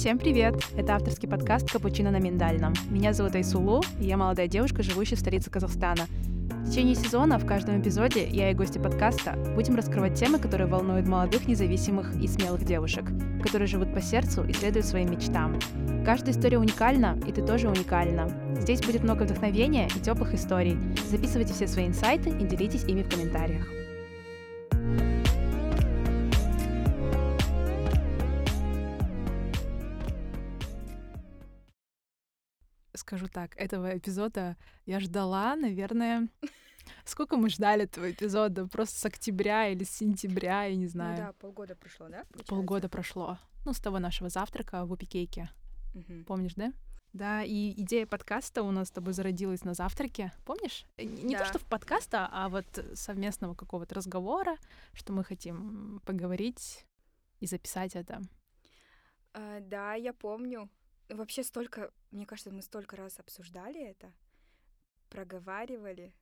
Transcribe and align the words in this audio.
Всем 0.00 0.16
привет! 0.16 0.54
Это 0.78 0.94
авторский 0.94 1.28
подкаст 1.28 1.70
«Капучино 1.70 2.10
на 2.10 2.18
миндальном». 2.18 2.72
Меня 2.88 3.12
зовут 3.12 3.34
Айсулу, 3.34 3.82
и 4.00 4.06
я 4.06 4.16
молодая 4.16 4.48
девушка, 4.48 4.82
живущая 4.82 5.18
в 5.18 5.20
столице 5.20 5.50
Казахстана. 5.50 6.06
В 6.64 6.70
течение 6.70 6.94
сезона 6.94 7.38
в 7.38 7.44
каждом 7.44 7.82
эпизоде 7.82 8.26
я 8.26 8.50
и 8.50 8.54
гости 8.54 8.78
подкаста 8.78 9.34
будем 9.54 9.76
раскрывать 9.76 10.18
темы, 10.18 10.38
которые 10.38 10.68
волнуют 10.68 11.06
молодых, 11.06 11.46
независимых 11.46 12.16
и 12.16 12.26
смелых 12.28 12.64
девушек, 12.64 13.04
которые 13.42 13.68
живут 13.68 13.92
по 13.92 14.00
сердцу 14.00 14.42
и 14.42 14.54
следуют 14.54 14.86
своим 14.86 15.10
мечтам. 15.10 15.58
Каждая 16.06 16.32
история 16.32 16.58
уникальна, 16.58 17.20
и 17.28 17.32
ты 17.32 17.44
тоже 17.44 17.68
уникальна. 17.68 18.30
Здесь 18.58 18.80
будет 18.80 19.02
много 19.02 19.24
вдохновения 19.24 19.86
и 19.94 20.00
теплых 20.00 20.32
историй. 20.32 20.78
Записывайте 21.10 21.52
все 21.52 21.66
свои 21.66 21.86
инсайты 21.86 22.30
и 22.30 22.46
делитесь 22.46 22.84
ими 22.84 23.02
в 23.02 23.10
комментариях. 23.10 23.68
Скажу 33.10 33.26
так, 33.26 33.56
этого 33.56 33.98
эпизода 33.98 34.56
я 34.86 35.00
ждала, 35.00 35.56
наверное, 35.56 36.28
Сколько 37.04 37.36
мы 37.36 37.50
ждали 37.50 37.84
этого 37.84 38.10
эпизода? 38.10 38.66
Просто 38.66 38.98
с 38.98 39.04
октября 39.04 39.68
или 39.68 39.84
с 39.84 39.90
сентября, 39.90 40.64
я 40.64 40.74
не 40.74 40.84
ну 40.84 40.90
знаю. 40.90 41.18
Ну 41.18 41.26
да, 41.26 41.32
полгода 41.34 41.76
прошло, 41.76 42.08
да? 42.08 42.24
Получается? 42.24 42.46
Полгода 42.46 42.88
прошло. 42.88 43.38
Ну, 43.64 43.72
с 43.72 43.80
того 43.80 43.98
нашего 43.98 44.28
завтрака 44.28 44.84
в 44.84 44.92
Упикейке. 44.92 45.50
Угу. 45.94 46.24
Помнишь, 46.26 46.54
да? 46.54 46.72
Да, 47.12 47.42
и 47.42 47.72
идея 47.82 48.06
подкаста 48.06 48.62
у 48.62 48.70
нас 48.70 48.88
с 48.88 48.90
тобой 48.90 49.12
зародилась 49.12 49.62
на 49.62 49.74
завтраке. 49.74 50.32
Помнишь? 50.44 50.84
Э, 50.96 51.04
не 51.04 51.34
да. 51.34 51.40
то, 51.40 51.44
что 51.44 51.58
в 51.58 51.64
подкаста, 51.64 52.28
а 52.32 52.48
вот 52.48 52.66
совместного 52.94 53.54
какого-то 53.54 53.94
разговора, 53.94 54.56
что 54.92 55.12
мы 55.12 55.22
хотим 55.22 56.00
поговорить 56.06 56.86
и 57.40 57.46
записать 57.46 57.94
это. 57.94 58.20
А, 59.32 59.60
да, 59.60 59.94
я 59.94 60.12
помню. 60.12 60.68
Вообще 61.10 61.42
столько, 61.42 61.92
мне 62.10 62.26
кажется, 62.26 62.50
мы 62.50 62.62
столько 62.62 62.96
раз 62.96 63.18
обсуждали 63.18 63.82
это, 63.82 64.12
проговаривали. 65.08 66.14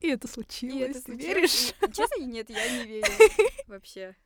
И 0.00 0.08
это 0.08 0.28
случилось, 0.28 0.76
и 0.76 0.80
это 0.80 1.00
случилось. 1.00 1.24
веришь? 1.24 1.74
И, 1.82 1.92
честно, 1.92 2.24
нет, 2.24 2.48
я 2.48 2.78
не 2.78 2.86
верю 2.86 3.12
вообще. 3.66 4.16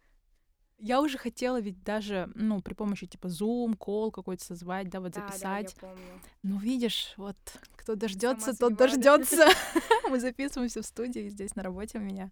Я 0.78 1.00
уже 1.00 1.18
хотела 1.18 1.60
ведь 1.60 1.82
даже, 1.82 2.30
ну, 2.34 2.60
при 2.60 2.74
помощи 2.74 3.06
типа 3.06 3.28
Zoom, 3.28 3.76
кол 3.76 4.10
какой-то 4.10 4.44
созвать, 4.44 4.88
да, 4.88 5.00
вот 5.00 5.12
да, 5.12 5.20
записать. 5.20 5.76
Да, 5.80 5.88
я 5.88 5.94
помню. 5.94 6.20
Ну, 6.42 6.58
видишь, 6.58 7.14
вот 7.16 7.36
кто 7.76 7.94
дождется, 7.94 8.56
тот 8.56 8.76
дождется. 8.76 9.48
Мы 10.10 10.20
записываемся 10.20 10.82
в 10.82 10.86
студии 10.86 11.28
здесь 11.28 11.54
на 11.54 11.62
работе 11.62 11.98
у 11.98 12.00
меня. 12.00 12.30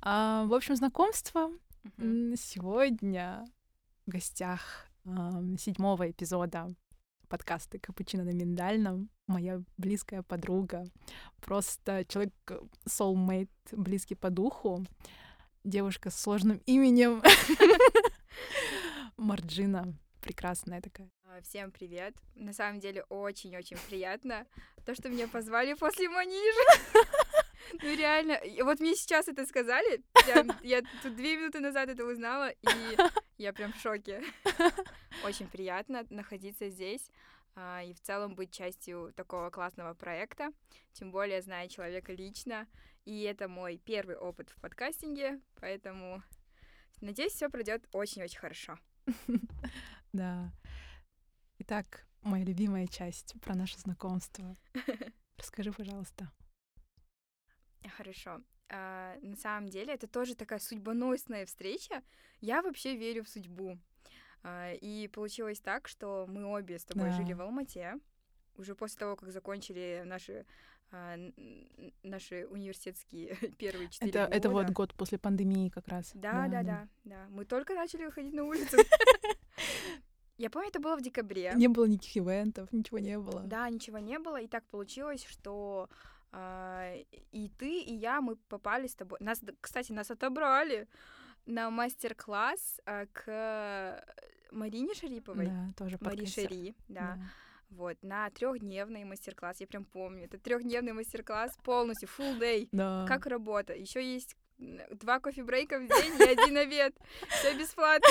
А, 0.00 0.44
в 0.46 0.54
общем, 0.54 0.76
знакомство 0.76 1.50
сегодня 1.98 3.44
в 4.06 4.10
гостях 4.10 4.86
седьмого 5.58 6.10
эпизода 6.10 6.68
подкаста 7.28 7.78
«Капучино 7.78 8.24
на 8.24 8.30
миндальном». 8.30 9.10
Моя 9.26 9.62
близкая 9.76 10.22
подруга, 10.22 10.84
просто 11.40 12.04
человек 12.06 12.34
э, 12.48 12.60
soulmate, 12.86 13.48
близкий 13.72 14.14
по 14.14 14.30
духу, 14.30 14.84
девушка 15.64 16.10
с 16.10 16.20
сложным 16.20 16.60
именем 16.66 17.22
Марджина, 19.16 19.94
прекрасная 20.20 20.82
такая. 20.82 21.10
А, 21.24 21.40
всем 21.40 21.70
привет. 21.70 22.14
На 22.34 22.52
самом 22.52 22.80
деле 22.80 23.04
очень-очень 23.08 23.78
приятно 23.88 24.46
то, 24.84 24.94
что 24.94 25.08
меня 25.08 25.26
позвали 25.26 25.74
после 25.74 26.08
Манижа. 26.08 26.64
Ну 27.80 27.96
реально, 27.96 28.38
вот 28.62 28.78
мне 28.78 28.94
сейчас 28.94 29.26
это 29.26 29.46
сказали, 29.46 30.04
я, 30.26 30.44
я 30.62 30.82
тут 31.02 31.16
две 31.16 31.38
минуты 31.38 31.60
назад 31.60 31.88
это 31.88 32.04
узнала, 32.04 32.50
и 32.50 32.96
я 33.38 33.52
прям 33.52 33.72
в 33.72 33.80
шоке. 33.80 34.22
Очень 35.24 35.48
приятно 35.48 36.06
находиться 36.10 36.68
здесь 36.68 37.10
а, 37.56 37.82
и 37.82 37.92
в 37.92 38.00
целом 38.00 38.34
быть 38.34 38.52
частью 38.52 39.12
такого 39.14 39.50
классного 39.50 39.94
проекта, 39.94 40.50
тем 40.92 41.10
более 41.10 41.42
зная 41.42 41.68
человека 41.68 42.12
лично, 42.12 42.66
и 43.04 43.22
это 43.22 43.48
мой 43.48 43.78
первый 43.78 44.16
опыт 44.16 44.50
в 44.50 44.60
подкастинге, 44.60 45.40
поэтому 45.60 46.22
надеюсь, 47.00 47.32
все 47.32 47.48
пройдет 47.48 47.86
очень-очень 47.92 48.38
хорошо. 48.38 48.78
Да. 50.12 50.52
Итак, 51.58 52.06
моя 52.22 52.44
любимая 52.44 52.86
часть 52.86 53.34
про 53.40 53.56
наше 53.56 53.76
знакомство. 53.80 54.56
Расскажи, 55.36 55.72
пожалуйста. 55.72 56.30
Хорошо. 57.96 58.40
А, 58.74 59.16
на 59.22 59.36
самом 59.36 59.68
деле 59.68 59.94
это 59.94 60.08
тоже 60.08 60.34
такая 60.34 60.58
судьбоносная 60.58 61.46
встреча. 61.46 62.02
Я 62.40 62.60
вообще 62.60 62.96
верю 62.96 63.22
в 63.22 63.28
судьбу. 63.28 63.78
А, 64.42 64.72
и 64.72 65.06
получилось 65.06 65.60
так, 65.60 65.86
что 65.86 66.26
мы 66.28 66.44
обе 66.44 66.80
с 66.80 66.84
тобой 66.84 67.10
да. 67.10 67.12
жили 67.12 67.34
в 67.34 67.40
Алмате. 67.40 68.00
Уже 68.56 68.74
после 68.74 68.98
того, 68.98 69.14
как 69.14 69.30
закончили 69.30 70.02
наши 70.04 70.44
а, 70.90 71.16
наши 72.02 72.46
университетские 72.50 73.36
первые 73.58 73.90
четыре 73.90 74.10
это, 74.10 74.24
года. 74.24 74.36
Это 74.36 74.50
вот 74.50 74.70
год 74.70 74.94
после 74.94 75.18
пандемии 75.18 75.68
как 75.68 75.86
раз. 75.86 76.10
Да, 76.14 76.48
да, 76.48 76.48
да, 76.48 76.62
да. 76.62 76.88
да. 77.04 77.26
Мы 77.30 77.44
только 77.44 77.74
начали 77.74 78.06
выходить 78.06 78.34
на 78.34 78.42
улицу. 78.42 78.76
Я 80.36 80.50
помню, 80.50 80.68
это 80.68 80.80
было 80.80 80.96
в 80.96 81.00
декабре. 81.00 81.52
Не 81.54 81.68
было 81.68 81.84
никаких 81.84 82.16
ивентов, 82.16 82.72
ничего 82.72 82.98
не 82.98 83.20
было. 83.20 83.42
Да, 83.42 83.70
ничего 83.70 83.98
не 83.98 84.18
было. 84.18 84.40
И 84.40 84.48
так 84.48 84.64
получилось, 84.64 85.24
что 85.28 85.88
и 87.32 87.50
ты, 87.58 87.80
и 87.82 87.94
я, 87.94 88.20
мы 88.20 88.36
попали 88.36 88.86
с 88.86 88.94
тобой. 88.94 89.18
Нас, 89.20 89.40
кстати, 89.60 89.92
нас 89.92 90.10
отобрали 90.10 90.88
на 91.46 91.70
мастер-класс 91.70 92.80
а, 92.86 93.06
к 93.06 94.04
Марине 94.50 94.94
Шариповой. 94.94 95.46
Да, 95.46 95.72
тоже 95.76 95.98
Мари 96.00 96.24
Шари, 96.24 96.74
да. 96.88 97.16
да. 97.16 97.18
Вот, 97.70 97.96
на 98.02 98.30
трехдневный 98.30 99.04
мастер-класс, 99.04 99.60
я 99.60 99.66
прям 99.66 99.84
помню. 99.84 100.24
Это 100.24 100.38
трехдневный 100.38 100.92
мастер-класс 100.92 101.56
полностью, 101.64 102.08
full 102.08 102.38
day. 102.38 102.68
Да. 102.70 103.04
Как 103.08 103.26
работа. 103.26 103.74
Еще 103.74 104.02
есть 104.02 104.36
два 104.58 105.18
кофе-брейка 105.18 105.78
в 105.78 105.88
день 105.88 106.20
и 106.20 106.30
один 106.30 106.56
обед. 106.56 106.94
Все 107.28 107.58
бесплатно. 107.58 108.08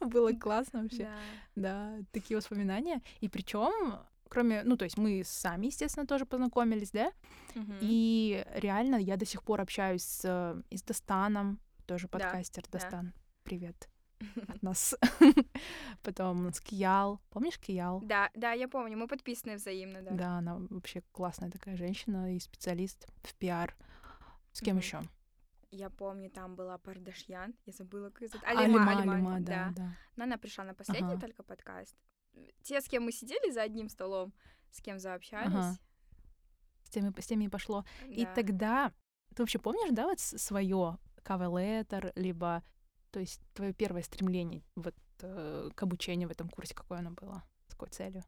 Было 0.00 0.32
классно 0.32 0.82
вообще. 0.82 1.10
Да. 1.56 1.96
да, 1.96 2.04
такие 2.12 2.36
воспоминания. 2.36 3.02
И 3.20 3.28
причем 3.28 3.98
кроме, 4.32 4.62
ну, 4.64 4.78
то 4.78 4.84
есть 4.84 4.96
мы 4.96 5.22
сами, 5.26 5.66
естественно, 5.66 6.06
тоже 6.06 6.24
познакомились, 6.24 6.90
да, 6.90 7.12
угу. 7.54 7.72
и 7.82 8.42
реально 8.54 8.96
я 8.96 9.18
до 9.18 9.26
сих 9.26 9.42
пор 9.42 9.60
общаюсь 9.60 10.02
с, 10.02 10.22
э, 10.24 10.62
и 10.70 10.78
с 10.78 10.82
Достаном, 10.82 11.60
тоже 11.84 12.08
подкастер 12.08 12.62
да, 12.70 12.78
Достан, 12.78 13.06
да. 13.06 13.12
привет 13.42 13.90
от 14.48 14.62
нас. 14.62 14.94
Потом 16.02 16.50
с 16.50 16.60
Киял. 16.60 17.20
Помнишь 17.28 17.58
Киял? 17.58 18.00
Да, 18.00 18.30
да, 18.34 18.52
я 18.52 18.68
помню. 18.68 18.96
Мы 18.96 19.06
подписаны 19.06 19.56
взаимно, 19.56 20.00
да. 20.00 20.10
Да, 20.12 20.38
она 20.38 20.56
вообще 20.70 21.02
классная 21.12 21.50
такая 21.50 21.76
женщина 21.76 22.34
и 22.34 22.38
специалист 22.38 23.06
в 23.22 23.34
пиар. 23.34 23.76
С 24.52 24.60
кем 24.60 24.78
еще? 24.78 25.02
Я 25.70 25.90
помню, 25.90 26.30
там 26.30 26.56
была 26.56 26.78
Пардашьян. 26.78 27.54
Я 27.66 27.72
забыла, 27.74 28.08
как 28.08 28.30
зовут. 28.30 28.46
Алима, 28.46 28.90
Алима, 28.90 29.14
Алима, 29.14 29.40
да, 29.40 29.44
да. 29.44 29.72
да. 29.76 29.96
Но 30.16 30.24
она 30.24 30.38
пришла 30.38 30.64
на 30.64 30.72
последний 30.72 31.12
ага. 31.12 31.20
только 31.20 31.42
подкаст 31.42 31.96
те, 32.62 32.80
с 32.80 32.88
кем 32.88 33.04
мы 33.04 33.12
сидели 33.12 33.50
за 33.50 33.62
одним 33.62 33.88
столом, 33.88 34.32
с 34.70 34.80
кем 34.80 34.98
заобщались. 34.98 35.52
Ага. 35.52 35.78
С 36.84 36.90
теми, 36.90 37.20
с 37.20 37.26
теми 37.26 37.44
и 37.44 37.48
пошло. 37.48 37.84
Да. 38.02 38.06
И 38.08 38.26
тогда 38.34 38.92
ты 39.34 39.42
вообще 39.42 39.58
помнишь, 39.58 39.90
да, 39.92 40.06
вот 40.06 40.20
свое 40.20 40.98
cover 41.24 42.12
либо, 42.16 42.62
то 43.10 43.20
есть 43.20 43.40
твое 43.54 43.72
первое 43.72 44.02
стремление 44.02 44.62
вот 44.74 44.94
э, 45.20 45.70
к 45.74 45.82
обучению 45.82 46.28
в 46.28 46.32
этом 46.32 46.48
курсе, 46.48 46.74
какое 46.74 46.98
оно 46.98 47.10
было, 47.10 47.42
с 47.68 47.72
какой 47.72 47.88
целью? 47.88 48.24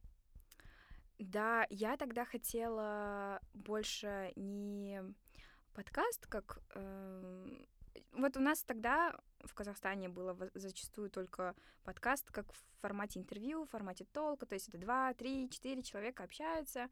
Да, 1.19 1.67
я 1.71 1.97
тогда 1.97 2.25
хотела 2.25 3.41
больше 3.53 4.33
не 4.37 5.03
подкаст, 5.75 6.27
как 6.27 6.61
э, 6.75 7.65
вот 8.13 8.37
у 8.37 8.41
нас 8.41 8.63
тогда 8.63 9.15
в 9.45 9.55
Казахстане 9.55 10.09
было 10.09 10.37
зачастую 10.55 11.11
только 11.11 11.55
подкаст 11.85 12.31
как 12.31 12.53
в 12.53 12.65
формате 12.81 13.21
интервью, 13.21 13.65
в 13.65 13.71
формате 13.71 14.07
толка, 14.13 14.47
то 14.47 14.55
есть 14.55 14.69
это 14.69 14.79
два, 14.79 15.15
три, 15.15 15.49
четыре 15.51 15.83
человека 15.83 16.25
общаются, 16.25 16.89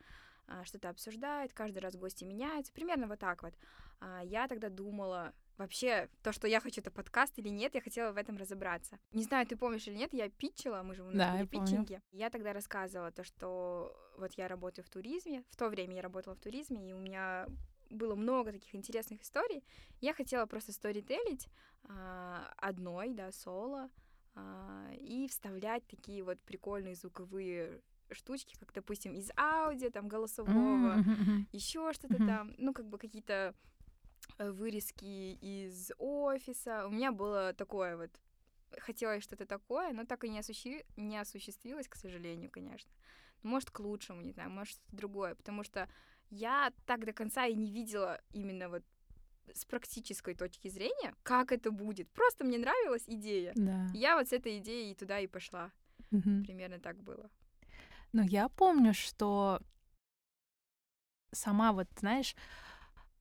а, 0.46 0.64
что-то 0.64 0.88
обсуждают, 0.88 1.52
каждый 1.52 1.78
раз 1.78 1.96
гости 1.96 2.24
меняются, 2.24 2.72
примерно 2.72 3.06
вот 3.06 3.18
так 3.18 3.42
вот. 3.42 3.54
А, 4.00 4.22
я 4.24 4.48
тогда 4.48 4.68
думала, 4.68 5.32
вообще, 5.56 6.08
то, 6.22 6.32
что 6.32 6.48
я 6.48 6.60
хочу, 6.60 6.80
это 6.80 6.90
подкаст 6.90 7.38
или 7.38 7.48
нет, 7.48 7.74
я 7.74 7.80
хотела 7.80 8.12
в 8.12 8.16
этом 8.16 8.36
разобраться. 8.36 8.98
Не 9.12 9.22
знаю, 9.22 9.46
ты 9.46 9.56
помнишь 9.56 9.86
или 9.86 9.94
нет, 9.94 10.12
я 10.12 10.28
питчила, 10.28 10.82
мы 10.82 10.94
же 10.94 11.04
у 11.04 11.12
да, 11.12 11.32
были 11.32 11.46
питчинги. 11.46 12.00
Я 12.10 12.30
тогда 12.30 12.52
рассказывала 12.52 13.12
то, 13.12 13.24
что 13.24 13.96
вот 14.18 14.32
я 14.34 14.48
работаю 14.48 14.84
в 14.84 14.90
туризме, 14.90 15.44
в 15.50 15.56
то 15.56 15.68
время 15.68 15.96
я 15.96 16.02
работала 16.02 16.34
в 16.34 16.40
туризме, 16.40 16.90
и 16.90 16.92
у 16.92 16.98
меня 16.98 17.46
было 17.92 18.14
много 18.14 18.52
таких 18.52 18.74
интересных 18.74 19.22
историй. 19.22 19.62
Я 20.00 20.14
хотела 20.14 20.46
просто 20.46 20.72
сторителить 20.72 21.48
а, 21.84 22.52
одной, 22.56 23.10
да, 23.10 23.32
соло, 23.32 23.90
а, 24.34 24.90
и 24.94 25.28
вставлять 25.28 25.86
такие 25.86 26.22
вот 26.22 26.40
прикольные 26.40 26.94
звуковые 26.94 27.80
штучки, 28.10 28.56
как, 28.58 28.72
допустим, 28.72 29.14
из 29.14 29.30
аудио, 29.36 29.90
там, 29.90 30.08
голосового, 30.08 30.98
mm-hmm. 30.98 31.46
еще 31.52 31.92
что-то 31.92 32.14
mm-hmm. 32.14 32.26
там, 32.26 32.54
ну, 32.58 32.74
как 32.74 32.86
бы 32.86 32.98
какие-то 32.98 33.54
э, 34.38 34.50
вырезки 34.50 35.34
из 35.40 35.92
офиса. 35.98 36.86
У 36.86 36.90
меня 36.90 37.12
было 37.12 37.54
такое 37.54 37.96
вот 37.96 38.10
хотелось 38.80 39.22
что-то 39.22 39.46
такое, 39.46 39.92
но 39.92 40.04
так 40.04 40.24
и 40.24 40.28
не, 40.28 40.38
осуществи... 40.38 40.84
не 40.96 41.18
осуществилось, 41.18 41.88
к 41.88 41.94
сожалению, 41.94 42.50
конечно. 42.50 42.90
Может, 43.42 43.70
к 43.70 43.80
лучшему, 43.80 44.22
не 44.22 44.32
знаю, 44.32 44.50
может, 44.50 44.74
что-то 44.74 44.96
другое, 44.96 45.34
потому 45.34 45.64
что 45.64 45.88
я 46.32 46.72
так 46.86 47.04
до 47.04 47.12
конца 47.12 47.46
и 47.46 47.54
не 47.54 47.70
видела 47.70 48.20
именно 48.32 48.68
вот 48.68 48.82
с 49.54 49.64
практической 49.64 50.34
точки 50.34 50.68
зрения, 50.68 51.14
как 51.22 51.52
это 51.52 51.70
будет. 51.70 52.08
Просто 52.10 52.44
мне 52.44 52.58
нравилась 52.58 53.04
идея. 53.06 53.52
Да. 53.54 53.86
Я 53.92 54.16
вот 54.16 54.28
с 54.28 54.32
этой 54.32 54.58
идеей 54.58 54.94
туда 54.94 55.20
и 55.20 55.26
пошла. 55.26 55.70
Мгм. 56.10 56.42
Примерно 56.44 56.78
так 56.78 57.02
было. 57.02 57.30
Но 58.12 58.22
я 58.22 58.48
помню, 58.48 58.94
что 58.94 59.60
сама 61.32 61.72
вот, 61.72 61.88
знаешь, 61.98 62.34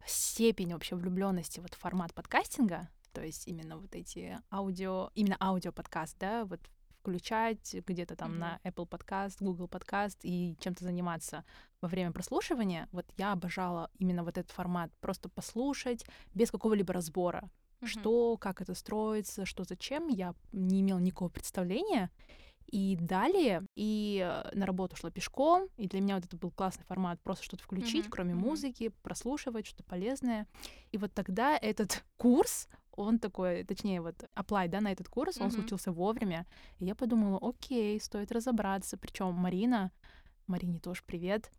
степень 0.06 0.74
вообще 0.74 0.96
влюбленности 0.96 1.60
вот 1.60 1.74
в 1.74 1.78
формат 1.78 2.14
подкастинга, 2.14 2.90
то 3.14 3.22
есть 3.22 3.48
именно 3.48 3.78
вот 3.78 3.94
эти 3.94 4.40
аудио, 4.52 5.12
именно 5.16 5.38
аудиоподкаст, 5.40 6.18
да, 6.18 6.46
вот 6.46 6.62
включать 7.02 7.76
где-то 7.88 8.16
там 8.16 8.32
Мгм. 8.32 8.40
на 8.40 8.60
Apple 8.64 8.88
Podcast, 8.88 9.38
Google 9.40 9.66
Podcast 9.66 10.18
и 10.22 10.56
чем-то 10.60 10.84
заниматься 10.84 11.44
во 11.82 11.88
время 11.88 12.12
прослушивания, 12.12 12.88
вот 12.92 13.06
я 13.18 13.32
обожала 13.34 13.90
именно 13.98 14.24
вот 14.24 14.38
этот 14.38 14.52
формат, 14.52 14.92
просто 15.02 15.30
послушать 15.30 16.06
без 16.36 16.52
какого-либо 16.52 16.94
разбора, 16.94 17.50
Мгм. 17.82 17.88
что, 17.90 18.38
как 18.38 18.62
это 18.62 18.76
строится, 18.76 19.46
что 19.46 19.64
зачем, 19.64 20.08
я 20.10 20.36
не 20.52 20.82
имела 20.82 21.00
никакого 21.00 21.30
представления. 21.30 22.12
И 22.68 22.96
далее, 23.02 23.66
и 23.76 24.24
э, 24.24 24.56
на 24.56 24.66
работу 24.66 24.96
шла 24.96 25.12
пешком, 25.12 25.68
и 25.76 25.90
для 25.90 26.00
меня 26.00 26.16
вот 26.16 26.24
это 26.26 26.38
был 26.38 26.52
классный 26.52 26.86
формат, 26.86 27.20
просто 27.22 27.44
что-то 27.44 27.64
включить, 27.64 28.06
Мгм, 28.06 28.12
кроме 28.12 28.34
мгм. 28.36 28.44
музыки, 28.46 28.94
прослушивать 29.02 29.66
что-то 29.66 29.84
полезное. 29.84 30.48
И 30.92 30.98
вот 30.98 31.12
тогда 31.14 31.58
этот 31.58 32.06
курс, 32.16 32.70
он 32.94 33.20
такой, 33.20 33.64
точнее, 33.64 34.02
вот 34.02 34.24
apply, 34.36 34.68
да, 34.68 34.82
на 34.82 34.92
этот 34.92 35.08
курс, 35.10 35.38
он 35.40 35.48
Мгм. 35.48 35.52
случился 35.52 35.92
вовремя. 35.92 36.46
И 36.80 36.86
я 36.86 36.96
подумала, 36.96 37.40
окей, 37.42 38.00
стоит 38.00 38.32
разобраться. 38.32 38.98
Причем 38.98 39.34
Марина, 39.34 39.92
Марине 40.48 40.80
тоже 40.80 41.02
привет, 41.06 41.52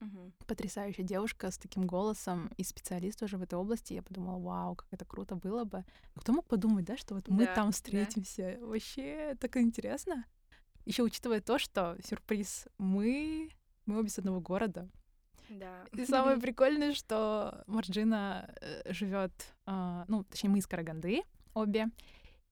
Мгм. 0.00 0.32
потрясающая 0.46 1.04
девушка 1.04 1.50
с 1.50 1.58
таким 1.58 1.86
голосом 1.86 2.50
и 2.56 2.64
специалист 2.64 3.18
тоже 3.20 3.36
в 3.38 3.42
этой 3.42 3.54
области. 3.58 3.92
Я 3.94 4.02
подумала, 4.02 4.38
вау, 4.38 4.74
как 4.76 4.88
это 4.90 5.04
круто 5.04 5.36
было 5.36 5.64
бы. 5.64 5.84
Кто 6.16 6.32
мог 6.32 6.46
подумать, 6.46 6.84
да, 6.84 6.96
что 6.96 7.14
вот 7.14 7.28
мы 7.28 7.46
Да, 7.46 7.54
там 7.54 7.66
да. 7.66 7.72
встретимся? 7.72 8.58
Вообще 8.60 9.36
так 9.40 9.56
интересно. 9.56 10.24
Еще 10.86 11.02
учитывая 11.02 11.40
то, 11.40 11.58
что 11.58 11.96
сюрприз, 12.04 12.66
мы 12.78 13.50
мы 13.86 13.98
обе 13.98 14.08
с 14.08 14.18
одного 14.18 14.40
города. 14.40 14.88
Да. 15.50 15.84
И 15.92 16.04
самое 16.06 16.36
прикольное, 16.40 16.94
что 16.94 17.62
Марджина 17.66 18.54
живет, 18.86 19.32
ну, 19.66 20.24
точнее, 20.30 20.50
мы 20.50 20.58
из 20.58 20.66
Караганды 20.66 21.22
обе. 21.54 21.88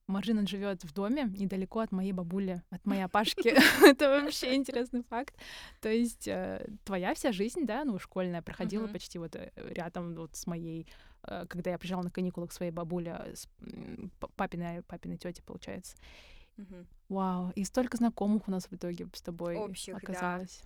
Марджина 0.09 0.47
живет 0.47 0.85
в 0.85 0.93
доме 0.95 1.25
недалеко 1.39 1.81
от 1.81 1.93
моей 1.93 2.13
бабули, 2.13 2.63
от 2.71 2.85
моей 2.87 3.03
опашки. 3.03 3.49
Это 3.87 4.09
вообще 4.09 4.55
интересный 4.55 5.03
факт. 5.03 5.37
То 5.81 5.91
есть 5.91 6.27
э, 6.27 6.67
твоя 6.85 7.15
вся 7.15 7.31
жизнь, 7.31 7.67
да, 7.67 7.85
ну, 7.85 7.99
школьная, 7.99 8.43
проходила 8.43 8.87
почти 8.87 9.19
вот 9.19 9.37
э, 9.37 9.53
рядом 9.55 10.15
вот 10.15 10.35
с 10.35 10.47
моей, 10.47 10.87
э, 11.25 11.45
когда 11.47 11.71
я 11.71 11.79
приезжала 11.79 12.03
на 12.03 12.11
каникулы 12.11 12.49
к 12.49 12.53
своей 12.53 12.73
бабуле, 12.73 13.21
с 13.35 13.49
папиной, 14.37 14.83
папиной 14.83 15.19
тете, 15.19 15.43
получается. 15.43 15.97
Вау, 17.09 17.53
и 17.55 17.65
столько 17.65 17.99
знакомых 17.99 18.49
у 18.49 18.51
нас 18.51 18.67
в 18.67 18.73
итоге 18.73 19.07
с 19.13 19.23
тобой 19.23 19.59
оказалось. 19.93 20.63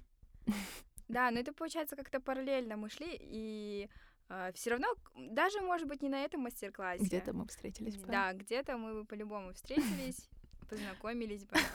Да, 1.12 1.30
но 1.30 1.38
это 1.40 1.52
получается 1.52 1.94
как-то 1.94 2.20
параллельно 2.20 2.76
мы 2.76 2.88
шли, 2.88 3.18
и 3.20 3.88
все 4.54 4.70
равно, 4.70 4.88
даже, 5.14 5.60
может 5.60 5.86
быть, 5.86 6.02
не 6.02 6.08
на 6.08 6.24
этом 6.24 6.40
мастер-классе. 6.40 7.04
Где-то 7.04 7.34
мы 7.34 7.46
встретились, 7.46 7.96
правда? 7.96 8.12
Да, 8.12 8.32
где-то 8.32 8.78
мы 8.78 8.94
бы 8.94 9.04
по-любому 9.04 9.52
встретились, 9.52 10.30
познакомились 10.70 11.44
бы. 11.44 11.56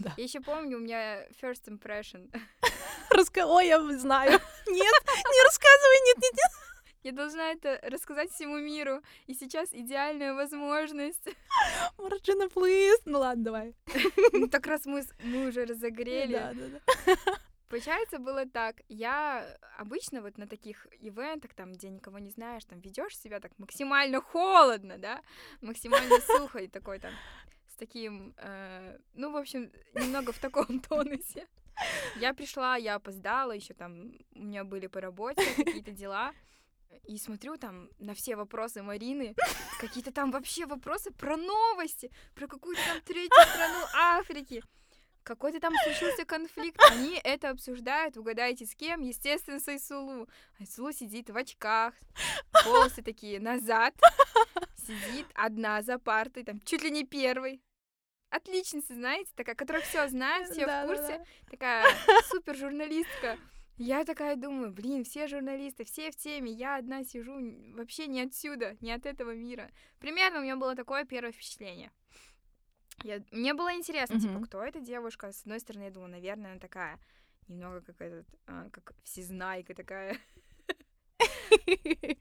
Да. 0.00 0.14
Я 0.16 0.24
еще 0.24 0.40
помню, 0.40 0.78
у 0.78 0.80
меня 0.80 1.26
first 1.42 1.68
impression. 1.68 2.34
Раска... 3.10 3.46
Ой, 3.46 3.66
я 3.66 3.78
знаю. 3.98 4.30
Нет, 4.30 4.40
не 4.66 5.44
рассказывай, 5.44 6.06
нет, 6.06 6.16
нет, 6.22 6.32
нет. 6.32 6.50
Я 7.02 7.12
должна 7.12 7.52
это 7.52 7.78
рассказать 7.82 8.30
всему 8.30 8.58
миру, 8.58 9.02
и 9.26 9.34
сейчас 9.34 9.68
идеальная 9.74 10.32
возможность. 10.32 11.28
Марджина, 11.98 12.44
please. 12.44 13.02
Ну 13.04 13.18
ладно, 13.18 13.44
давай. 13.44 13.74
Ну, 14.32 14.48
Так 14.48 14.66
раз 14.66 14.86
мы, 14.86 15.02
мы 15.22 15.48
уже 15.48 15.66
разогрели. 15.66 16.32
Да, 16.32 16.52
да, 16.54 16.80
да. 17.26 17.34
Получается, 17.70 18.18
было 18.18 18.46
так. 18.46 18.82
Я 18.88 19.56
обычно 19.78 20.22
вот 20.22 20.38
на 20.38 20.48
таких 20.48 20.88
ивентах, 21.00 21.54
там, 21.54 21.72
где 21.72 21.88
никого 21.88 22.18
не 22.18 22.30
знаешь, 22.30 22.64
там 22.64 22.80
ведешь 22.80 23.16
себя 23.16 23.38
так 23.38 23.52
максимально 23.58 24.20
холодно, 24.20 24.98
да, 24.98 25.22
максимально 25.60 26.16
сухо 26.20 26.58
и 26.58 26.66
такой 26.66 26.98
там 26.98 27.12
с 27.68 27.76
таким, 27.76 28.34
э, 28.38 28.98
ну, 29.14 29.30
в 29.30 29.36
общем, 29.36 29.70
немного 29.94 30.32
в 30.32 30.38
таком 30.40 30.80
тонусе. 30.88 31.46
Я 32.16 32.34
пришла, 32.34 32.76
я 32.76 32.96
опоздала, 32.96 33.52
еще 33.52 33.72
там 33.72 34.14
у 34.34 34.42
меня 34.42 34.64
были 34.64 34.88
по 34.88 35.00
работе 35.00 35.42
какие-то 35.56 35.92
дела. 35.92 36.32
И 37.04 37.18
смотрю 37.18 37.56
там 37.56 37.88
на 38.00 38.14
все 38.14 38.34
вопросы 38.34 38.82
Марины, 38.82 39.36
какие-то 39.78 40.10
там 40.10 40.32
вообще 40.32 40.66
вопросы 40.66 41.12
про 41.12 41.36
новости, 41.36 42.10
про 42.34 42.48
какую-то 42.48 42.82
там 42.84 43.00
третью 43.02 43.42
страну 43.54 43.86
Африки. 43.94 44.60
Какой-то 45.22 45.60
там 45.60 45.74
случился 45.84 46.24
конфликт, 46.24 46.80
они 46.90 47.20
это 47.22 47.50
обсуждают, 47.50 48.16
угадайте 48.16 48.66
с 48.66 48.74
кем, 48.74 49.02
естественно, 49.02 49.60
с 49.60 49.68
Айсулу. 49.68 50.28
Айсулу 50.58 50.92
сидит 50.92 51.30
в 51.30 51.36
очках, 51.36 51.94
волосы 52.64 53.02
такие 53.02 53.38
назад, 53.40 53.94
сидит 54.76 55.26
одна 55.34 55.82
за 55.82 55.98
партой, 55.98 56.44
там 56.44 56.60
чуть 56.62 56.82
ли 56.82 56.90
не 56.90 57.04
первой. 57.04 57.62
Отличница, 58.30 58.94
знаете, 58.94 59.30
такая, 59.34 59.56
которая 59.56 59.82
все 59.82 60.06
знает, 60.08 60.48
все 60.48 60.62
в 60.62 60.66
Да, 60.66 60.86
курсе, 60.86 61.18
да. 61.18 61.24
такая 61.50 61.84
супер 62.28 62.56
журналистка. 62.56 63.36
Я 63.76 64.04
такая 64.04 64.36
думаю, 64.36 64.70
блин, 64.72 65.04
все 65.04 65.26
журналисты, 65.26 65.84
все 65.84 66.10
в 66.10 66.16
теме, 66.16 66.52
я 66.52 66.76
одна 66.76 67.02
сижу 67.02 67.32
вообще 67.74 68.06
не 68.06 68.20
отсюда, 68.20 68.76
не 68.80 68.92
от 68.92 69.06
этого 69.06 69.34
мира. 69.34 69.70
Примерно 69.98 70.40
у 70.40 70.42
меня 70.42 70.56
было 70.56 70.76
такое 70.76 71.04
первое 71.04 71.32
впечатление. 71.32 71.90
Я, 73.02 73.22
мне 73.30 73.54
было 73.54 73.74
интересно, 73.74 74.20
типа, 74.20 74.34
Мгм. 74.34 74.44
кто 74.44 74.62
эта 74.62 74.80
девушка? 74.80 75.32
С 75.32 75.42
одной 75.42 75.60
стороны, 75.60 75.84
я 75.84 75.90
думала, 75.90 76.08
наверное, 76.08 76.52
она 76.52 76.60
такая 76.60 76.98
немного 77.48 77.80
как 77.80 78.00
этот, 78.00 78.26
а, 78.46 78.68
как 78.70 78.94
всезнайка 79.04 79.74
такая. 79.74 80.18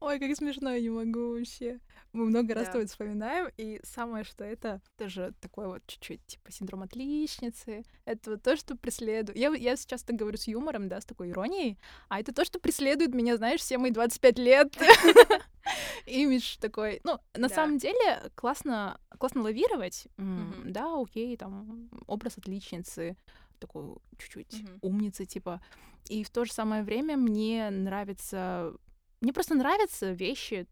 Ой, 0.00 0.20
как 0.20 0.36
смешно, 0.36 0.70
я 0.72 0.80
не 0.80 0.90
могу 0.90 1.34
вообще. 1.34 1.80
Мы 2.12 2.26
много 2.26 2.54
раз 2.54 2.68
Да. 2.72 2.86
вспоминаем, 2.86 3.50
и 3.56 3.80
самое, 3.82 4.22
что 4.24 4.44
это 4.44 4.80
тоже 4.96 5.34
такой 5.40 5.66
вот 5.66 5.82
чуть-чуть, 5.86 6.24
типа, 6.26 6.52
синдром 6.52 6.82
отличницы. 6.82 7.82
Это 8.04 8.32
вот 8.32 8.42
то, 8.42 8.56
что 8.56 8.76
преследует. 8.76 9.36
Я, 9.38 9.48
я 9.54 9.76
сейчас 9.76 10.02
так 10.04 10.16
говорю 10.16 10.36
с 10.36 10.46
юмором, 10.46 10.88
да, 10.88 11.00
с 11.00 11.04
такой 11.04 11.30
иронией, 11.30 11.78
а 12.08 12.20
это 12.20 12.32
то, 12.32 12.44
что 12.44 12.60
преследует 12.60 13.12
меня, 13.14 13.36
знаешь, 13.36 13.60
все 13.60 13.78
мои 13.78 13.90
25 13.90 14.38
лет. 14.38 14.76
Имидж 16.06 16.56
такой. 16.58 17.00
Ну, 17.04 17.18
на 17.34 17.48
Да. 17.48 17.54
самом 17.54 17.78
деле, 17.78 18.30
классно, 18.34 19.00
классно 19.18 19.42
лавировать. 19.42 20.08
Мгм. 20.16 20.72
Да, 20.72 21.00
окей, 21.00 21.36
там, 21.36 21.88
образ 22.06 22.38
отличницы, 22.38 23.16
такой 23.58 23.96
чуть-чуть 24.18 24.62
Мгм. 24.62 24.78
умницы, 24.82 25.24
типа. 25.24 25.60
И 26.08 26.22
в 26.24 26.30
то 26.30 26.44
же 26.44 26.52
самое 26.52 26.82
время 26.82 27.16
мне 27.16 27.70
нравится... 27.70 28.72
Мне 29.20 29.32
просто 29.32 29.54
нравятся 29.54 30.12
вещи, 30.12 30.66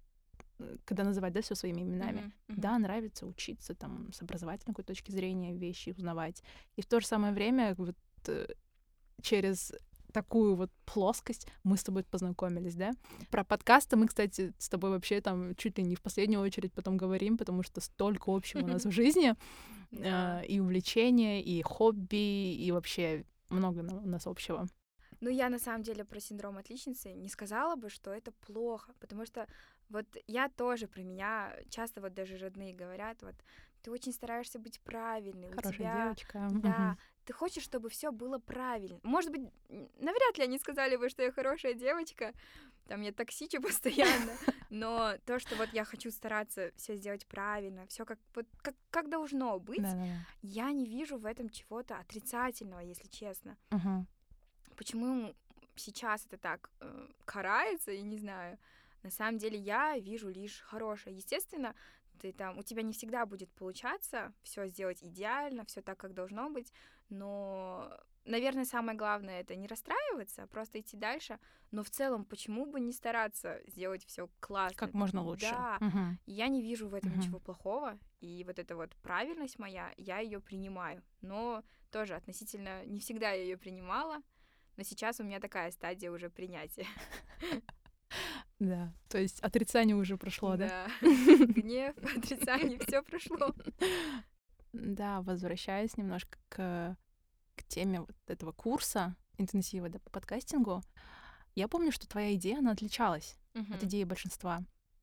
э, 0.59 0.77
когда 0.85 1.05
называть, 1.05 1.33
да, 1.33 1.41
все 1.43 1.55
своими 1.55 1.83
именами. 1.83 2.21
Мгм, 2.21 2.33
мгм. 2.49 2.61
Да, 2.61 2.79
нравится 2.79 3.27
учиться 3.27 3.75
там 3.75 4.13
с 4.13 4.23
образовательной 4.23 4.75
какой 4.75 4.85
точки 4.85 5.11
зрения 5.11 5.53
вещи 5.55 5.91
узнавать. 5.91 6.43
И 6.77 6.83
в 6.83 6.87
то 6.87 7.01
же 7.01 7.07
самое 7.07 7.33
время 7.35 7.75
вот 7.77 7.97
э, 8.29 8.47
через 9.23 9.73
такую 10.17 10.57
вот 10.57 10.71
плоскость 10.87 11.47
мы 11.63 11.77
с 11.77 11.85
тобой 11.85 12.03
познакомились, 12.03 12.75
да? 12.75 12.93
Про 13.31 13.45
подкасты 13.45 13.97
мы, 13.97 14.07
кстати, 14.07 14.55
с 14.59 14.71
тобой 14.71 14.91
вообще 14.91 15.21
там 15.21 15.55
чуть 15.57 15.77
ли 15.77 15.85
не 15.85 15.95
в 15.95 16.01
последнюю 16.01 16.41
очередь 16.41 16.73
потом 16.73 16.97
говорим, 16.97 17.37
потому 17.37 17.63
что 17.63 17.83
столько 17.83 18.35
общего 18.35 18.63
у 18.65 18.67
нас 18.67 18.87
в 18.87 18.91
жизни, 19.03 19.35
э, 19.93 20.47
и 20.47 20.59
увлечения, 20.59 21.43
и 21.43 21.61
хобби, 21.61 22.55
и 22.55 22.73
вообще 22.73 23.25
много 23.51 23.81
у 23.81 24.09
нас 24.09 24.27
общего. 24.27 24.67
Ну, 25.21 25.29
я 25.29 25.51
на 25.51 25.59
самом 25.59 25.83
деле 25.83 26.05
про 26.05 26.21
синдром 26.21 26.57
отличницы 26.57 27.13
не 27.13 27.29
сказала 27.29 27.77
бы, 27.77 27.91
что 27.91 28.11
это 28.11 28.33
плохо, 28.33 28.93
потому 28.99 29.27
что 29.27 29.47
вот 29.91 30.07
я 30.27 30.49
тоже 30.49 30.89
про 30.89 31.03
меня 31.03 31.53
часто 31.69 32.01
вот 32.01 32.15
даже 32.15 32.39
родные 32.39 32.75
говорят, 32.75 33.23
вот 33.23 33.35
ты 33.83 33.91
очень 33.91 34.13
стараешься 34.13 34.59
быть 34.59 34.81
правильной, 34.81 35.49
у 35.49 35.57
Хорошая 35.57 35.73
тебя 35.73 36.05
девочка. 36.05 36.49
Да, 36.53 36.97
ты 37.25 37.33
хочешь, 37.33 37.63
чтобы 37.63 37.89
все 37.89 38.13
было 38.13 38.39
правильно. 38.39 39.01
Может 39.03 39.31
быть, 39.31 39.43
навряд 39.69 40.39
ли 40.39 40.45
они 40.45 40.59
сказали 40.59 40.97
бы, 40.97 41.09
что 41.09 41.23
я 41.23 41.33
хорошая 41.33 41.75
девочка, 41.75 42.33
там 42.87 43.03
я 43.03 43.13
токсичу 43.13 43.61
постоянно, 43.63 44.33
но 44.71 45.15
то, 45.25 45.39
что 45.39 45.57
вот 45.57 45.69
я 45.73 45.85
хочу 45.85 46.11
стараться 46.11 46.73
все 46.77 46.97
сделать 46.97 47.27
правильно, 47.27 47.87
все 47.87 48.05
как 48.05 48.19
вот 48.35 48.47
как, 48.63 48.75
как 48.91 49.09
должно 49.09 49.59
быть, 49.59 49.83
Да-да-да. 49.83 50.27
я 50.43 50.73
не 50.73 50.87
вижу 50.87 51.19
в 51.19 51.27
этом 51.27 51.51
чего-то 51.51 51.97
отрицательного, 51.99 52.81
если 52.81 53.09
честно. 53.09 53.57
Мгм. 53.71 54.07
Почему 54.77 55.35
сейчас 55.75 56.27
это 56.27 56.39
так 56.39 56.71
э, 56.81 57.09
карается, 57.25 57.91
я 57.93 58.03
не 58.03 58.19
знаю. 58.19 58.59
На 59.03 59.11
самом 59.11 59.39
деле 59.39 59.59
я 59.59 59.99
вижу 59.99 60.29
лишь 60.29 60.61
хорошее. 60.61 61.17
Естественно, 61.17 61.75
ты 62.17 62.33
там, 62.33 62.59
у 62.59 62.63
тебя 62.63 62.83
не 62.83 62.93
всегда 62.93 63.27
будет 63.27 63.51
получаться 63.53 64.33
все 64.43 64.67
сделать 64.67 65.03
идеально, 65.03 65.65
все 65.65 65.83
так, 65.83 65.99
как 65.99 66.15
должно 66.15 66.51
быть, 66.51 66.73
но, 67.09 67.91
наверное, 68.25 68.65
самое 68.65 68.99
главное 68.99 69.41
это 69.41 69.55
не 69.55 69.67
расстраиваться, 69.67 70.43
а 70.43 70.47
просто 70.47 70.81
идти 70.81 70.97
дальше. 70.97 71.39
Но 71.71 71.83
в 71.83 71.91
целом, 71.91 72.25
почему 72.25 72.67
бы 72.67 72.81
не 72.81 72.93
стараться 72.93 73.61
сделать 73.67 74.05
все 74.05 74.29
классно? 74.41 74.77
Как 74.77 74.95
можно 74.95 75.23
лучше. 75.23 75.51
Да. 75.51 75.79
Угу. 75.81 76.19
Я 76.27 76.49
не 76.49 76.63
вижу 76.63 76.89
в 76.89 76.95
этом 76.95 77.13
Мгм. 77.13 77.21
ничего 77.21 77.39
плохого, 77.39 77.99
и 78.21 78.43
вот 78.45 78.59
эта 78.59 78.75
вот 78.77 78.95
правильность 78.97 79.59
моя, 79.59 79.93
я 79.97 80.19
ее 80.19 80.41
принимаю. 80.41 81.03
Но 81.21 81.63
тоже 81.91 82.15
относительно 82.15 82.85
не 82.87 83.01
всегда 83.01 83.31
я 83.31 83.43
ее 83.43 83.57
принимала, 83.57 84.23
но 84.77 84.83
сейчас 84.83 85.21
у 85.21 85.25
меня 85.25 85.41
такая 85.41 85.71
стадия 85.71 86.11
уже 86.11 86.31
принятия. 86.31 86.87
Да. 88.59 88.93
То 89.09 89.19
есть 89.19 89.41
отрицание 89.41 89.97
уже 89.97 90.17
прошло, 90.17 90.57
да? 90.57 90.89
Да. 91.01 91.09
Гнев, 91.47 91.95
отрицание, 92.17 92.79
все 92.79 93.03
прошло. 93.03 93.55
Да, 94.73 95.23
возвращаясь 95.23 95.97
немножко 95.97 96.39
к, 96.49 96.97
к 97.55 97.65
теме 97.65 98.01
вот 98.01 98.17
этого 98.27 98.53
курса 98.53 99.15
интенсива 99.39 99.89
да, 99.89 99.99
по 99.99 100.11
подкастингу, 100.11 100.83
я 101.55 101.69
помню, 101.69 101.93
что 101.93 102.09
твоя 102.09 102.35
идея, 102.35 102.59
она 102.59 102.73
отличалась 102.73 103.39
от 103.55 103.83
идеи 103.85 104.05
большинства, 104.05 104.63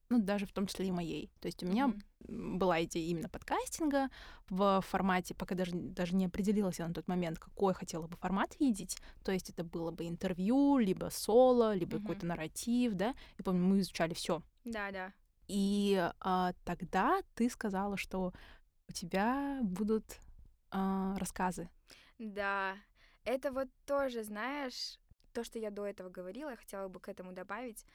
ну, 0.10 0.20
даже 0.20 0.46
в 0.46 0.52
том 0.52 0.68
числе 0.68 0.88
и 0.88 0.92
моей. 0.92 1.32
То 1.40 1.48
есть 1.48 1.64
у 1.64 1.68
меня 1.68 1.94
м, 2.28 2.60
была 2.60 2.84
идея 2.84 3.10
именно 3.10 3.30
подкастинга 3.30 4.10
в 4.50 4.82
формате, 4.82 5.34
пока 5.34 5.56
даже, 5.56 5.72
даже 5.74 6.16
не 6.16 6.26
определилась 6.26 6.80
я 6.80 6.88
на 6.88 6.94
тот 6.94 7.08
момент, 7.08 7.40
какой 7.40 7.74
хотела 7.74 8.08
бы 8.08 8.16
формат 8.18 8.60
видеть. 8.60 8.98
То 9.24 9.32
есть 9.32 9.50
это 9.50 9.64
было 9.64 9.92
бы 9.92 10.08
интервью, 10.08 10.78
либо 10.78 11.10
соло, 11.12 11.74
либо 11.74 11.98
Мгм. 11.98 12.02
какой-то 12.02 12.26
нарратив, 12.26 12.94
да. 12.94 13.16
Я 13.38 13.44
помню, 13.44 13.64
мы 13.64 13.80
изучали 13.80 14.14
все. 14.14 14.42
Да, 14.66 14.92
да. 14.92 15.14
И 15.48 16.12
а, 16.22 16.54
тогда 16.64 17.22
ты 17.36 17.50
сказала, 17.50 17.98
что 17.98 18.34
у 18.88 18.92
тебя 18.94 19.60
будут 19.64 20.20
а, 20.72 21.18
рассказы. 21.18 21.70
Да. 22.20 22.78
Это 23.26 23.52
вот 23.52 23.70
тоже, 23.86 24.24
знаешь, 24.24 25.00
то, 25.34 25.44
что 25.44 25.60
я 25.60 25.72
до 25.72 25.86
этого 25.86 26.10
говорила, 26.10 26.50
я 26.50 26.56
хотела 26.58 26.88
бы 26.88 27.00
к 27.00 27.08
этому 27.10 27.32
добавить, 27.32 27.86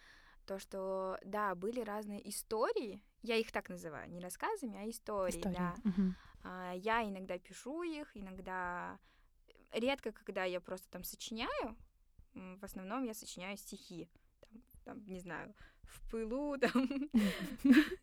то, 0.48 0.58
что, 0.58 1.18
да, 1.24 1.54
были 1.54 1.80
разные 1.80 2.26
истории, 2.28 3.02
я 3.22 3.36
их 3.36 3.52
так 3.52 3.68
называю, 3.68 4.10
не 4.10 4.18
рассказами, 4.20 4.78
а 4.78 4.88
истории, 4.88 5.36
Истории. 5.38 5.54
да. 5.54 5.74
Мгм. 5.84 6.16
А, 6.42 6.72
Я 6.74 7.02
иногда 7.06 7.38
пишу 7.38 7.82
их, 7.82 8.10
иногда 8.16 8.98
редко, 9.72 10.10
когда 10.12 10.44
я 10.44 10.60
просто 10.60 10.88
там 10.90 11.04
сочиняю, 11.04 11.76
в 12.34 12.64
основном 12.64 13.04
я 13.04 13.14
сочиняю 13.14 13.56
стихи, 13.58 14.08
там, 14.40 14.62
там, 14.84 15.06
не 15.06 15.20
знаю, 15.20 15.54
в 15.82 16.10
пылу, 16.10 16.56
там, 16.60 17.10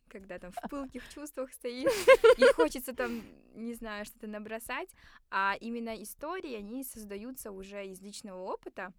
когда 0.07 0.37
там 0.39 0.51
в 0.51 0.69
пылких 0.69 1.07
чувствах 1.09 1.51
стоишь, 1.51 1.91
и 2.37 2.45
хочется 2.53 2.93
там, 2.95 3.23
не 3.55 3.73
знаю, 3.73 4.05
что-то 4.05 4.27
набросать, 4.27 4.89
а 5.31 5.55
именно 5.59 6.01
истории, 6.03 6.53
они 6.55 6.83
создаются 6.83 7.51
уже 7.51 7.87
из 7.87 8.01
личного 8.01 8.41
опыта, 8.41 8.93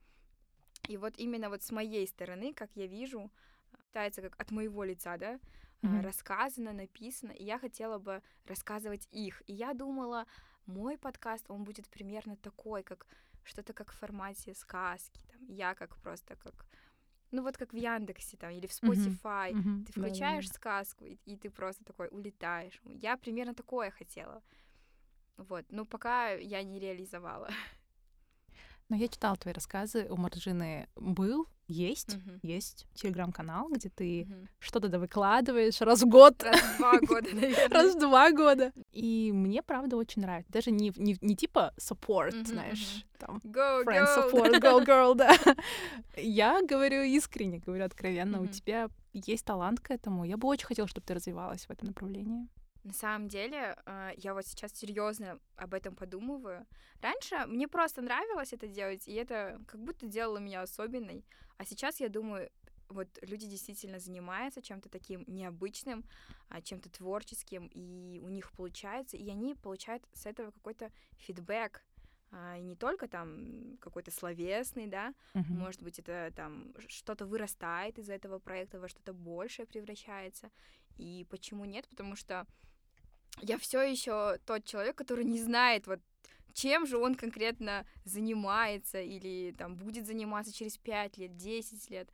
и 0.88 0.96
вот 0.96 1.14
именно 1.18 1.48
вот 1.50 1.62
с 1.62 1.72
моей 1.72 2.06
стороны, 2.06 2.52
как 2.54 2.70
я 2.74 2.86
вижу, 2.86 3.30
пытается 3.72 4.22
как 4.22 4.40
от 4.40 4.50
моего 4.50 4.84
лица, 4.84 5.16
да, 5.16 5.38
Мгм. 5.82 6.02
рассказано, 6.02 6.72
написано, 6.72 7.32
и 7.32 7.44
я 7.44 7.58
хотела 7.58 7.98
бы 7.98 8.22
рассказывать 8.46 9.08
их. 9.12 9.42
И 9.46 9.52
я 9.52 9.74
думала, 9.74 10.26
мой 10.66 10.98
подкаст, 10.98 11.44
он 11.48 11.64
будет 11.64 11.88
примерно 11.88 12.36
такой, 12.36 12.82
как 12.82 13.06
что-то 13.44 13.72
как 13.72 13.92
в 13.92 13.98
формате 13.98 14.54
сказки, 14.54 15.20
там, 15.32 15.46
я 15.48 15.74
как 15.74 15.96
просто 15.98 16.36
как, 16.36 16.66
ну 17.30 17.42
вот 17.42 17.56
как 17.56 17.72
в 17.72 17.76
Яндексе 17.76 18.36
там 18.36 18.50
или 18.50 18.66
в. 18.66 18.70
Spotify, 18.70 19.54
Мгм. 19.54 19.84
ты 19.84 19.92
Да-да-да. 19.94 20.10
включаешь 20.10 20.48
сказку, 20.50 21.04
и, 21.04 21.18
и 21.26 21.36
ты 21.36 21.50
просто 21.50 21.84
такой 21.84 22.08
улетаешь. 22.10 22.80
Я 22.84 23.16
примерно 23.16 23.54
такое 23.54 23.90
хотела. 23.90 24.42
Вот, 25.36 25.64
но 25.70 25.84
пока 25.84 26.30
я 26.32 26.62
не 26.62 26.80
реализовала. 26.80 27.50
Но 28.88 28.94
я 28.96 29.08
читала 29.08 29.36
твои 29.36 29.52
рассказы. 29.52 30.06
У 30.10 30.16
Марджины 30.16 30.88
был, 30.94 31.48
есть, 31.66 32.14
Мгм. 32.16 32.38
есть 32.42 32.86
телеграм-канал, 32.94 33.68
где 33.68 33.88
ты 33.88 34.26
Мгм. 34.28 34.48
что-то 34.60 34.88
да 34.88 35.00
выкладываешь 35.00 35.80
раз 35.80 36.02
в 36.02 36.08
год, 36.08 36.40
Раз 36.44 36.60
в 36.62 36.76
два 36.78 37.00
года, 37.00 37.28
наверное. 37.34 37.68
раз 37.68 37.94
в 37.96 37.98
два 37.98 38.30
года. 38.30 38.72
И 38.92 39.32
мне, 39.32 39.62
правда, 39.64 39.96
очень 39.96 40.22
нравится. 40.22 40.52
Даже 40.52 40.70
не, 40.70 40.92
не, 40.96 41.16
не 41.20 41.34
типа 41.34 41.74
support, 41.78 42.34
Мгм, 42.36 42.46
знаешь, 42.46 43.04
там, 43.18 43.38
Go, 43.44 43.84
friend 43.84 44.06
go! 44.06 44.30
support, 44.30 44.60
go 44.60 44.84
girl, 44.86 45.14
да. 45.16 45.32
Я 46.16 46.62
говорю 46.62 47.02
искренне, 47.02 47.58
говорю 47.58 47.84
откровенно, 47.84 48.38
у 48.38 48.44
Мгм. 48.44 48.52
тебя 48.52 48.88
есть 49.12 49.44
талант 49.44 49.80
к 49.80 49.90
этому. 49.90 50.24
Я 50.24 50.36
бы 50.36 50.46
очень 50.46 50.66
хотела, 50.66 50.86
чтобы 50.86 51.04
ты 51.04 51.14
развивалась 51.14 51.66
в 51.66 51.70
этом 51.70 51.88
направлении. 51.88 52.46
На 52.86 52.92
самом 52.92 53.26
деле, 53.26 53.76
э, 53.84 54.12
я 54.16 54.32
вот 54.32 54.46
сейчас 54.46 54.72
серьезно 54.72 55.40
об 55.56 55.74
этом 55.74 55.96
подумываю. 55.96 56.64
Раньше 57.02 57.44
мне 57.48 57.66
просто 57.66 58.00
нравилось 58.00 58.52
это 58.52 58.68
делать, 58.68 59.08
и 59.08 59.14
это 59.14 59.60
как 59.66 59.80
будто 59.80 60.06
делало 60.06 60.38
меня 60.38 60.62
особенной. 60.62 61.24
А 61.56 61.64
сейчас 61.64 61.98
я 61.98 62.08
думаю, 62.08 62.48
вот 62.88 63.08
люди 63.22 63.48
действительно 63.48 63.98
занимаются 63.98 64.62
чем-то 64.62 64.88
таким 64.88 65.24
необычным, 65.26 66.04
а, 66.48 66.62
чем-то 66.62 66.88
творческим, 66.88 67.66
и 67.74 68.20
у 68.22 68.28
них 68.28 68.52
получается, 68.52 69.16
и 69.16 69.28
они 69.30 69.56
получают 69.56 70.04
с 70.12 70.24
этого 70.24 70.52
какой-то 70.52 70.92
фидбэк. 71.18 71.84
А, 72.30 72.56
И 72.56 72.62
не 72.62 72.76
только 72.76 73.08
там 73.08 73.78
какой-то 73.80 74.12
словесный, 74.12 74.86
да, 74.86 75.12
Мгм. 75.34 75.58
может 75.58 75.82
быть, 75.82 75.98
это 75.98 76.32
там 76.36 76.72
что-то 76.86 77.26
вырастает 77.26 77.98
из 77.98 78.08
этого 78.10 78.38
проекта, 78.38 78.78
во 78.78 78.88
что-то 78.88 79.12
большее 79.12 79.66
превращается. 79.66 80.52
И 80.98 81.26
почему 81.30 81.64
нет? 81.64 81.88
Потому 81.88 82.14
что 82.14 82.46
я 83.40 83.58
все 83.58 83.82
еще 83.82 84.38
тот 84.46 84.64
человек, 84.64 84.96
который 84.96 85.24
не 85.24 85.38
знает, 85.40 85.86
вот 85.86 86.00
чем 86.52 86.86
же 86.86 86.96
он 86.96 87.14
конкретно 87.14 87.84
занимается 88.04 89.00
или 89.00 89.54
там 89.58 89.76
будет 89.76 90.06
заниматься 90.06 90.52
через 90.52 90.78
5 90.78 91.18
лет, 91.18 91.36
10 91.36 91.90
лет. 91.90 92.08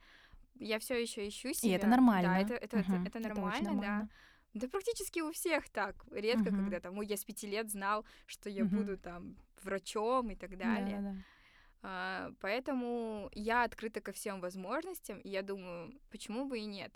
Я 0.59 0.79
все 0.79 1.01
еще 1.01 1.27
ищу 1.27 1.49
И 1.49 1.53
себя. 1.53 1.75
это 1.77 1.87
нормально. 1.87 2.29
Да, 2.33 2.39
это, 2.39 2.53
это, 2.55 2.77
это- 2.77 2.91
Мгм. 2.91 3.05
это 3.07 3.19
нормально, 3.19 3.69
да. 3.69 3.75
нормально. 3.75 4.09
Да 4.53 4.67
практически 4.67 5.21
у 5.21 5.31
всех 5.31 5.69
так. 5.69 6.05
Редко, 6.11 6.51
Мгм. 6.51 6.57
когда 6.59 6.79
там, 6.79 6.97
ой, 6.99 7.07
я 7.07 7.17
с 7.17 7.23
пяти 7.25 7.47
лет 7.47 7.71
знал, 7.71 8.05
что 8.27 8.49
я 8.49 8.65
Мгм. 8.65 8.77
буду 8.77 8.97
там 8.97 9.35
врачом 9.63 10.29
и 10.29 10.35
так 10.35 10.57
далее. 10.57 10.97
Да-да-да. 10.97 11.15
А, 11.85 12.31
поэтому 12.39 13.29
я 13.33 13.63
открыта 13.63 13.99
ко 14.01 14.11
всем 14.11 14.39
возможностям, 14.41 15.19
и 15.19 15.29
я 15.29 15.41
думаю, 15.41 15.93
почему 16.11 16.45
бы 16.45 16.59
и 16.59 16.65
нет. 16.65 16.93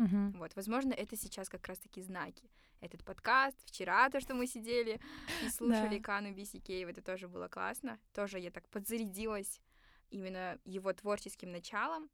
Мгм. 0.00 0.32
Вот, 0.38 0.56
возможно, 0.56 0.94
это 0.94 1.14
сейчас 1.14 1.50
как 1.50 1.66
раз-таки 1.68 2.00
знаки. 2.00 2.50
Этот 2.80 3.04
подкаст, 3.04 3.56
вчера 3.66 4.08
то, 4.08 4.18
что 4.18 4.34
мы 4.34 4.46
сидели 4.46 4.98
и 5.44 5.50
слушали 5.50 5.98
Да. 5.98 6.02
Кану 6.04 6.32
Бисикеев, 6.32 6.88
это 6.88 7.02
тоже 7.02 7.28
было 7.28 7.48
классно. 7.48 7.98
Тоже 8.14 8.38
я 8.38 8.50
так 8.50 8.66
подзарядилась 8.70 9.60
именно 10.08 10.58
его 10.64 10.90
творческим 10.94 11.52
началом. 11.52 12.08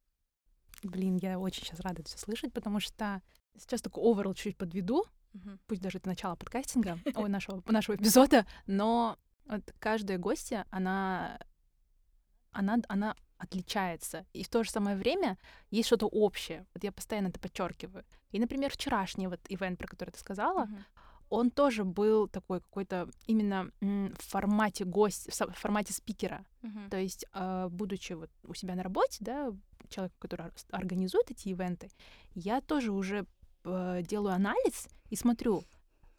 Блин, 0.82 1.16
я 1.18 1.38
очень 1.38 1.62
сейчас 1.64 1.78
рада 1.78 2.00
это 2.00 2.08
все 2.10 2.18
слышать, 2.18 2.52
потому 2.52 2.80
что 2.80 3.22
сейчас 3.56 3.80
такой 3.82 4.02
оверл 4.02 4.34
чуть 4.34 4.56
подведу, 4.56 5.04
Мгм. 5.32 5.60
пусть 5.68 5.80
даже 5.80 5.98
это 5.98 6.08
начало 6.08 6.34
подкастинга, 6.34 6.98
нашего, 7.30 7.62
нашего 7.70 7.94
эпизода, 7.94 8.46
но 8.66 9.16
вот 9.44 9.62
каждая 9.78 10.18
гостья, 10.18 10.66
она, 10.70 11.38
она, 12.50 12.78
она 12.88 13.14
отличается. 13.38 14.24
И 14.32 14.42
в 14.44 14.48
то 14.48 14.62
же 14.64 14.70
самое 14.70 14.96
время 14.96 15.38
есть 15.70 15.86
что-то 15.88 16.06
общее. 16.06 16.66
Вот 16.74 16.84
я 16.84 16.92
постоянно 16.92 17.28
это 17.28 17.38
подчеркиваю. 17.40 18.04
И, 18.30 18.38
например, 18.38 18.70
вчерашний 18.72 19.26
вот 19.28 19.40
ивент, 19.48 19.78
про 19.78 19.86
который 19.86 20.10
ты 20.10 20.18
сказала, 20.18 20.64
Мгм. 20.66 20.84
он 21.28 21.50
тоже 21.50 21.84
был 21.84 22.28
такой 22.28 22.60
какой-то 22.60 23.08
именно 23.26 23.70
в 23.80 24.22
формате 24.22 24.84
гость, 24.84 25.28
в 25.32 25.52
формате 25.54 25.92
спикера. 25.92 26.44
Мгм. 26.62 26.90
То 26.90 26.96
есть, 26.98 27.26
а, 27.32 27.68
будучи 27.68 28.14
вот 28.14 28.30
у 28.44 28.54
себя 28.54 28.74
на 28.74 28.82
работе, 28.82 29.18
да, 29.20 29.52
человек, 29.88 30.12
который 30.18 30.46
ор- 30.46 30.52
организует 30.70 31.30
эти 31.30 31.48
ивенты, 31.48 31.90
я 32.34 32.60
тоже 32.60 32.90
уже 32.92 33.26
э, 33.68 34.02
делаю 34.06 34.34
анализ 34.34 34.88
и 35.10 35.16
смотрю, 35.16 35.64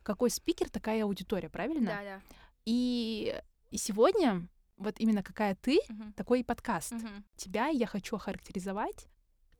какой 0.03 0.29
спикер, 0.29 0.69
такая 0.69 1.03
аудитория, 1.03 1.49
правильно? 1.49 1.87
Да, 1.91 2.03
да. 2.03 2.21
И, 2.65 3.33
и 3.71 3.77
сегодня 3.77 4.47
вот 4.77 4.99
именно 4.99 5.23
какая 5.23 5.55
ты, 5.55 5.79
Мгм. 5.89 6.13
такой 6.13 6.39
и 6.41 6.43
подкаст. 6.43 6.91
Мгм. 6.91 7.23
Тебя 7.35 7.67
я 7.67 7.87
хочу 7.87 8.15
охарактеризовать 8.15 9.07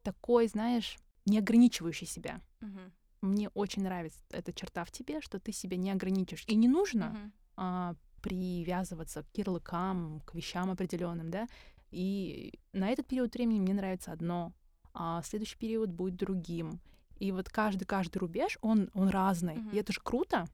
такой, 0.04 0.48
знаешь, 0.48 0.98
не 1.26 1.40
ограничивающий 1.40 2.08
себя. 2.08 2.40
Мгм. 2.62 2.92
Мне 3.22 3.50
очень 3.50 3.84
нравится 3.84 4.20
эта 4.30 4.54
черта 4.54 4.84
в 4.86 4.92
тебе, 4.92 5.22
что 5.22 5.40
ты 5.40 5.52
себя 5.52 5.76
не 5.78 5.92
ограничишь. 5.92 6.44
И 6.48 6.56
не 6.56 6.68
нужно 6.68 7.10
Мгм. 7.10 7.34
а, 7.58 7.96
привязываться 8.22 9.24
к 9.24 9.38
ярлыкам, 9.38 10.22
к 10.26 10.36
вещам 10.36 10.70
определенным, 10.70 11.30
да. 11.32 11.48
И 11.92 12.54
на 12.74 12.90
этот 12.90 13.08
период 13.08 13.34
времени 13.34 13.60
мне 13.60 13.74
нравится 13.74 14.12
одно, 14.12 14.54
а 14.94 15.22
следующий 15.24 15.58
период 15.58 15.90
будет 15.90 16.16
другим. 16.16 16.80
И 17.20 17.32
вот 17.32 17.50
каждый 17.50 17.86
каждый 17.86 18.20
рубеж 18.20 18.58
он 18.62 18.90
он 18.94 19.10
разный, 19.10 19.56
Мгм. 19.56 19.70
и 19.72 19.78
это 19.78 19.92
же 19.94 20.00
круто. 20.04 20.46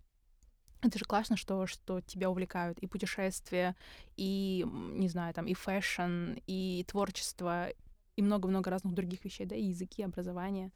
Это 0.84 1.00
же 1.00 1.06
классно, 1.06 1.38
что 1.38 1.66
что 1.68 2.02
тебя 2.02 2.30
увлекают 2.30 2.80
и 2.80 2.88
путешествия, 2.88 3.76
и 4.18 4.66
не 4.68 5.08
знаю 5.10 5.34
там 5.34 5.48
и 5.48 5.54
fashion, 5.54 6.34
и 6.48 6.84
творчество, 6.88 7.70
и 8.16 8.22
много-много 8.22 8.70
разных 8.70 8.94
других 8.94 9.24
вещей, 9.26 9.46
да, 9.46 9.56
и 9.56 9.64
языки, 9.66 10.04
образование. 10.04 10.72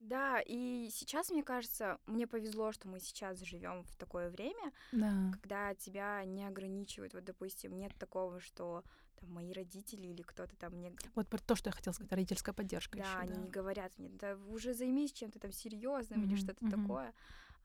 Да, 0.00 0.40
и 0.40 0.88
сейчас, 0.90 1.30
мне 1.30 1.42
кажется, 1.42 1.98
мне 2.06 2.26
повезло, 2.26 2.70
что 2.72 2.88
мы 2.88 3.00
сейчас 3.00 3.40
живем 3.40 3.82
в 3.84 3.96
такое 3.96 4.30
время, 4.30 4.72
да. 4.92 5.38
когда 5.40 5.74
тебя 5.74 6.24
не 6.24 6.44
ограничивают. 6.46 7.14
Вот, 7.14 7.24
допустим, 7.24 7.76
нет 7.76 7.94
такого, 7.98 8.40
что 8.40 8.84
там 9.16 9.32
мои 9.32 9.52
родители 9.52 10.08
или 10.08 10.22
кто-то 10.22 10.56
там 10.56 10.74
мне... 10.74 10.92
Вот 11.14 11.28
про 11.28 11.38
то, 11.38 11.54
что 11.54 11.68
я 11.68 11.72
хотела 11.74 11.92
сказать, 11.94 12.12
родительская 12.12 12.54
поддержка. 12.54 12.98
Да, 12.98 13.18
ещё, 13.18 13.22
они 13.22 13.36
да. 13.36 13.38
не 13.38 13.50
говорят 13.50 13.98
мне, 13.98 14.08
да 14.08 14.36
уже 14.36 14.72
займись 14.72 15.12
чем-то 15.12 15.38
там 15.38 15.52
серьезным 15.52 16.24
или 16.24 16.34
Мгм, 16.34 16.36
что-то 16.36 16.62
мгм. 16.62 16.98
такое. 17.04 17.14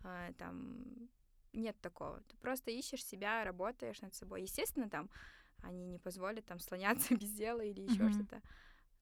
А, 0.03 0.33
там 0.33 1.09
нет 1.53 1.79
такого. 1.81 2.21
Ты 2.21 2.35
просто 2.37 2.71
ищешь 2.71 3.05
себя, 3.05 3.43
работаешь 3.43 4.01
над 4.01 4.13
собой. 4.13 4.41
Естественно, 4.43 4.89
там 4.89 5.09
они 5.61 5.85
не 5.85 5.97
позволят 5.99 6.45
там 6.45 6.59
слоняться 6.59 7.15
без 7.15 7.31
дела 7.31 7.61
или 7.61 7.81
еще 7.81 8.03
Мгм. 8.03 8.13
что-то. 8.13 8.41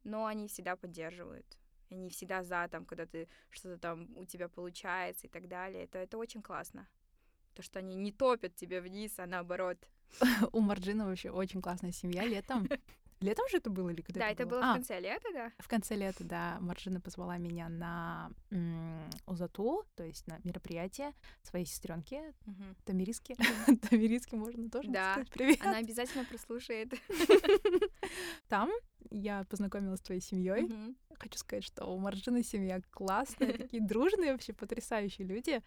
Но 0.04 0.26
они 0.26 0.48
всегда 0.48 0.76
поддерживают. 0.76 1.58
Они 1.90 2.10
всегда 2.10 2.44
за, 2.44 2.68
там, 2.70 2.86
когда 2.86 3.06
ты 3.06 3.28
что-то 3.50 3.78
там 3.78 4.08
у 4.16 4.26
тебя 4.26 4.48
получается 4.48 5.28
и 5.28 5.30
так 5.30 5.48
далее. 5.48 5.84
Это, 5.84 6.00
это 6.00 6.18
очень 6.18 6.42
классно. 6.42 6.88
То, 7.54 7.62
что 7.62 7.80
они 7.80 7.96
не 7.96 8.12
топят 8.12 8.56
тебя 8.56 8.82
вниз, 8.82 9.20
а 9.20 9.26
наоборот. 9.26 9.78
У 10.54 10.60
Марджина 10.62 11.06
вообще 11.06 11.30
очень 11.30 11.62
классная 11.62 11.92
семья 11.92 12.26
летом. 12.26 12.68
Летом 13.22 13.48
же 13.50 13.58
это 13.58 13.70
было 13.70 13.90
или 13.90 14.02
когда 14.02 14.22
да, 14.22 14.30
это 14.30 14.44
это 14.44 14.50
было 14.50 14.62
А, 14.64 14.72
в 14.72 14.74
конце 14.78 15.00
лета, 15.00 15.28
да? 15.32 15.52
В 15.60 15.68
конце 15.68 15.96
лета, 15.96 16.24
да, 16.24 16.58
Маржина 16.60 17.00
позвала 17.00 17.38
меня 17.38 17.70
на 17.70 18.32
м, 18.50 19.10
УЗАТУ, 19.28 19.86
то 19.96 20.04
есть 20.04 20.26
на 20.26 20.40
мероприятие 20.44 21.14
своей 21.44 21.66
сестренки 21.66 22.20
Мгм. 22.46 22.76
Тамириски. 22.84 23.36
Тамириски 23.90 24.36
можно 24.36 24.70
тоже 24.72 24.90
Да. 24.90 25.12
сказать 25.14 25.30
привет. 25.30 25.60
Она 25.62 25.78
обязательно 25.78 26.26
прослушает. 26.26 26.94
Там 28.48 28.72
я 29.12 29.44
познакомилась 29.46 30.00
с 30.00 30.04
твоей 30.04 30.22
семьей. 30.22 30.64
Мгм. 30.64 30.96
Хочу 31.20 31.38
сказать, 31.38 31.64
что 31.64 31.86
у 31.86 32.00
Маржины 32.00 32.44
семья 32.44 32.82
классная, 32.90 33.54
такие 33.70 33.84
дружные, 33.84 34.32
вообще 34.32 34.54
потрясающие 34.54 35.28
люди. 35.28 35.62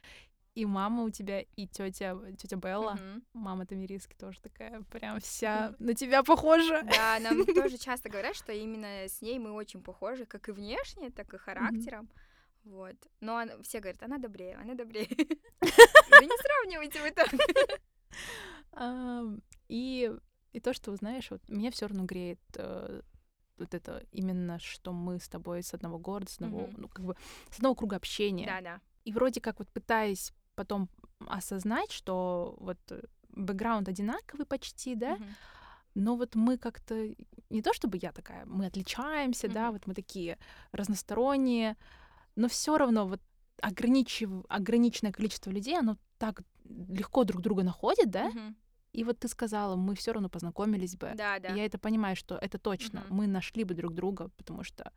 И 0.55 0.67
мама 0.67 1.03
у 1.03 1.11
тебя, 1.11 1.41
и 1.41 1.67
тетя, 1.67 2.17
тетя 2.39 2.57
Белла, 2.57 2.93
Мгм. 2.93 3.25
мама 3.33 3.67
Тамириски 3.67 4.15
тоже 4.15 4.41
такая 4.41 4.83
прям 4.83 5.19
вся 5.21 5.75
на 5.81 5.95
тебя 5.95 6.23
похожа. 6.23 6.83
Да, 6.83 7.19
нам 7.19 7.45
тоже 7.47 7.77
часто 7.79 8.09
говорят, 8.09 8.37
что 8.37 8.53
именно 8.53 9.09
с 9.09 9.21
ней 9.21 9.39
мы 9.41 9.51
очень 9.53 9.83
похожи, 9.83 10.27
как 10.27 10.49
и 10.49 10.53
внешне, 10.53 11.11
так 11.11 11.35
и 11.35 11.39
характером. 11.39 12.09
Вот. 12.63 12.95
Но 13.21 13.37
она- 13.37 13.61
все 13.63 13.81
говорят, 13.81 14.03
она 14.03 14.19
добрее, 14.19 14.57
она 14.57 14.75
добрее. 14.75 15.09
Да 16.11 16.21
не 16.21 16.39
сравнивайте 16.39 17.01
вы 17.01 17.11
так. 17.11 17.29
И, 19.69 20.13
и 20.53 20.61
то, 20.61 20.73
что, 20.73 20.95
знаешь, 20.97 21.31
вот 21.31 21.41
меня 21.49 21.71
все 21.71 21.87
равно 21.89 22.05
греет 22.05 22.41
э, 22.57 23.01
вот 23.57 23.75
это 23.75 24.05
именно, 24.13 24.59
что 24.61 24.93
мы 24.93 25.19
с 25.19 25.29
тобой 25.29 25.63
с 25.63 25.75
одного 25.75 25.99
города, 25.99 26.31
с 26.31 26.35
одного, 26.37 26.67
Мгм. 26.67 26.75
ну, 26.83 26.89
как 26.89 27.05
бы, 27.05 27.17
с 27.51 27.57
одного 27.57 27.75
круга 27.75 27.97
общения. 27.97 28.47
Да, 28.47 28.61
да. 28.61 28.81
И 29.05 29.13
вроде 29.13 29.41
как 29.41 29.59
вот 29.59 29.69
пытаясь 29.69 30.33
потом 30.55 30.89
осознать, 31.27 31.93
что 31.93 32.57
вот 32.59 32.79
э, 32.91 33.03
бэкграунд 33.31 33.89
одинаковый 33.89 34.47
почти, 34.47 34.95
да, 34.95 35.15
Мгм. 35.15 35.35
но 35.95 36.17
вот 36.17 36.35
мы 36.35 36.59
как-то, 36.59 37.15
не 37.51 37.63
то 37.63 37.73
чтобы 37.73 37.99
я 38.03 38.13
такая, 38.13 38.45
мы 38.47 38.67
отличаемся, 38.67 39.49
да, 39.49 39.65
Мгм. 39.65 39.73
вот 39.73 39.87
мы 39.87 39.95
такие 39.95 40.39
разносторонние, 40.73 41.77
но 42.37 42.49
все 42.49 42.77
равно 42.79 43.07
вот 43.07 43.21
ограничив... 43.63 44.31
ограниченное 44.49 45.13
количество 45.13 45.51
людей, 45.51 45.79
оно 45.79 45.97
так 46.19 46.43
легко 46.65 47.25
друг 47.25 47.43
друга 47.43 47.63
находит, 47.63 48.11
да, 48.11 48.25
Мгм. 48.25 48.57
и 48.93 49.05
вот 49.05 49.19
ты 49.19 49.29
сказала, 49.29 49.77
мы 49.77 49.95
все 49.95 50.13
равно 50.13 50.29
познакомились 50.29 50.97
бы. 50.97 51.13
Да, 51.15 51.37
И 51.37 51.41
да. 51.41 51.49
Я 51.55 51.65
это 51.65 51.79
понимаю, 51.79 52.17
что 52.17 52.37
это 52.37 52.59
точно. 52.59 53.01
Мгм. 53.01 53.17
Мы 53.17 53.27
нашли 53.27 53.65
бы 53.65 53.75
друг 53.75 53.95
друга, 53.95 54.31
потому 54.37 54.65
что, 54.65 54.93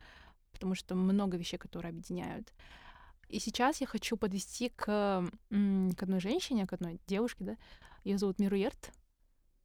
потому 0.52 0.76
что 0.76 0.96
много 0.96 1.38
вещей, 1.38 1.58
которые 1.58 1.90
объединяют. 1.90 2.54
И 3.30 3.40
сейчас 3.40 3.82
я 3.82 3.88
хочу 3.88 4.18
подвести 4.18 4.70
к, 4.70 4.86
к 5.50 6.04
одной 6.04 6.20
женщине, 6.20 6.66
к 6.66 6.74
одной 6.74 7.00
девушке, 7.08 7.44
да. 7.44 7.58
Ее 8.04 8.18
зовут 8.18 8.40
Мируерт. 8.40 8.92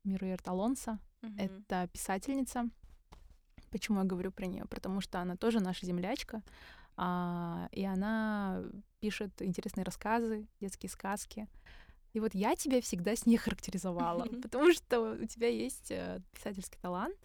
Мируерт 0.05 0.47
Алонсо. 0.49 0.99
Мгм. 1.23 1.39
Это 1.39 1.89
писательница. 1.93 2.69
Почему 3.71 4.01
я 4.01 4.05
говорю 4.05 4.33
про 4.33 4.47
нее? 4.47 4.65
Потому 4.67 5.01
что 5.01 5.21
она 5.21 5.37
тоже 5.37 5.61
наша 5.61 5.87
землячка. 5.87 6.43
а, 6.97 7.69
и 7.73 7.85
она 7.85 8.63
пишет 9.01 9.41
интересные 9.41 9.85
рассказы, 9.85 10.47
детские 10.61 10.91
сказки. 10.91 11.49
И 12.13 12.21
вот 12.21 12.35
я 12.35 12.55
тебя 12.55 12.83
всегда 12.83 13.17
с 13.17 13.25
ней 13.25 13.39
характеризовала, 13.39 14.25
потому 14.43 14.73
что 14.73 15.13
у 15.15 15.27
тебя 15.27 15.49
есть 15.49 15.91
э, 15.91 16.21
писательский 16.33 16.79
талант, 16.81 17.17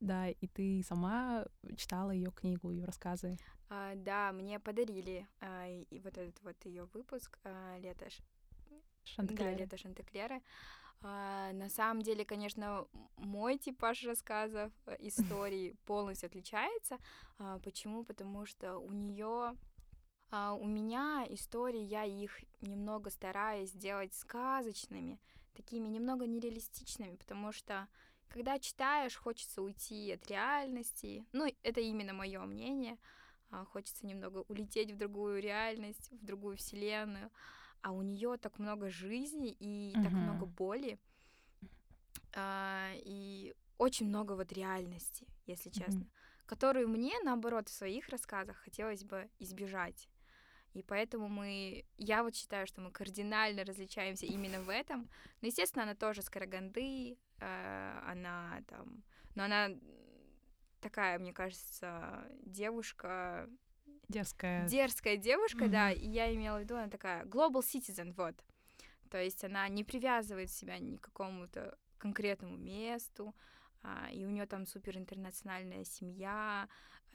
да, 0.00 0.28
и 0.28 0.46
ты 0.48 0.82
сама 0.82 1.44
читала 1.76 2.10
ее 2.10 2.32
книгу, 2.32 2.72
ее 2.72 2.84
рассказы. 2.84 3.38
А, 3.74 3.94
Да, 3.94 4.32
мне 4.32 4.58
подарили 4.60 5.26
а, 5.40 5.66
и 5.68 5.98
вот 6.00 6.18
этот 6.18 6.38
вот 6.42 6.56
ее 6.66 6.84
выпуск 6.92 7.38
а, 7.44 7.78
«Лето 7.78 8.10
Ш- 8.10 8.22
Да, 8.70 8.76
Шантеклера. 9.04 9.56
«Лето 9.56 9.76
Шантеклера». 9.78 10.42
А, 11.00 11.52
На 11.52 11.70
самом 11.70 12.02
деле, 12.02 12.24
конечно, 12.24 12.86
мой 13.16 13.56
типаж 13.58 14.04
рассказов, 14.04 14.70
э, 14.86 14.96
историй 15.00 15.74
полностью 15.86 16.26
отличается. 16.26 16.98
А, 17.38 17.58
Почему? 17.60 18.04
Потому 18.04 18.44
что 18.46 18.76
у 18.78 18.92
нее 18.92 19.56
у 20.60 20.66
меня 20.66 21.26
истории, 21.28 21.82
я 21.82 22.04
их 22.04 22.40
немного 22.62 23.10
стараюсь 23.10 23.70
сделать 23.70 24.14
сказочными, 24.14 25.18
такими 25.54 25.88
немного 25.88 26.26
нереалистичными, 26.26 27.16
потому 27.16 27.52
что 27.52 27.86
когда 28.28 28.58
читаешь, 28.58 29.14
хочется 29.16 29.60
уйти 29.60 30.10
от 30.12 30.26
реальности. 30.30 31.26
Ну, 31.32 31.52
это 31.62 31.80
именно 31.82 32.14
мое 32.14 32.40
мнение. 32.46 32.96
А, 33.52 33.64
Хочется 33.66 34.06
немного 34.06 34.44
улететь 34.48 34.90
в 34.90 34.96
другую 34.96 35.40
реальность, 35.42 36.10
в 36.10 36.24
другую 36.24 36.56
вселенную. 36.56 37.30
А 37.82 37.92
у 37.92 38.02
нее 38.02 38.36
так 38.38 38.58
много 38.58 38.88
жизни 38.88 39.54
и 39.60 39.92
так 40.02 40.12
Мгм. 40.12 40.22
много 40.24 40.46
боли. 40.46 40.98
А, 42.34 42.92
И 43.04 43.54
очень 43.78 44.08
много 44.08 44.32
вот 44.32 44.52
реальности, 44.52 45.26
если 45.46 45.70
честно, 45.70 46.06
которую 46.46 46.88
мне, 46.88 47.12
наоборот, 47.24 47.68
в 47.68 47.72
своих 47.72 48.08
рассказах 48.08 48.56
хотелось 48.56 49.04
бы 49.04 49.28
избежать. 49.38 50.08
И 50.72 50.82
поэтому 50.82 51.28
мы, 51.28 51.84
я 51.98 52.22
вот 52.22 52.34
считаю, 52.34 52.66
что 52.66 52.80
мы 52.80 52.90
кардинально 52.90 53.64
различаемся 53.64 54.24
именно 54.24 54.62
в 54.62 54.70
этом. 54.70 55.10
Но, 55.42 55.48
естественно, 55.48 55.82
она 55.82 55.94
тоже 55.94 56.22
с 56.22 56.30
Караганды, 56.30 57.18
э, 57.40 58.00
она 58.06 58.62
там, 58.68 59.02
но 59.34 59.44
она 59.44 59.68
такая, 60.82 61.18
мне 61.18 61.32
кажется, 61.32 62.26
девушка, 62.42 63.48
Дерзкая. 64.08 64.68
дерзкая 64.68 65.16
девушка, 65.16 65.68
да, 65.68 65.90
Мгм. 65.90 66.00
и 66.00 66.08
я 66.08 66.34
имела 66.34 66.58
в 66.58 66.60
виду, 66.62 66.76
она 66.76 66.88
такая 66.88 67.24
global 67.24 67.60
citizen, 67.62 68.12
вот. 68.16 68.34
То 69.08 69.22
есть 69.22 69.44
она 69.44 69.68
не 69.68 69.84
привязывает 69.84 70.50
себя 70.50 70.78
ни 70.78 70.96
к 70.96 71.02
какому-то 71.02 71.78
конкретному 71.98 72.56
месту, 72.56 73.34
а, 73.82 74.08
и 74.12 74.24
у 74.24 74.30
нее 74.30 74.46
там 74.46 74.66
супер 74.66 74.98
интернациональная 74.98 75.84
семья, 75.84 76.68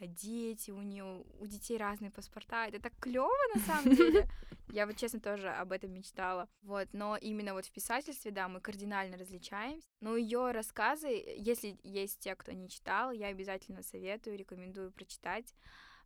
дети, 0.06 0.72
у 0.72 0.82
нее 0.82 1.24
у 1.40 1.46
детей 1.48 1.78
разные 1.78 2.12
паспорта. 2.12 2.68
Это 2.68 2.80
так 2.80 2.94
клево 3.00 3.32
на 3.56 3.62
самом 3.62 3.96
деле. 3.96 4.28
Я 4.70 4.86
вот 4.86 4.98
честно 4.98 5.20
тоже 5.20 5.50
об 5.50 5.72
этом 5.72 5.92
мечтала. 5.92 6.48
Вот, 6.62 6.90
но 6.92 7.18
именно 7.18 7.54
вот 7.54 7.66
в 7.66 7.72
писательстве, 7.72 8.32
да, 8.32 8.48
мы 8.48 8.60
кардинально 8.60 9.18
различаемся. 9.18 9.88
Но 10.02 10.16
ее 10.16 10.52
рассказы, 10.52 11.08
если 11.08 11.80
есть 11.84 12.20
те, 12.20 12.36
кто 12.36 12.52
не 12.52 12.70
читал, 12.70 13.12
я 13.12 13.28
обязательно 13.28 13.82
советую, 13.82 14.38
рекомендую 14.38 14.92
прочитать, 14.92 15.56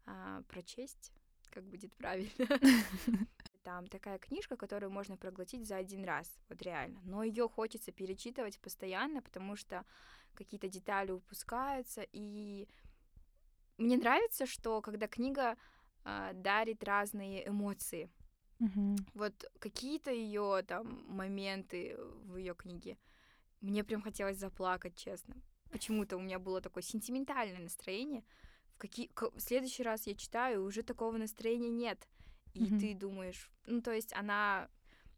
а, 0.05 0.43
прочесть, 0.43 1.11
как 1.49 1.65
будет 1.65 1.93
правильно. 1.95 2.31
Там 3.63 3.87
такая 3.87 4.17
книжка, 4.17 4.57
которую 4.57 4.91
можно 4.91 5.17
проглотить 5.17 5.67
за 5.67 5.75
один 5.75 6.03
раз, 6.03 6.31
вот 6.49 6.61
реально. 6.61 6.99
Но 7.03 7.23
ее 7.23 7.47
хочется 7.47 7.91
перечитывать 7.91 8.59
постоянно, 8.59 9.21
потому 9.21 9.55
что 9.55 9.85
какие-то 10.33 10.67
детали 10.67 11.11
упускаются. 11.11 12.05
И 12.11 12.67
мне 13.81 13.97
нравится, 13.97 14.45
что 14.45 14.81
когда 14.81 15.07
книга 15.07 15.57
а, 16.03 16.33
дарит 16.33 16.83
разные 16.83 17.47
эмоции. 17.47 18.09
Мгм. 18.59 18.95
Вот 19.13 19.33
какие-то 19.59 20.11
ее 20.11 20.63
там 20.67 21.03
моменты 21.07 21.95
в 21.97 22.37
ее 22.37 22.53
книге. 22.53 22.97
Мне 23.59 23.83
прям 23.83 24.01
хотелось 24.01 24.37
заплакать, 24.37 24.95
честно. 24.95 25.35
Почему-то 25.71 26.17
у 26.17 26.21
меня 26.21 26.39
было 26.39 26.61
такое 26.61 26.83
сентиментальное 26.83 27.59
настроение. 27.61 28.23
В, 28.73 28.77
какие... 28.77 29.09
в 29.15 29.39
следующий 29.39 29.83
раз 29.83 30.07
я 30.07 30.15
читаю, 30.15 30.63
уже 30.63 30.83
такого 30.83 31.17
настроения 31.17 31.69
нет. 31.69 32.07
И 32.53 32.61
Мгм. 32.63 32.79
ты 32.79 32.93
думаешь, 32.95 33.49
ну 33.65 33.81
то 33.81 33.91
есть 33.91 34.13
она, 34.13 34.67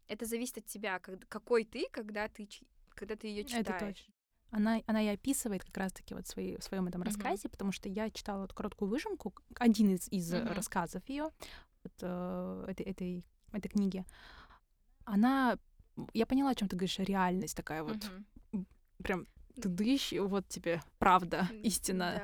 это 0.08 0.26
зависит 0.26 0.58
от 0.58 0.66
тебя, 0.66 0.98
как- 0.98 1.28
какой 1.28 1.64
ты, 1.64 1.86
когда 1.90 2.28
ты, 2.28 2.48
когда 2.90 3.16
ты 3.16 3.26
ее 3.28 3.42
Это 3.42 3.50
читаешь. 3.50 3.96
точно. 3.96 4.13
Она, 4.54 4.80
она 4.86 5.02
и 5.02 5.08
описывает 5.08 5.64
как 5.64 5.76
раз-таки 5.76 6.14
вот 6.14 6.28
свои, 6.28 6.56
в 6.56 6.62
своем 6.62 6.86
этом 6.86 7.00
Мгм. 7.00 7.08
рассказе, 7.08 7.48
потому 7.48 7.72
что 7.72 7.88
я 7.88 8.08
читала 8.10 8.42
вот 8.42 8.52
короткую 8.52 8.88
выжимку, 8.88 9.34
один 9.58 9.90
из, 9.90 10.06
из 10.12 10.32
Мгм. 10.32 10.52
рассказов 10.52 11.02
ее, 11.08 11.30
вот, 11.82 11.92
э, 12.00 12.66
этой, 12.68 12.86
этой, 12.86 13.24
этой 13.52 13.68
книги. 13.68 14.04
Она, 15.04 15.58
я 16.12 16.24
поняла, 16.24 16.50
о 16.50 16.54
чем 16.54 16.68
ты 16.68 16.76
говоришь, 16.76 17.00
реальность 17.00 17.56
такая 17.56 17.82
вот, 17.82 17.98
Мгм. 18.52 18.66
прям 19.02 19.26
ты 19.60 19.68
дышь, 19.68 20.12
вот 20.12 20.46
тебе 20.48 20.80
правда, 20.98 21.48
истина. 21.64 22.14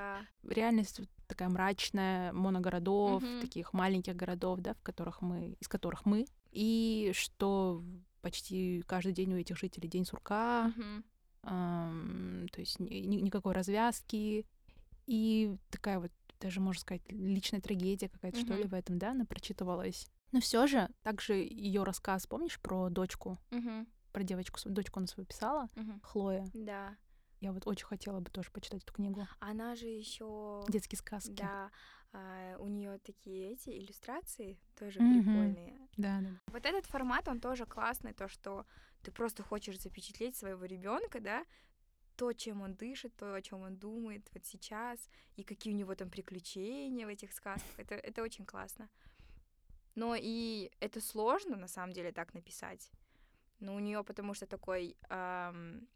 Да. 0.43 0.55
реальность 0.55 1.01
такая 1.27 1.49
мрачная, 1.49 2.33
моногородов, 2.33 3.23
mm-hmm. 3.23 3.41
таких 3.41 3.73
маленьких 3.73 4.15
городов, 4.15 4.61
да, 4.61 4.75
в 4.75 4.83
которых 4.83 5.21
мы, 5.21 5.57
из 5.61 5.69
которых 5.69 6.07
мы, 6.07 6.27
и 6.51 7.13
что 7.15 7.85
почти 8.21 8.83
каждый 8.87 9.13
день 9.13 9.33
у 9.35 9.37
этих 9.37 9.57
жителей 9.57 9.89
день 9.89 10.05
сурка, 10.05 10.73
mm-hmm. 10.77 11.05
То 11.43 12.61
есть 12.61 12.79
ни, 12.81 13.17
никакой 13.17 13.53
развязки, 13.53 14.47
и 15.07 15.57
такая 15.71 15.99
вот 15.99 16.13
даже, 16.41 16.61
можно 16.61 16.81
сказать, 16.81 17.03
личная 17.09 17.61
трагедия 17.61 18.09
какая-то, 18.09 18.39
mm-hmm. 18.39 18.45
что 18.45 18.55
ли, 18.55 18.65
в 18.65 18.75
этом, 18.75 18.99
да, 18.99 19.11
она 19.11 19.25
прочитывалась. 19.25 20.11
Но 20.33 20.41
все 20.41 20.67
же, 20.67 20.89
также 21.03 21.35
ее 21.35 21.83
рассказ, 21.83 22.27
помнишь, 22.27 22.61
про 22.61 22.89
дочку? 22.89 23.39
Mm-hmm. 23.51 23.87
Про 24.13 24.23
девочку, 24.23 24.59
дочку 24.67 24.99
она 24.99 25.07
свою 25.07 25.27
писала, 25.27 25.69
mm-hmm. 25.75 26.01
Хлоя. 26.03 26.47
Да. 26.55 26.97
Я 27.41 27.53
вот 27.53 27.67
очень 27.67 27.87
хотела 27.87 28.21
бы 28.21 28.31
тоже 28.31 28.51
почитать 28.51 28.83
эту 28.83 28.93
книгу. 28.93 29.27
Она 29.39 29.75
же 29.75 29.87
еще 29.87 30.63
детские 30.69 30.99
сказки. 30.99 31.33
Да, 31.33 31.71
а, 32.13 32.57
у 32.59 32.67
нее 32.67 32.99
такие 32.99 33.53
эти 33.53 33.71
иллюстрации 33.71 34.59
тоже 34.79 34.99
mm-hmm. 34.99 35.23
прикольные. 35.23 35.89
Да, 35.97 36.21
да. 36.21 36.31
Вот 36.49 36.67
этот 36.67 36.87
формат, 36.87 37.29
он 37.29 37.41
тоже 37.41 37.67
классный, 37.67 38.13
то, 38.13 38.29
что 38.29 38.67
ты 39.03 39.11
просто 39.11 39.43
хочешь 39.43 39.81
запечатлеть 39.81 40.37
своего 40.37 40.65
ребенка, 40.65 41.21
да, 41.21 41.45
то, 42.17 42.33
чем 42.33 42.61
он 42.61 42.75
дышит, 42.75 43.17
то, 43.17 43.35
о 43.35 43.41
чем 43.41 43.63
он 43.63 43.77
думает 43.77 44.29
вот 44.35 44.45
сейчас, 44.45 45.09
и 45.37 45.43
какие 45.43 45.73
у 45.73 45.77
него 45.77 45.95
там 45.95 46.11
приключения 46.11 47.07
в 47.07 47.09
этих 47.09 47.33
сказках. 47.33 47.79
Это, 47.79 47.95
это 47.95 48.23
очень 48.23 48.45
классно. 48.45 48.91
Но 49.95 50.15
и 50.15 50.71
это 50.81 51.01
сложно, 51.01 51.57
на 51.57 51.69
самом 51.69 51.93
деле, 51.95 52.13
так 52.13 52.35
написать. 52.35 52.91
Но 53.59 53.75
у 53.75 53.79
нее 53.79 54.05
потому 54.05 54.35
что 54.35 54.47
такой, 54.47 54.97
эм, 55.09 55.89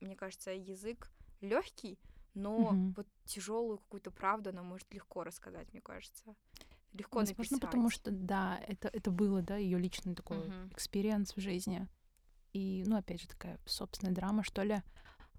мне 0.00 0.16
кажется, 0.16 0.52
язык 0.52 1.10
легкий, 1.40 1.98
но 2.34 2.56
угу. 2.56 2.94
вот 2.96 3.06
тяжелую 3.24 3.78
какую-то 3.78 4.10
правду 4.10 4.50
она 4.50 4.62
может 4.62 4.92
легко 4.94 5.24
рассказать, 5.24 5.72
мне 5.72 5.82
кажется. 5.82 6.34
Легко 6.92 7.18
Возможно, 7.18 7.42
написать. 7.42 7.60
потому 7.60 7.90
что, 7.90 8.10
да, 8.12 8.60
это, 8.68 8.88
это 8.88 9.10
было, 9.10 9.42
да, 9.42 9.56
ее 9.56 9.78
личный 9.78 10.14
такой 10.14 10.48
experience 10.70 11.32
угу. 11.32 11.40
в 11.40 11.42
жизни. 11.42 11.88
И, 12.54 12.84
ну, 12.86 12.96
опять 12.96 13.20
же, 13.20 13.28
такая 13.28 13.58
собственная 13.66 14.14
драма, 14.14 14.44
что 14.44 14.62
ли. 14.62 14.82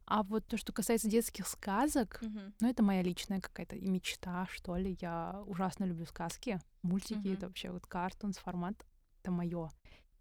А 0.05 0.21
вот 0.21 0.45
то, 0.45 0.57
что 0.57 0.71
касается 0.71 1.09
детских 1.09 1.47
сказок, 1.47 2.19
mm-hmm. 2.21 2.53
ну, 2.59 2.69
это 2.69 2.83
моя 2.83 3.01
личная 3.01 3.41
какая-то 3.41 3.77
мечта, 3.77 4.45
что 4.51 4.75
ли. 4.75 4.97
Я 5.01 5.41
ужасно 5.47 5.85
люблю 5.85 6.05
сказки. 6.05 6.59
Мультики 6.83 7.17
mm-hmm. 7.17 7.33
это 7.33 7.47
вообще 7.47 7.71
вот 7.71 7.87
cartoons 7.87 8.37
формат, 8.37 8.75
это 9.21 9.31
мое. 9.31 9.71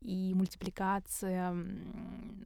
И 0.00 0.32
мультипликация, 0.34 1.52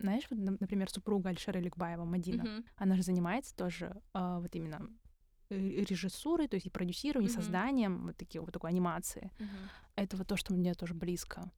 знаешь, 0.00 0.26
вот, 0.30 0.60
например, 0.60 0.90
супруга 0.90 1.28
Альшера 1.28 1.58
Ликбаева, 1.58 2.04
Мадина, 2.04 2.42
mm-hmm. 2.42 2.64
она 2.76 2.96
же 2.96 3.02
занимается 3.02 3.54
тоже 3.54 4.00
э, 4.14 4.38
вот 4.40 4.54
именно 4.54 4.88
режиссурой, 5.50 6.48
то 6.48 6.54
есть 6.54 6.66
и 6.66 6.70
продюсированием, 6.70 7.32
mm-hmm. 7.32 7.42
созданием 7.42 8.06
вот 8.06 8.16
такие 8.16 8.40
вот 8.40 8.52
такой 8.52 8.70
анимации. 8.70 9.30
Mm-hmm. 9.38 9.68
Это 9.96 10.16
вот 10.16 10.26
то, 10.26 10.36
что 10.36 10.54
мне 10.54 10.74
тоже 10.74 10.94
близко. 10.94 11.50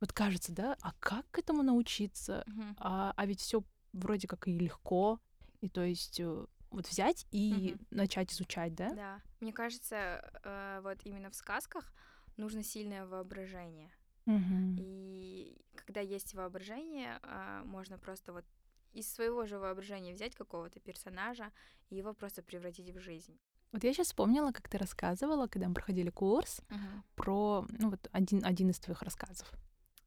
Вот 0.00 0.12
кажется, 0.12 0.52
да, 0.52 0.76
а 0.82 0.92
как 1.00 1.30
к 1.30 1.38
этому 1.38 1.62
научиться? 1.62 2.44
Mm-hmm. 2.46 2.74
А, 2.78 3.12
а 3.16 3.26
ведь 3.26 3.40
все 3.40 3.62
вроде 3.92 4.28
как 4.28 4.46
и 4.48 4.58
легко, 4.58 5.20
и 5.60 5.68
то 5.68 5.82
есть 5.82 6.20
э, 6.20 6.46
вот 6.70 6.86
взять 6.86 7.26
и 7.30 7.74
угу. 7.74 7.84
начать 7.90 8.32
изучать, 8.32 8.74
да? 8.74 8.92
Да. 8.92 9.22
Мне 9.40 9.52
кажется, 9.52 10.30
э, 10.42 10.80
вот 10.82 10.98
именно 11.04 11.30
в 11.30 11.34
сказках 11.34 11.92
нужно 12.36 12.62
сильное 12.62 13.06
воображение. 13.06 13.90
Угу. 14.26 14.76
И 14.78 15.64
когда 15.74 16.00
есть 16.00 16.34
воображение, 16.34 17.18
э, 17.22 17.62
можно 17.64 17.98
просто 17.98 18.32
вот 18.32 18.44
из 18.92 19.12
своего 19.12 19.46
же 19.46 19.58
воображения 19.58 20.14
взять 20.14 20.34
какого-то 20.34 20.80
персонажа 20.80 21.52
и 21.90 21.96
его 21.96 22.14
просто 22.14 22.42
превратить 22.42 22.90
в 22.90 22.98
жизнь. 22.98 23.38
Вот 23.72 23.84
я 23.84 23.92
сейчас 23.92 24.08
вспомнила, 24.08 24.52
как 24.52 24.68
ты 24.68 24.78
рассказывала, 24.78 25.48
когда 25.48 25.68
мы 25.68 25.74
проходили 25.74 26.10
курс, 26.10 26.60
угу. 26.70 27.02
про 27.14 27.66
ну 27.78 27.90
вот 27.90 28.08
один 28.12 28.44
один 28.44 28.70
из 28.70 28.78
твоих 28.78 29.02
рассказов. 29.02 29.52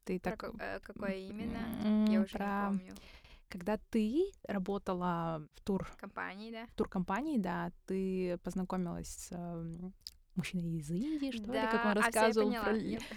Ты 0.04 0.20
про 0.20 0.36
так. 0.36 0.54
Э, 0.58 0.80
какое 0.80 1.16
именно? 1.16 2.10
Я 2.10 2.20
уже 2.20 2.32
про... 2.32 2.70
не 2.72 2.78
помню. 2.78 2.94
Когда 3.48 3.78
ты 3.90 4.32
работала 4.46 5.46
в 5.54 5.60
тур... 5.62 5.88
Компании, 5.98 6.52
да. 6.52 6.66
В 6.66 6.74
туркомпании, 6.74 7.36
да, 7.36 7.72
ты 7.86 8.38
познакомилась 8.44 9.08
с 9.08 9.28
э, 9.32 9.90
мужчиной 10.36 10.78
из 10.78 10.90
Индии, 10.90 11.32
что 11.32 11.46
да, 11.46 11.62
ли, 11.62 11.70
как 11.70 11.84
он 11.84 11.90
а, 11.90 11.94
рассказывал 11.94 12.54
а 12.54 12.62
про, 12.62 12.74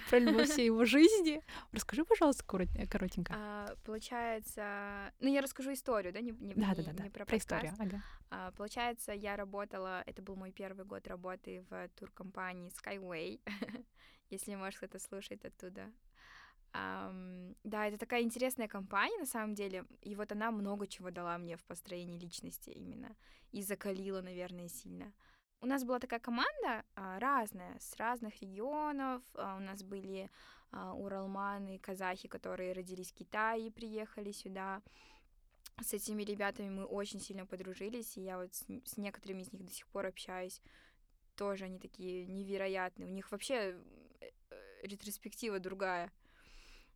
про 0.10 0.19
любовь 0.19 0.50
всей 0.52 0.65
его 0.65 0.86
жизни. 0.86 1.41
Расскажи, 1.72 2.04
пожалуйста, 2.04 2.43
коротенько. 2.43 3.34
А, 3.36 3.76
получается, 3.84 5.12
ну 5.19 5.32
я 5.32 5.41
расскажу 5.41 5.74
историю, 5.74 6.13
да, 6.13 6.22
не, 6.22 6.32
не, 6.32 6.54
да, 6.54 6.69
не, 6.69 6.84
да, 6.84 6.93
да. 6.93 7.04
не 7.04 7.10
про, 7.10 7.26
про 7.26 7.38
историю. 7.38 7.74
Ага. 7.80 8.02
А, 8.30 8.52
получается, 8.52 9.13
я 9.13 9.36
работала, 9.36 10.04
это 10.06 10.22
был 10.22 10.36
мой 10.36 10.52
первый 10.52 10.86
год 10.86 11.08
работы 11.08 11.63
в 11.69 11.89
туркомпании 11.96 12.72
Skyway, 12.72 13.39
если, 14.30 14.56
может, 14.56 14.78
кто-то 14.78 15.00
слушает 15.00 15.46
оттуда. 15.46 15.91
Um, 16.73 17.55
да, 17.63 17.88
это 17.88 17.97
такая 17.97 18.23
интересная 18.23 18.67
компания, 18.67 19.17
на 19.19 19.25
самом 19.25 19.53
деле, 19.53 19.86
и 20.01 20.15
вот 20.15 20.31
она 20.31 20.51
много 20.51 20.88
чего 20.88 21.12
дала 21.12 21.38
мне 21.38 21.55
в 21.55 21.63
построении 21.63 22.19
личности 22.19 22.71
именно, 22.71 23.15
и 23.51 23.62
закалила, 23.62 24.21
наверное, 24.21 24.67
сильно. 24.67 25.13
У 25.62 25.65
нас 25.65 25.86
была 25.86 25.99
такая 25.99 26.19
команда 26.19 26.83
а, 26.95 27.19
разная, 27.19 27.79
с 27.79 27.95
разных 27.95 28.41
регионов, 28.41 29.21
а, 29.36 29.55
у 29.55 29.59
нас 29.59 29.81
были 29.81 30.29
а, 30.71 30.93
уралманы, 30.93 31.79
казахи, 31.79 32.27
которые 32.27 32.73
родились 32.73 33.12
в 33.12 33.15
Китае 33.15 33.67
и 33.67 33.71
приехали 33.71 34.31
сюда. 34.31 34.81
С 35.81 35.93
этими 35.93 36.23
ребятами 36.23 36.69
мы 36.69 36.86
очень 36.86 37.21
сильно 37.21 37.45
подружились, 37.45 38.17
и 38.17 38.21
я 38.21 38.38
вот 38.38 38.53
с, 38.53 38.97
некоторыми 38.97 39.43
из 39.43 39.53
них 39.53 39.63
до 39.63 39.71
сих 39.71 39.88
пор 39.88 40.07
общаюсь. 40.07 40.62
Тоже 41.36 41.65
они 41.65 41.79
такие 41.79 42.25
невероятные. 42.25 43.07
У 43.07 43.12
них 43.12 43.31
вообще 43.31 43.55
э, 44.19 44.31
э, 44.49 44.88
ретроспектива 44.88 45.59
другая. 45.59 46.12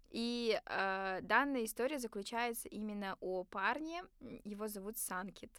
И 0.09 0.59
э, 0.65 1.19
данная 1.21 1.65
история 1.65 1.99
заключается 1.99 2.69
именно 2.69 3.17
о 3.19 3.43
парне. 3.43 4.03
Его 4.43 4.67
зовут 4.67 4.97
Санкит. 4.97 5.51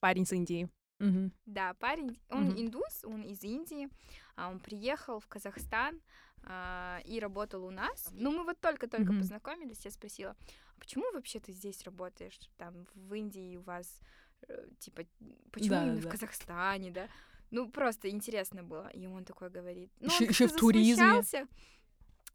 Парень 0.00 0.26
с 0.26 0.32
Индии. 0.32 0.68
Угу. 1.00 1.30
Да, 1.46 1.74
парень, 1.74 2.20
он 2.30 2.48
угу. 2.48 2.60
индус, 2.60 3.04
он 3.04 3.22
из 3.22 3.42
Индии, 3.42 3.88
а 4.36 4.48
он 4.48 4.60
приехал 4.60 5.18
в 5.18 5.26
Казахстан 5.26 6.00
а, 6.44 7.00
и 7.04 7.18
работал 7.18 7.64
у 7.64 7.70
нас. 7.70 8.10
Ну, 8.12 8.30
мы 8.30 8.44
вот 8.44 8.60
только-только 8.60 9.10
угу. 9.10 9.18
познакомились, 9.18 9.84
я 9.84 9.90
спросила, 9.90 10.36
а 10.76 10.80
почему 10.80 11.04
вообще 11.12 11.40
ты 11.40 11.52
здесь 11.52 11.82
работаешь? 11.82 12.38
Там 12.56 12.86
в 12.94 13.12
Индии 13.14 13.56
у 13.56 13.62
вас, 13.62 14.00
э, 14.48 14.68
типа, 14.78 15.02
почему 15.50 15.70
да, 15.70 15.82
именно 15.82 16.00
да. 16.00 16.08
в 16.08 16.12
Казахстане, 16.12 16.90
да? 16.90 17.08
Ну, 17.50 17.70
просто 17.70 18.08
интересно 18.08 18.62
было. 18.62 18.88
И 18.88 19.06
он 19.06 19.24
такой 19.24 19.50
говорит. 19.50 19.90
Ну, 20.00 20.08
еще, 20.08 20.48
в 20.48 20.56
туризме. 20.56 21.22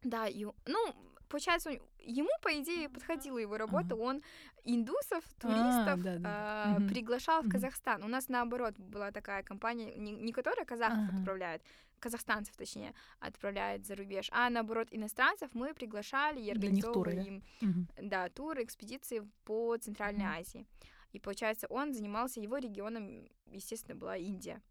Да, 0.04 0.28
и, 0.28 0.46
ну, 0.66 0.96
получается, 1.30 1.70
ему, 2.00 2.30
по 2.42 2.50
идее, 2.60 2.90
подходила 2.90 3.38
его 3.38 3.58
работа. 3.58 3.96
Uh-huh. 3.96 4.10
Он 4.10 4.22
индусов, 4.66 5.24
а, 5.24 5.42
туристов 5.42 6.00
а, 6.00 6.04
да, 6.04 6.18
да. 6.18 6.78
Э, 6.80 6.88
приглашал 6.90 7.42
в 7.42 7.50
Казахстан. 7.50 8.04
У 8.04 8.08
нас, 8.08 8.28
наоборот, 8.30 8.78
была 8.78 9.12
такая 9.12 9.44
компания, 9.44 9.96
не, 9.96 10.12
не 10.12 10.32
которая 10.34 10.66
казахов 10.66 10.98
uh-huh. 10.98 11.20
отправляет, 11.20 11.62
казахстанцев, 12.00 12.56
точнее, 12.58 12.94
отправляет 13.20 13.86
за 13.86 13.96
рубеж, 13.96 14.30
а, 14.32 14.50
наоборот, 14.50 14.88
иностранцев 14.92 15.50
мы 15.54 15.74
приглашали 15.74 16.42
и 16.42 16.52
организовывали 16.52 17.24
им 17.26 17.44
да, 18.02 18.30
туры, 18.30 18.64
экспедиции 18.64 19.28
по 19.46 19.78
Центральной 19.78 20.26
uh-huh. 20.26 20.40
Азии. 20.40 20.66
И, 21.12 21.20
получается, 21.20 21.68
он 21.70 21.94
занимался, 21.94 22.40
его 22.40 22.58
регионом, 22.58 23.28
естественно, 23.48 23.96
была 23.96 24.18
Индия. 24.18 24.62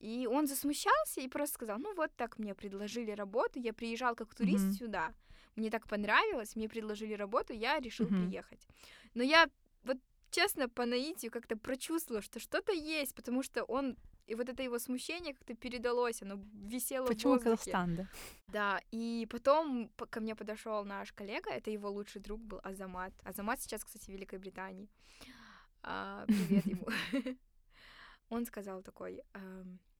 И 0.00 0.26
он 0.26 0.46
засмущался 0.46 1.20
и 1.20 1.28
просто 1.28 1.54
сказал, 1.54 1.78
ну 1.78 1.94
вот 1.94 2.10
так 2.16 2.38
мне 2.38 2.54
предложили 2.54 3.10
работу, 3.10 3.60
я 3.60 3.74
приезжал 3.74 4.14
как 4.14 4.34
турист 4.34 4.64
mm-hmm. 4.64 4.72
сюда, 4.72 5.12
мне 5.60 5.70
так 5.70 5.86
понравилось, 5.86 6.56
мне 6.56 6.68
предложили 6.68 7.14
работу, 7.14 7.52
я 7.52 7.78
решил 7.78 8.06
mm-hmm. 8.06 8.26
приехать. 8.26 8.66
Но 9.14 9.22
я 9.22 9.48
вот 9.84 9.98
честно 10.30 10.68
по 10.68 10.86
наитию 10.86 11.30
как-то 11.30 11.56
прочувствовала, 11.56 12.22
что 12.22 12.40
что-то 12.40 12.72
есть, 12.72 13.14
потому 13.14 13.42
что 13.42 13.64
он 13.64 13.96
и 14.30 14.34
вот 14.36 14.48
это 14.48 14.62
его 14.62 14.78
смущение 14.78 15.34
как-то 15.34 15.54
передалось, 15.54 16.22
оно 16.22 16.40
висело 16.52 17.06
Почему 17.06 17.32
в 17.32 17.36
воздухе. 17.36 17.50
Казахстан, 17.50 17.96
да? 17.96 18.08
Да, 18.46 18.80
и 18.92 19.26
потом 19.28 19.90
ко 20.10 20.20
мне 20.20 20.36
подошел 20.36 20.84
наш 20.84 21.12
коллега, 21.12 21.50
это 21.50 21.70
его 21.70 21.90
лучший 21.90 22.20
друг 22.20 22.40
был 22.40 22.60
Азамат. 22.62 23.12
Азамат 23.24 23.60
сейчас, 23.60 23.84
кстати, 23.84 24.04
в 24.04 24.14
Великой 24.14 24.38
Британии. 24.38 24.88
А, 25.82 26.24
привет 26.26 26.66
ему. 26.66 26.86
Он 28.28 28.46
сказал 28.46 28.82
такой, 28.82 29.20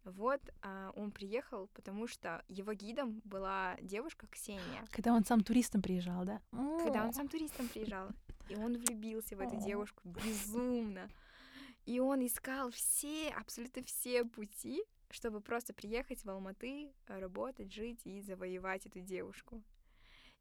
вот 0.04 0.40
а, 0.62 0.92
он 0.96 1.10
приехал, 1.10 1.68
потому 1.74 2.06
что 2.06 2.42
его 2.48 2.72
гидом 2.72 3.20
была 3.24 3.76
девушка 3.82 4.26
Ксения. 4.28 4.84
Когда 4.90 5.12
он 5.12 5.24
сам 5.24 5.42
туристом 5.42 5.82
приезжал, 5.82 6.24
да? 6.24 6.40
Когда 6.50 7.04
он 7.04 7.12
сам 7.12 7.28
туристом 7.28 7.68
приезжал. 7.68 8.08
И 8.48 8.56
он 8.56 8.76
влюбился 8.78 9.36
в 9.36 9.40
эту 9.40 9.56
девушку 9.56 10.08
безумно. 10.08 11.08
И 11.86 12.00
он 12.00 12.24
искал 12.24 12.70
все, 12.70 13.30
абсолютно 13.30 13.82
все 13.84 14.24
пути, 14.24 14.82
чтобы 15.10 15.40
просто 15.40 15.72
приехать 15.72 16.24
в 16.24 16.30
Алматы, 16.30 16.92
работать, 17.06 17.72
жить 17.72 18.00
и 18.04 18.20
завоевать 18.20 18.86
эту 18.86 19.00
девушку. 19.00 19.62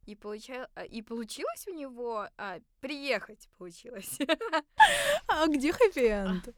И, 0.05 0.15
получал... 0.15 0.67
А, 0.75 0.85
и 0.85 1.01
получилось 1.01 1.67
у 1.67 1.73
него 1.73 2.27
а, 2.37 2.59
приехать, 2.79 3.49
получилось. 3.57 4.17
А 5.27 5.47
где 5.47 5.71
хэппи-энд? 5.71 6.55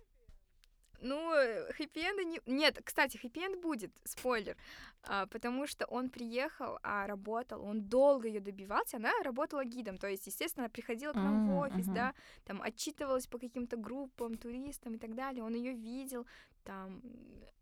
Ну, 1.02 1.32
хэппи-энда 1.78 2.24
не... 2.24 2.40
Нет, 2.46 2.80
кстати, 2.84 3.18
хэппи-энд 3.18 3.62
будет, 3.62 3.92
спойлер, 4.04 4.56
а, 5.04 5.26
потому 5.26 5.68
что 5.68 5.86
он 5.86 6.10
приехал, 6.10 6.78
а 6.84 7.08
работал, 7.08 7.64
он 7.64 7.82
долго 7.84 8.28
ее 8.28 8.40
добивался, 8.40 8.98
она 8.98 9.12
работала 9.24 9.66
гидом, 9.66 9.98
то 9.98 10.08
есть, 10.08 10.28
естественно, 10.28 10.66
она 10.66 10.70
приходила 10.70 11.12
к 11.12 11.16
нам 11.16 11.48
в 11.48 11.58
офис, 11.58 11.88
да, 11.88 12.14
там 12.46 12.62
отчитывалась 12.62 13.28
по 13.28 13.40
каким-то 13.40 13.78
группам, 13.78 14.36
туристам 14.36 14.96
и 14.96 14.98
так 15.00 15.16
далее, 15.16 15.44
он 15.44 15.56
ее 15.56 15.74
видел, 15.74 16.26
там 16.64 17.02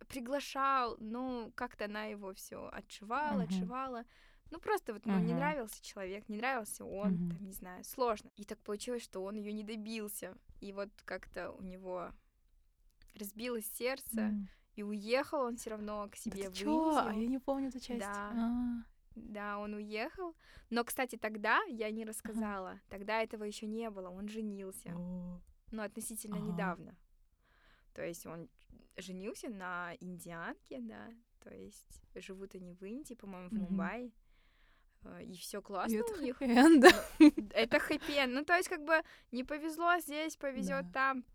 приглашал, 0.10 0.98
но 1.00 1.52
как-то 1.56 1.86
она 1.86 2.06
его 2.06 2.34
все 2.34 2.68
отшивала, 2.72 3.42
uh-huh. 3.42 3.46
отшивала. 3.46 4.06
Ну, 4.52 4.60
просто 4.60 4.94
вот, 4.94 5.06
ну, 5.06 5.14
uh-huh. 5.14 5.24
не 5.24 5.34
нравился 5.34 5.82
человек, 5.84 6.28
не 6.28 6.38
нравился 6.38 6.84
он, 6.84 7.14
uh-huh. 7.14 7.30
там, 7.30 7.46
не 7.46 7.54
знаю, 7.54 7.84
сложно. 7.84 8.32
И 8.36 8.44
так 8.44 8.60
получилось, 8.60 9.04
что 9.04 9.24
он 9.24 9.36
ее 9.36 9.54
не 9.54 9.64
добился. 9.64 10.36
И 10.60 10.74
вот 10.74 10.90
как-то 11.06 11.52
у 11.52 11.62
него 11.62 12.12
разбилось 13.16 13.66
сердце, 13.78 14.22
mm. 14.22 14.46
и 14.76 14.84
уехал 14.84 15.42
он 15.42 15.58
все 15.58 15.72
равно 15.72 16.08
к 16.10 16.16
себе 16.16 16.44
да 16.44 16.50
в 16.50 16.54
чё? 16.54 16.98
А 16.98 17.14
я 17.14 17.28
не 17.28 17.40
помню 17.40 17.70
эту 17.70 17.80
часть. 17.80 18.00
Да. 18.00 18.32
А. 18.34 18.84
Да, 19.16 19.60
он 19.60 19.74
уехал. 19.74 20.36
Но, 20.70 20.84
кстати, 20.84 21.18
тогда 21.18 21.62
я 21.68 21.92
не 21.92 22.06
рассказала. 22.06 22.72
Ага. 22.72 22.82
Тогда 22.90 23.22
этого 23.22 23.44
еще 23.44 23.68
не 23.68 23.90
было. 23.90 24.10
Он 24.10 24.30
женился. 24.30 24.94
О. 24.96 25.42
Ну, 25.72 25.82
относительно 25.82 26.38
ага. 26.38 26.46
недавно. 26.46 26.96
То 27.94 28.06
есть 28.06 28.26
он 28.26 28.50
женился 28.98 29.50
на 29.50 29.94
индианке, 30.00 30.80
да. 30.80 31.10
То 31.42 31.54
есть 31.54 32.02
живут 32.16 32.56
они 32.56 32.74
в 32.74 32.84
Индии, 32.84 33.14
по-моему, 33.16 33.50
в 33.50 33.54
mm-hmm. 33.54 33.70
Мумбаи. 33.70 34.14
Э, 35.04 35.24
и 35.24 35.34
все 35.38 35.62
классно 35.62 35.96
и 35.96 36.00
это 36.00 36.14
у 36.14 36.22
них. 36.22 36.38
Хэппи-энд. 36.38 36.86
Это 37.54 37.80
хэппи 37.80 38.26
Ну, 38.28 38.44
то 38.44 38.56
есть, 38.56 38.70
как 38.70 38.84
бы 38.84 39.02
не 39.32 39.44
повезло 39.44 39.98
здесь, 40.00 40.36
повезет 40.36 40.92
да. 40.92 41.14
там. 41.14 41.26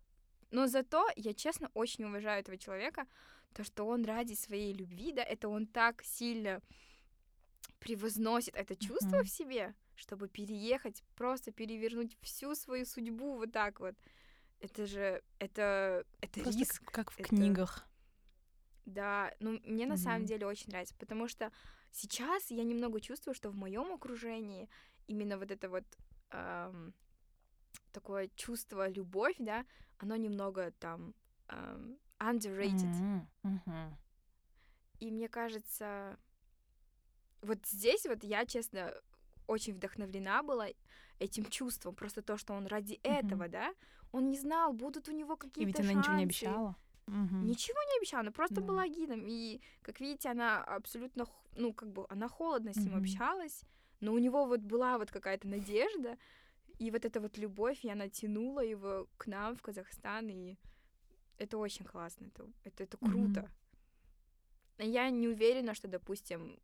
Но 0.55 0.69
зато 0.69 1.09
я, 1.17 1.35
честно, 1.35 1.69
очень 1.75 2.05
уважаю 2.05 2.41
этого 2.41 2.57
человека, 2.57 3.07
то, 3.55 3.65
что 3.65 3.89
он 3.89 4.05
ради 4.05 4.35
своей 4.35 4.73
любви, 4.73 5.11
да, 5.11 5.23
это 5.25 5.49
он 5.49 5.67
так 5.67 6.05
сильно 6.05 6.61
превозносит 7.81 8.55
это 8.55 8.77
чувство 8.77 9.17
mm-hmm. 9.17 9.25
в 9.25 9.29
себе, 9.29 9.75
чтобы 9.97 10.29
переехать, 10.29 11.03
просто 11.17 11.51
перевернуть 11.51 12.17
всю 12.23 12.55
свою 12.55 12.87
судьбу 12.87 13.37
вот 13.37 13.51
так 13.51 13.81
вот. 13.81 13.97
Это 14.61 14.87
же, 14.87 15.23
это, 15.41 16.07
это 16.21 16.41
просто 16.41 16.61
риск. 16.61 16.85
как 16.93 17.11
в 17.11 17.19
это... 17.19 17.29
книгах. 17.29 17.85
Да, 18.87 19.35
ну 19.41 19.61
мне 19.65 19.85
mm-hmm. 19.85 19.89
на 19.89 19.97
самом 19.97 20.25
деле 20.25 20.47
очень 20.47 20.69
нравится, 20.69 20.95
потому 21.01 21.27
что 21.27 21.51
сейчас 21.91 22.49
я 22.53 22.63
немного 22.63 23.01
чувствую, 23.01 23.35
что 23.35 23.51
в 23.51 23.57
моем 23.57 23.93
окружении 23.93 24.69
именно 25.09 25.37
вот 25.37 25.51
это 25.51 25.69
вот 25.69 25.85
эм, 26.31 26.95
такое 27.95 28.29
чувство 28.37 28.89
любовь, 28.89 29.37
да, 29.39 29.65
оно 29.99 30.17
немного 30.17 30.73
там 30.73 31.15
um, 31.49 31.99
underrated. 32.19 32.93
Mm-hmm. 32.93 33.27
Mm-hmm. 33.45 33.93
И 35.01 35.11
мне 35.11 35.29
кажется, 35.29 36.19
вот 37.41 37.59
здесь 37.67 38.05
вот 38.07 38.25
я, 38.25 38.45
честно, 38.45 38.93
очень 39.47 39.75
вдохновлена 39.75 40.43
была 40.43 40.69
этим 41.19 41.45
чувством, 41.47 41.95
просто 41.95 42.23
то, 42.23 42.37
что 42.37 42.55
он 42.55 42.67
ради 42.67 42.95
mm-hmm. 42.95 43.13
этого, 43.13 43.49
да, 43.49 43.73
он 44.13 44.31
не 44.31 44.39
знал, 44.39 44.73
будут 44.73 45.09
у 45.09 45.13
него 45.13 45.37
какие-то 45.37 45.63
И 45.63 45.65
ведь 45.67 45.81
она 45.81 45.93
ничего 45.93 46.15
не 46.15 46.25
обещала. 46.25 46.77
Угу. 47.07 47.37
Ничего 47.45 47.79
не 47.83 47.99
обещала, 47.99 48.21
она 48.21 48.31
просто 48.31 48.57
да. 48.57 48.63
была 48.63 48.89
гидом. 48.89 49.27
И, 49.27 49.61
как 49.83 50.01
видите, 50.01 50.31
она 50.31 50.63
абсолютно, 50.63 51.27
ну, 51.57 51.73
как 51.75 51.93
бы, 51.93 52.07
она 52.09 52.29
холодно 52.29 52.73
с 52.73 52.77
ним 52.77 52.95
угу. 52.95 53.03
общалась, 53.03 53.65
но 54.01 54.13
у 54.13 54.19
него 54.19 54.47
вот 54.47 54.61
была 54.61 54.99
вот 54.99 55.11
какая-то 55.11 55.49
надежда, 55.49 56.17
и 56.79 56.91
вот 56.91 57.05
эта 57.05 57.21
вот 57.21 57.39
любовь, 57.39 57.81
я 57.83 57.95
натянула 57.95 58.61
его 58.61 59.09
к 59.17 59.27
нам 59.27 59.57
в 59.57 59.63
Казахстан, 59.63 60.29
и 60.29 60.57
это 61.39 61.59
очень 61.59 61.85
классно, 61.85 62.27
это, 62.27 62.47
это, 62.65 62.85
это 62.85 62.97
круто. 62.97 63.51
Mm-hmm. 64.79 64.91
Я 64.91 65.11
не 65.11 65.29
уверена, 65.29 65.75
что, 65.75 65.89
допустим, 65.89 66.59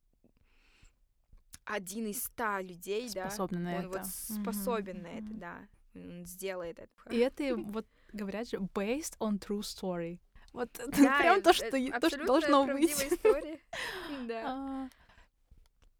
один 1.65 2.07
из 2.07 2.23
ста 2.25 2.61
людей, 2.61 3.09
способен 3.09 3.65
да, 3.65 3.71
на 3.71 3.79
он 3.79 3.85
это. 3.87 3.99
вот 3.99 4.07
способен 4.07 4.97
mm-hmm. 4.97 5.03
на 5.03 5.09
это, 5.09 5.35
да, 5.35 5.69
он 5.95 6.25
сделает 6.27 6.79
это. 6.79 7.15
И 7.15 7.19
это 7.19 7.57
вот 7.57 7.87
говорят 8.13 8.49
же 8.49 8.57
based 8.57 9.17
on 9.19 9.39
true 9.39 9.61
story. 9.61 10.19
Вот 10.53 10.71
да, 10.99 11.19
прям 11.21 11.43
то, 11.43 11.53
что, 11.53 11.71
то, 11.71 12.09
что 12.09 12.25
должно 12.27 12.67
быть. 12.67 13.09
да. 14.27 14.43
А, 14.47 14.89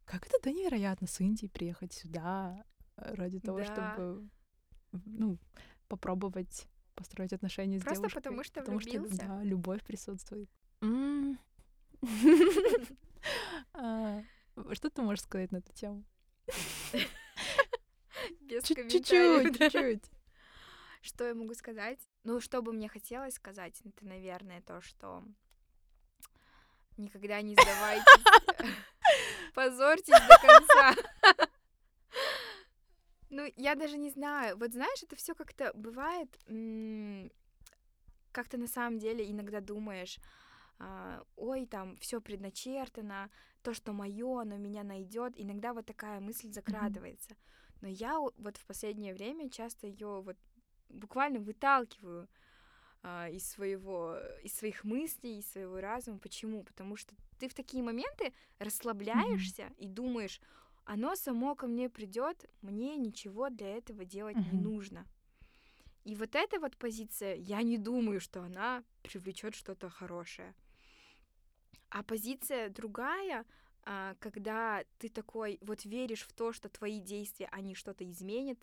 как 0.05 0.27
это 0.27 0.39
да 0.43 0.51
невероятно 0.51 1.07
с 1.07 1.21
Индии 1.21 1.47
приехать 1.47 1.93
сюда, 1.93 2.65
ради 3.01 3.41
того, 3.41 3.59
да. 3.59 3.65
чтобы 3.65 4.29
ну, 5.05 5.39
попробовать 5.89 6.67
построить 6.95 7.33
отношения 7.33 7.81
Просто 7.81 7.95
с 7.95 7.99
девушкой. 7.99 8.15
потому 8.17 8.45
что 8.45 8.61
потому 8.61 8.79
влюбился. 8.79 9.15
что 9.15 9.27
да, 9.27 9.43
любовь 9.43 9.83
присутствует. 9.85 10.49
А, 13.75 14.23
что 14.73 14.89
ты 14.89 15.03
можешь 15.03 15.25
сказать 15.25 15.53
на 15.53 15.59
эту 15.59 15.71
тему? 15.75 16.03
Без 18.41 18.65
Чуть-чуть, 18.65 18.91
чуть-чуть. 18.91 20.11
Что 21.03 21.29
я 21.29 21.35
могу 21.35 21.53
сказать? 21.53 21.99
Ну, 22.25 22.41
что 22.41 22.63
бы 22.63 22.73
мне 22.73 22.89
хотелось 22.89 23.35
сказать, 23.35 23.79
это, 23.85 24.07
наверное, 24.07 24.63
то, 24.63 24.81
что 24.81 25.23
никогда 26.97 27.43
не 27.43 27.55
сдавайтесь, 27.55 28.25
позорьтесь 29.55 30.09
до 30.09 30.39
конца. 30.39 30.95
Ну, 33.31 33.51
я 33.57 33.75
даже 33.75 33.97
не 33.97 34.11
знаю. 34.11 34.57
Вот 34.59 34.73
знаешь, 34.73 35.03
это 35.03 35.17
все 35.17 35.35
как-то 35.35 35.73
бывает, 35.75 36.29
как 38.33 38.49
то 38.49 38.59
на 38.59 38.67
самом 38.67 38.99
деле 38.99 39.31
иногда 39.31 39.61
думаешь, 39.61 40.19
а, 40.79 41.23
ой, 41.37 41.67
там 41.67 41.97
все 41.99 42.21
предначертано, 42.21 43.31
то, 43.63 43.75
что 43.75 43.93
мое, 43.93 44.41
оно 44.41 44.57
меня 44.57 44.83
найдет. 44.83 45.35
Иногда 45.37 45.75
вот 45.75 45.87
такая 45.87 46.21
мысль 46.21 46.51
закрадывается. 46.51 47.37
Но 47.83 47.89
я 47.89 48.19
вот 48.19 48.57
в 48.57 48.67
последнее 48.67 49.15
время 49.15 49.51
часто 49.51 49.87
ее 49.87 50.23
вот 50.23 50.37
буквально 50.89 51.41
выталкиваю 51.41 52.29
а, 53.03 53.29
из 53.29 53.47
своего, 53.49 54.17
из 54.43 54.55
своих 54.55 54.85
мыслей, 54.85 55.39
из 55.39 55.51
своего 55.51 55.81
разума. 55.81 56.19
Почему? 56.19 56.65
Потому 56.65 56.97
что 56.97 57.15
ты 57.39 57.49
в 57.49 57.55
такие 57.55 57.83
моменты 57.83 58.33
расслабляешься 58.59 59.63
mm-hmm. 59.63 59.79
и 59.79 59.87
думаешь, 59.87 60.41
оно 60.85 61.15
само 61.17 61.55
ко 61.55 61.67
мне 61.67 61.89
придет, 61.89 62.47
мне 62.63 62.97
ничего 62.97 63.49
для 63.49 63.77
этого 63.77 64.05
делать 64.05 64.37
не 64.37 64.59
нужно. 64.59 65.07
И 66.05 66.15
вот 66.15 66.35
эта 66.35 66.59
вот 66.59 66.77
позиция, 66.77 67.35
я 67.35 67.63
не 67.63 67.79
думаю, 67.79 68.21
что 68.21 68.43
она 68.43 68.83
привлечет 69.03 69.55
что-то 69.55 69.91
хорошее. 69.91 70.55
А 71.91 72.03
позиция 72.03 72.71
другая, 72.71 73.45
а, 73.83 74.15
когда 74.19 74.85
ты 74.99 75.09
такой 75.09 75.59
вот 75.61 75.85
веришь 75.85 76.23
в 76.23 76.33
то, 76.33 76.53
что 76.53 76.69
твои 76.69 77.01
действия, 77.01 77.49
они 77.53 77.75
что-то 77.75 78.09
изменят, 78.09 78.59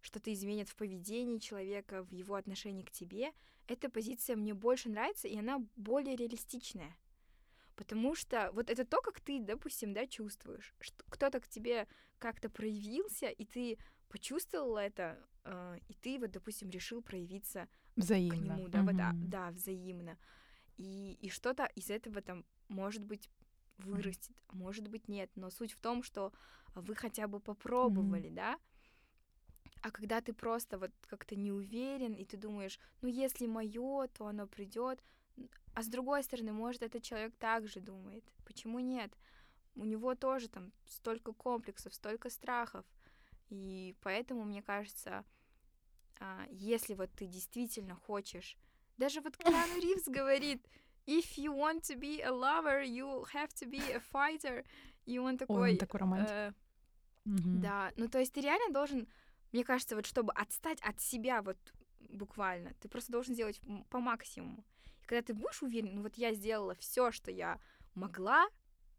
что-то 0.00 0.32
изменят 0.32 0.68
в 0.68 0.76
поведении 0.76 1.38
человека, 1.38 2.04
в 2.04 2.12
его 2.12 2.34
отношении 2.34 2.82
к 2.82 2.90
тебе, 2.90 3.32
эта 3.66 3.88
позиция 3.88 4.36
мне 4.36 4.54
больше 4.54 4.88
нравится, 4.88 5.28
и 5.28 5.38
она 5.38 5.64
более 5.76 6.16
реалистичная. 6.16 6.96
Потому 7.76 8.14
что 8.14 8.50
вот 8.52 8.70
это 8.70 8.84
то, 8.84 9.00
как 9.02 9.20
ты, 9.20 9.38
допустим, 9.38 9.92
да, 9.92 10.06
чувствуешь, 10.06 10.74
что 10.80 11.04
кто-то 11.10 11.40
к 11.40 11.48
тебе 11.48 11.86
как-то 12.18 12.48
проявился, 12.48 13.28
и 13.28 13.44
ты 13.44 13.78
почувствовал 14.08 14.78
это, 14.78 15.18
э, 15.44 15.78
и 15.88 15.94
ты 15.94 16.18
вот, 16.18 16.30
допустим, 16.30 16.70
решил 16.70 17.02
проявиться 17.02 17.68
взаимно. 17.94 18.54
к 18.54 18.58
нему, 18.58 18.68
да, 18.68 18.78
угу. 18.80 18.86
вот, 18.86 18.96
да, 18.96 19.12
да, 19.14 19.50
взаимно. 19.50 20.18
И, 20.78 21.18
и 21.20 21.28
что-то 21.28 21.66
из 21.74 21.90
этого 21.90 22.22
там, 22.22 22.44
может 22.68 23.04
быть, 23.04 23.28
вырастет, 23.78 24.36
а 24.48 24.56
может 24.56 24.88
быть, 24.88 25.08
нет. 25.08 25.30
Но 25.34 25.50
суть 25.50 25.72
в 25.72 25.80
том, 25.80 26.02
что 26.02 26.32
вы 26.74 26.94
хотя 26.94 27.28
бы 27.28 27.40
попробовали, 27.40 28.30
mm 28.30 28.34
да. 28.34 28.58
А 29.82 29.90
когда 29.90 30.20
ты 30.20 30.32
просто 30.32 30.78
вот 30.78 30.90
как-то 31.06 31.36
не 31.36 31.52
уверен, 31.52 32.14
и 32.14 32.24
ты 32.24 32.36
думаешь, 32.36 32.80
ну 33.02 33.08
если 33.08 33.46
мое, 33.46 34.08
то 34.08 34.26
оно 34.26 34.46
придет, 34.46 35.02
а 35.74 35.82
с 35.82 35.88
другой 35.88 36.22
стороны, 36.22 36.52
может, 36.52 36.82
этот 36.82 37.02
человек 37.02 37.34
также 37.36 37.80
думает. 37.80 38.24
Почему 38.46 38.80
нет? 38.80 39.12
У 39.74 39.84
него 39.84 40.14
тоже 40.14 40.48
там 40.48 40.72
столько 40.86 41.32
комплексов, 41.32 41.94
столько 41.94 42.30
страхов. 42.30 42.86
И 43.50 43.94
поэтому, 44.00 44.44
мне 44.44 44.62
кажется, 44.62 45.24
а, 46.18 46.46
если 46.50 46.94
вот 46.94 47.10
ты 47.12 47.26
действительно 47.26 47.94
хочешь... 47.94 48.56
Даже 48.96 49.20
вот 49.20 49.36
Киану 49.36 49.74
Ривз 49.82 50.08
говорит, 50.08 50.66
if 51.06 51.36
you 51.36 51.54
want 51.54 51.82
to 51.82 51.98
be 51.98 52.22
a 52.22 52.30
lover, 52.30 52.82
you 52.82 53.26
have 53.34 53.52
to 53.60 53.70
be 53.70 53.82
a 53.94 54.00
fighter. 54.12 54.64
И 55.04 55.18
он 55.18 55.36
такой... 55.36 55.56
Ой, 55.56 55.72
он 55.72 55.78
такой 55.78 56.00
романтик. 56.00 56.32
Э, 56.32 56.52
угу. 57.26 57.60
Да, 57.60 57.92
ну 57.96 58.08
то 58.08 58.18
есть 58.18 58.32
ты 58.32 58.40
реально 58.40 58.72
должен, 58.72 59.06
мне 59.52 59.62
кажется, 59.62 59.94
вот 59.94 60.06
чтобы 60.06 60.32
отстать 60.32 60.80
от 60.80 61.00
себя 61.00 61.42
вот 61.42 61.58
буквально, 62.08 62.72
ты 62.80 62.88
просто 62.88 63.12
должен 63.12 63.34
сделать 63.34 63.60
по 63.90 64.00
максимуму 64.00 64.64
когда 65.06 65.22
ты 65.22 65.34
будешь 65.34 65.62
уверен, 65.62 65.94
ну 65.94 66.02
вот 66.02 66.16
я 66.16 66.34
сделала 66.34 66.74
все, 66.74 67.10
что 67.10 67.30
я 67.30 67.58
могла, 67.94 68.46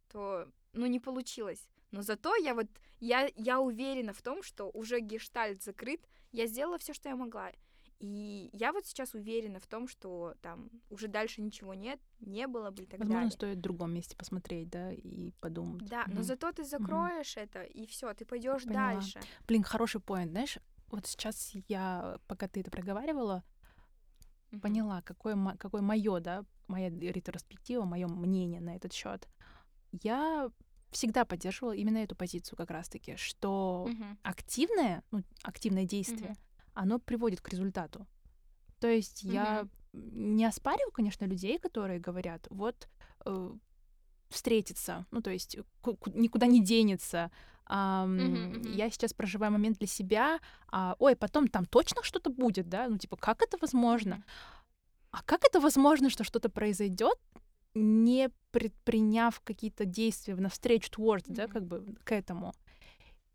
то, 0.10 0.50
ну, 0.74 0.86
не 0.86 1.00
получилось. 1.00 1.68
Но 1.92 2.02
зато 2.02 2.36
я 2.36 2.54
вот, 2.54 2.68
я, 3.00 3.30
я 3.36 3.60
уверена 3.60 4.14
в 4.14 4.22
том, 4.22 4.44
что 4.44 4.70
уже 4.70 5.00
гештальт 5.00 5.64
закрыт, 5.64 6.02
я 6.32 6.48
сделала 6.48 6.78
все, 6.78 6.94
что 6.94 7.10
я 7.10 7.16
могла. 7.16 7.52
И 8.00 8.50
я 8.54 8.74
вот 8.74 8.86
сейчас 8.86 9.16
уверена 9.16 9.60
в 9.60 9.68
том, 9.68 9.88
что 9.88 10.36
там 10.42 10.70
уже 10.90 11.08
дальше 11.08 11.42
ничего 11.42 11.74
нет, 11.74 12.00
не 12.20 12.46
было 12.48 12.70
бы 12.70 12.84
и 12.84 12.86
так 12.86 13.00
Возможно, 13.00 13.22
далее. 13.22 13.32
стоит 13.32 13.58
в 13.58 13.62
другом 13.62 13.94
месте 13.94 14.16
посмотреть, 14.16 14.70
да, 14.70 14.92
и 14.92 15.32
подумать. 15.40 15.88
Да, 15.90 16.06
но 16.08 16.16
Мгм. 16.16 16.24
зато 16.24 16.52
ты 16.52 16.64
закроешь 16.64 17.38
это, 17.38 17.64
и 17.64 17.88
все, 17.88 18.14
ты 18.14 18.26
пойдешь 18.26 18.64
дальше. 18.66 19.20
Блин, 19.48 19.64
хороший 19.64 20.00
поинт, 20.00 20.32
знаешь, 20.32 20.60
вот 20.90 21.08
сейчас 21.08 21.54
я, 21.68 22.20
пока 22.28 22.48
ты 22.48 22.60
это 22.62 22.70
проговаривала, 22.70 23.44
Мгм. 24.52 24.62
поняла, 24.62 25.02
какое, 25.02 25.36
какое 25.58 25.82
мое, 25.82 26.20
да, 26.20 26.46
моя 26.68 26.90
ретроспектива, 26.90 27.86
мое 27.86 28.08
мнение 28.08 28.62
на 28.62 28.76
этот 28.76 28.94
счет. 28.94 29.28
Я 29.92 30.50
всегда 30.92 31.26
поддерживала 31.26 31.74
именно 31.76 31.98
эту 31.98 32.16
позицию 32.16 32.58
как 32.58 32.72
раз-таки, 32.72 33.16
что 33.18 33.86
Мгм. 33.88 34.18
активное, 34.24 35.04
ну, 35.12 35.24
активное 35.44 35.86
действие, 35.86 36.32
Мгм. 36.32 36.38
оно 36.74 37.00
приводит 37.00 37.42
к 37.42 37.50
результату. 37.50 38.08
То 38.80 38.88
есть 38.88 39.24
я 39.24 39.68
не 39.94 40.46
оспариваю, 40.46 40.92
конечно, 40.92 41.26
людей, 41.26 41.58
которые 41.58 42.00
говорят, 42.00 42.48
вот 42.50 42.88
э, 43.26 43.52
встретиться, 44.30 45.06
ну, 45.12 45.22
то 45.22 45.30
есть 45.32 45.58
ку- 45.82 45.98
никуда 46.14 46.48
не 46.48 46.62
денется. 46.64 47.32
Мгм, 47.70 48.60
мгм. 48.60 48.62
Я 48.72 48.90
сейчас 48.90 49.14
проживаю 49.14 49.52
момент 49.52 49.78
для 49.78 49.88
себя, 49.88 50.40
а, 50.72 50.96
ой, 51.00 51.16
потом 51.16 51.48
там 51.50 51.66
точно 51.66 52.02
что-то 52.04 52.30
будет, 52.30 52.70
да, 52.70 52.88
ну, 52.88 52.98
типа, 52.98 53.18
как 53.18 53.42
это 53.42 53.58
возможно? 53.62 54.24
А 55.12 55.22
как 55.24 55.44
это 55.44 55.60
возможно, 55.60 56.10
что 56.10 56.24
что-то 56.24 56.50
произойдет, 56.50 57.18
не 57.74 58.30
предприняв 58.52 59.40
какие-то 59.42 59.86
действия 59.86 60.36
навстречу 60.36 60.90
towards, 60.92 61.26
да, 61.28 61.44
Мгм. 61.44 61.52
как 61.52 61.66
бы 61.66 61.96
к 62.04 62.12
этому? 62.14 62.54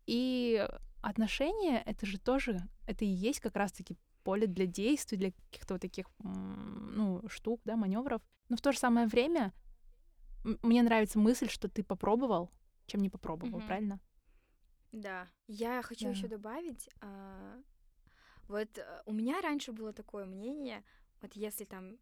И 0.07 0.67
отношения— 1.01 1.81
это 1.85 2.05
же 2.05 2.17
тоже, 2.19 2.61
это 2.87 3.05
и 3.05 3.07
есть 3.07 3.39
как 3.39 3.55
раз-таки 3.55 3.95
поле 4.23 4.47
для 4.47 4.65
действий, 4.65 5.17
для 5.17 5.31
каких-то 5.31 5.75
вот 5.75 5.81
таких, 5.81 6.07
ну, 6.23 7.21
штук, 7.27 7.61
да, 7.65 7.75
маневров. 7.75 8.21
Но 8.49 8.55
в 8.57 8.61
то 8.61 8.71
же 8.71 8.79
самое 8.79 9.07
время 9.07 9.53
мне 10.43 10.83
нравится 10.83 11.19
мысль, 11.19 11.49
что 11.49 11.67
ты 11.67 11.83
попробовал, 11.83 12.49
чем 12.85 13.01
не 13.01 13.09
попробовал, 13.09 13.59
Мгм. 13.59 13.67
правильно? 13.67 13.99
Да. 14.91 15.27
Я 15.47 15.81
хочу 15.81 16.05
Да. 16.05 16.11
еще 16.11 16.27
добавить. 16.27 16.89
а, 17.01 17.61
Вот 18.47 18.77
э, 18.77 19.01
у 19.05 19.13
меня 19.13 19.41
раньше 19.41 19.71
было 19.71 19.93
такое 19.93 20.25
мнение, 20.25 20.83
вот 21.21 21.33
если 21.35 21.63
там 21.65 21.97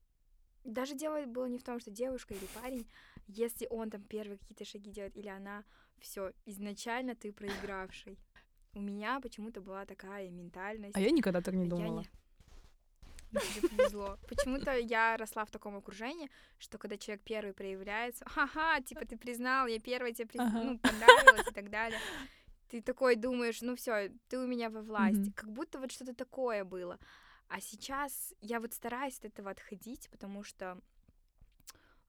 даже 0.64 0.96
дело 0.96 1.26
было 1.26 1.46
не 1.46 1.58
в 1.58 1.64
том, 1.64 1.80
что 1.80 1.92
девушка 1.92 2.34
или 2.34 2.46
парень, 2.48 2.88
если 3.28 3.68
он 3.70 3.90
там 3.90 4.02
первые 4.04 4.38
какие-то 4.38 4.66
шаги 4.66 4.92
делает 4.92 5.18
или 5.18 5.28
она, 5.30 5.64
все, 6.00 6.32
изначально 6.46 7.16
ты 7.16 7.32
проигравший. 7.32 8.18
У 8.74 8.82
меня 8.82 9.20
почему-то 9.20 9.62
была 9.62 9.86
такая 9.86 10.30
ментальность. 10.32 10.96
А 10.96 11.00
я 11.00 11.12
никогда 11.12 11.42
так 11.42 11.54
не 11.54 11.64
Я 11.66 11.70
думала. 11.70 12.00
не- 12.02 12.10
Тебе 13.32 13.70
повезло. 13.70 14.18
Почему-то 14.28 14.78
я 14.78 15.18
росла 15.18 15.46
в 15.46 15.52
таком 15.52 15.76
окружении, 15.78 16.30
что 16.60 16.78
когда 16.78 16.98
человек 16.98 17.24
первый 17.24 17.54
проявляется, 17.54 18.26
ха-ха, 18.28 18.82
типа 18.82 19.06
ты 19.06 19.18
признал, 19.18 19.68
я 19.68 19.80
первая 19.80 20.14
тебе 20.14 20.28
приз- 20.28 20.42
Ага. 20.42 20.62
ну, 20.64 20.80
понравилась 20.80 21.48
и 21.48 21.54
так 21.54 21.70
далее. 21.70 22.00
Ты 22.70 22.82
такой 22.82 23.16
думаешь, 23.16 23.62
ну 23.62 23.76
все, 23.76 24.12
ты 24.30 24.38
у 24.38 24.48
меня 24.48 24.70
во 24.70 24.82
власти. 24.82 25.18
Мгм. 25.20 25.34
Как 25.34 25.52
будто 25.52 25.80
вот 25.80 25.92
что-то 25.92 26.14
такое 26.14 26.64
было. 26.64 27.00
А 27.48 27.60
сейчас 27.62 28.34
я 28.42 28.60
вот 28.60 28.74
стараюсь 28.74 29.18
от 29.20 29.26
этого 29.26 29.52
отходить, 29.52 30.10
потому 30.10 30.44
что 30.44 30.80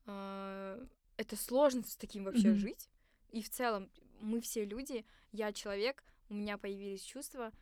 э, 0.06 0.87
это 1.16 1.37
сложно 1.37 1.82
с 1.85 1.96
таким 1.96 2.24
вообще 2.24 2.50
Мгм. 2.50 2.58
жить. 2.58 2.88
И 3.30 3.42
в 3.42 3.48
целом 3.48 3.90
мы 4.20 4.40
все 4.40 4.64
люди, 4.64 5.04
я 5.32 5.52
человек, 5.52 6.04
у 6.28 6.35
меня 6.35 6.58
появились 6.58 7.02
чувства, 7.02 7.52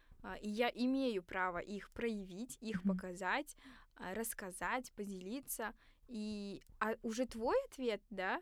и 0.43 0.49
я 0.49 0.69
имею 0.69 1.23
право 1.23 1.59
их 1.59 1.91
проявить, 1.91 2.59
их 2.61 2.83
Мгм. 2.85 2.99
показать, 2.99 3.57
а, 3.97 4.15
рассказать, 4.15 4.93
поделиться. 4.93 5.75
И 6.09 6.63
а 6.79 6.95
уже 7.03 7.27
твой 7.27 7.57
ответ, 7.67 8.03
да, 8.11 8.41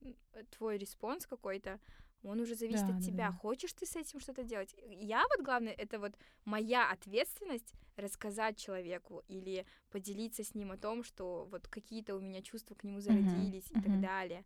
э, 0.00 0.44
твой 0.50 0.78
response 0.78 1.26
какой-то, 1.26 1.78
он 2.22 2.40
уже 2.40 2.54
зависит 2.54 2.88
Да, 2.88 2.96
от 2.96 3.00
тебя. 3.00 3.30
да. 3.30 3.32
Хочешь 3.32 3.72
ты 3.72 3.86
с 3.86 3.96
этим 3.96 4.20
что-то 4.20 4.42
делать? 4.44 4.74
Я 4.86 5.24
вот 5.28 5.44
главное, 5.44 5.72
это 5.72 5.98
вот 5.98 6.12
моя 6.44 6.90
ответственность 6.90 7.74
рассказать 7.96 8.58
человеку 8.58 9.22
или 9.28 9.66
поделиться 9.90 10.42
с 10.44 10.54
ним 10.54 10.72
о 10.72 10.76
том, 10.78 11.02
что 11.04 11.46
вот 11.50 11.68
какие-то 11.68 12.14
у 12.16 12.20
меня 12.20 12.42
чувства 12.42 12.74
к 12.74 12.84
нему 12.84 13.00
зародились 13.00 13.70
и 13.70 13.74
так 13.76 13.84
мгм. 13.88 14.00
далее. 14.00 14.44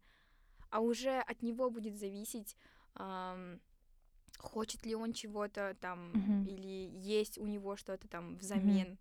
А 0.70 0.80
уже 0.80 1.20
от 1.20 1.42
него 1.42 1.70
будет 1.70 1.96
зависеть, 1.98 2.56
ам, 2.94 3.60
хочет 4.38 4.84
ли 4.86 4.94
он 4.94 5.12
чего-то 5.12 5.76
там, 5.80 6.12
Мгм. 6.12 6.46
или 6.46 6.90
есть 6.98 7.38
у 7.38 7.46
него 7.46 7.76
что-то 7.76 8.08
там 8.08 8.36
взамен. 8.36 8.98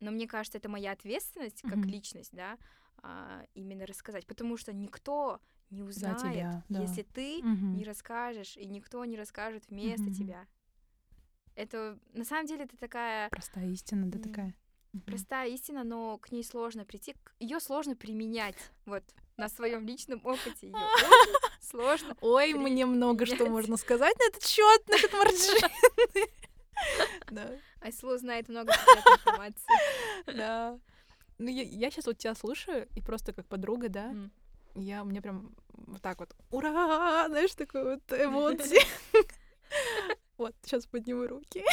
Но 0.00 0.10
мне 0.10 0.28
кажется, 0.28 0.58
это 0.58 0.68
моя 0.68 0.92
ответственность 0.92 1.62
как 1.62 1.76
Мгм. 1.76 1.90
личность, 1.90 2.30
да, 2.32 2.58
а, 3.02 3.44
именно 3.54 3.84
рассказать, 3.86 4.26
потому 4.26 4.56
что 4.56 4.72
никто 4.72 5.40
не 5.70 5.82
За 5.82 5.88
узнает, 5.88 6.18
тебя, 6.18 6.64
да. 6.68 6.80
если 6.80 7.02
ты 7.02 7.40
Мгм. 7.42 7.76
не 7.78 7.84
расскажешь, 7.84 8.56
и 8.56 8.66
никто 8.66 9.04
не 9.04 9.16
расскажет 9.16 9.64
вместо 9.68 10.06
Мгм. 10.06 10.14
тебя. 10.14 10.46
Это 11.56 11.98
на 12.12 12.24
самом 12.24 12.46
деле 12.46 12.64
это 12.64 12.76
такая 12.76 13.28
Простая 13.30 13.66
истина, 13.66 14.06
да, 14.06 14.18
такая. 14.18 14.54
Простая 15.04 15.48
истина, 15.48 15.84
но 15.84 16.18
к 16.18 16.30
ней 16.32 16.44
сложно 16.44 16.84
прийти, 16.84 17.14
ее 17.40 17.60
сложно 17.60 17.96
применять. 17.96 18.56
Вот 18.86 19.02
на 19.36 19.48
своем 19.48 19.86
личном 19.86 20.20
опыте 20.24 20.68
ее 20.68 20.72
сложно. 21.68 22.16
Ой, 22.20 22.54
мне 22.54 22.86
много 22.86 23.26
что 23.26 23.46
можно 23.46 23.76
сказать 23.76 24.16
на 24.18 24.28
этот 24.28 24.44
счет, 24.44 24.88
насчет 24.88 25.12
марджины. 25.12 25.70
Да, 27.30 27.50
Айслу 27.80 28.16
знает 28.18 28.48
много 28.48 28.72
информации. 28.72 29.66
да. 30.26 30.78
Ну, 31.38 31.48
я, 31.48 31.62
я 31.62 31.90
сейчас 31.90 32.06
вот 32.06 32.18
тебя 32.18 32.36
слушаю, 32.36 32.88
и 32.94 33.00
просто 33.00 33.32
как 33.32 33.46
подруга, 33.46 33.88
да, 33.88 34.14
я, 34.76 35.02
у 35.02 35.06
меня 35.06 35.20
прям 35.20 35.54
вот 35.72 36.00
так 36.00 36.20
вот, 36.20 36.34
ура, 36.50 37.26
знаешь, 37.28 37.54
такой 37.54 37.84
вот 37.96 38.12
эмоции. 38.12 38.80
Вот, 40.38 40.54
сейчас 40.62 40.86
подниму 40.86 41.26
руки. 41.26 41.64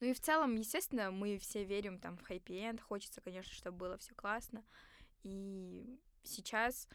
Ну 0.00 0.08
и 0.08 0.14
в 0.14 0.20
целом, 0.20 0.56
естественно, 0.56 1.10
мы 1.10 1.38
все 1.38 1.64
верим 1.64 1.98
там 1.98 2.16
в 2.16 2.22
хэппи-энд. 2.22 2.80
Хочется, 2.80 3.20
конечно, 3.20 3.52
чтобы 3.52 3.76
было 3.76 3.98
все 3.98 4.14
классно. 4.14 4.64
И 5.22 6.00
сейчас 6.24 6.88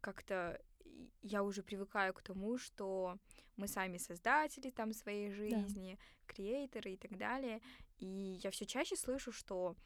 как-то 0.00 0.60
и- 0.84 1.10
я 1.22 1.42
уже 1.42 1.62
привыкаю 1.62 2.12
к 2.14 2.22
тому, 2.22 2.58
что 2.58 3.18
мы 3.56 3.68
сами 3.68 3.98
создатели 3.98 4.70
там 4.70 4.92
своей 4.92 5.30
жизни, 5.30 5.98
креаторы 6.26 6.92
и 6.92 6.96
так 6.96 7.16
далее. 7.18 7.60
И 7.98 8.38
я 8.42 8.50
все 8.50 8.66
чаще 8.66 8.96
слышу, 8.96 9.32
что 9.32 9.76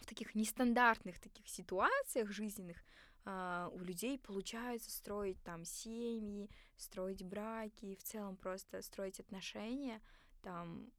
в 0.00 0.06
таких 0.06 0.34
нестандартных 0.34 1.18
таких 1.20 1.48
ситуациях 1.48 2.30
жизненных 2.30 2.82
а, 3.24 3.68
у 3.72 3.80
людей 3.80 4.18
получается 4.18 4.90
строить 4.90 5.42
там 5.42 5.64
семьи, 5.64 6.48
строить 6.76 7.22
браки, 7.22 7.94
в 7.96 8.02
целом 8.02 8.36
просто 8.36 8.80
строить 8.82 9.20
отношения. 9.20 10.00
Там 10.42 10.90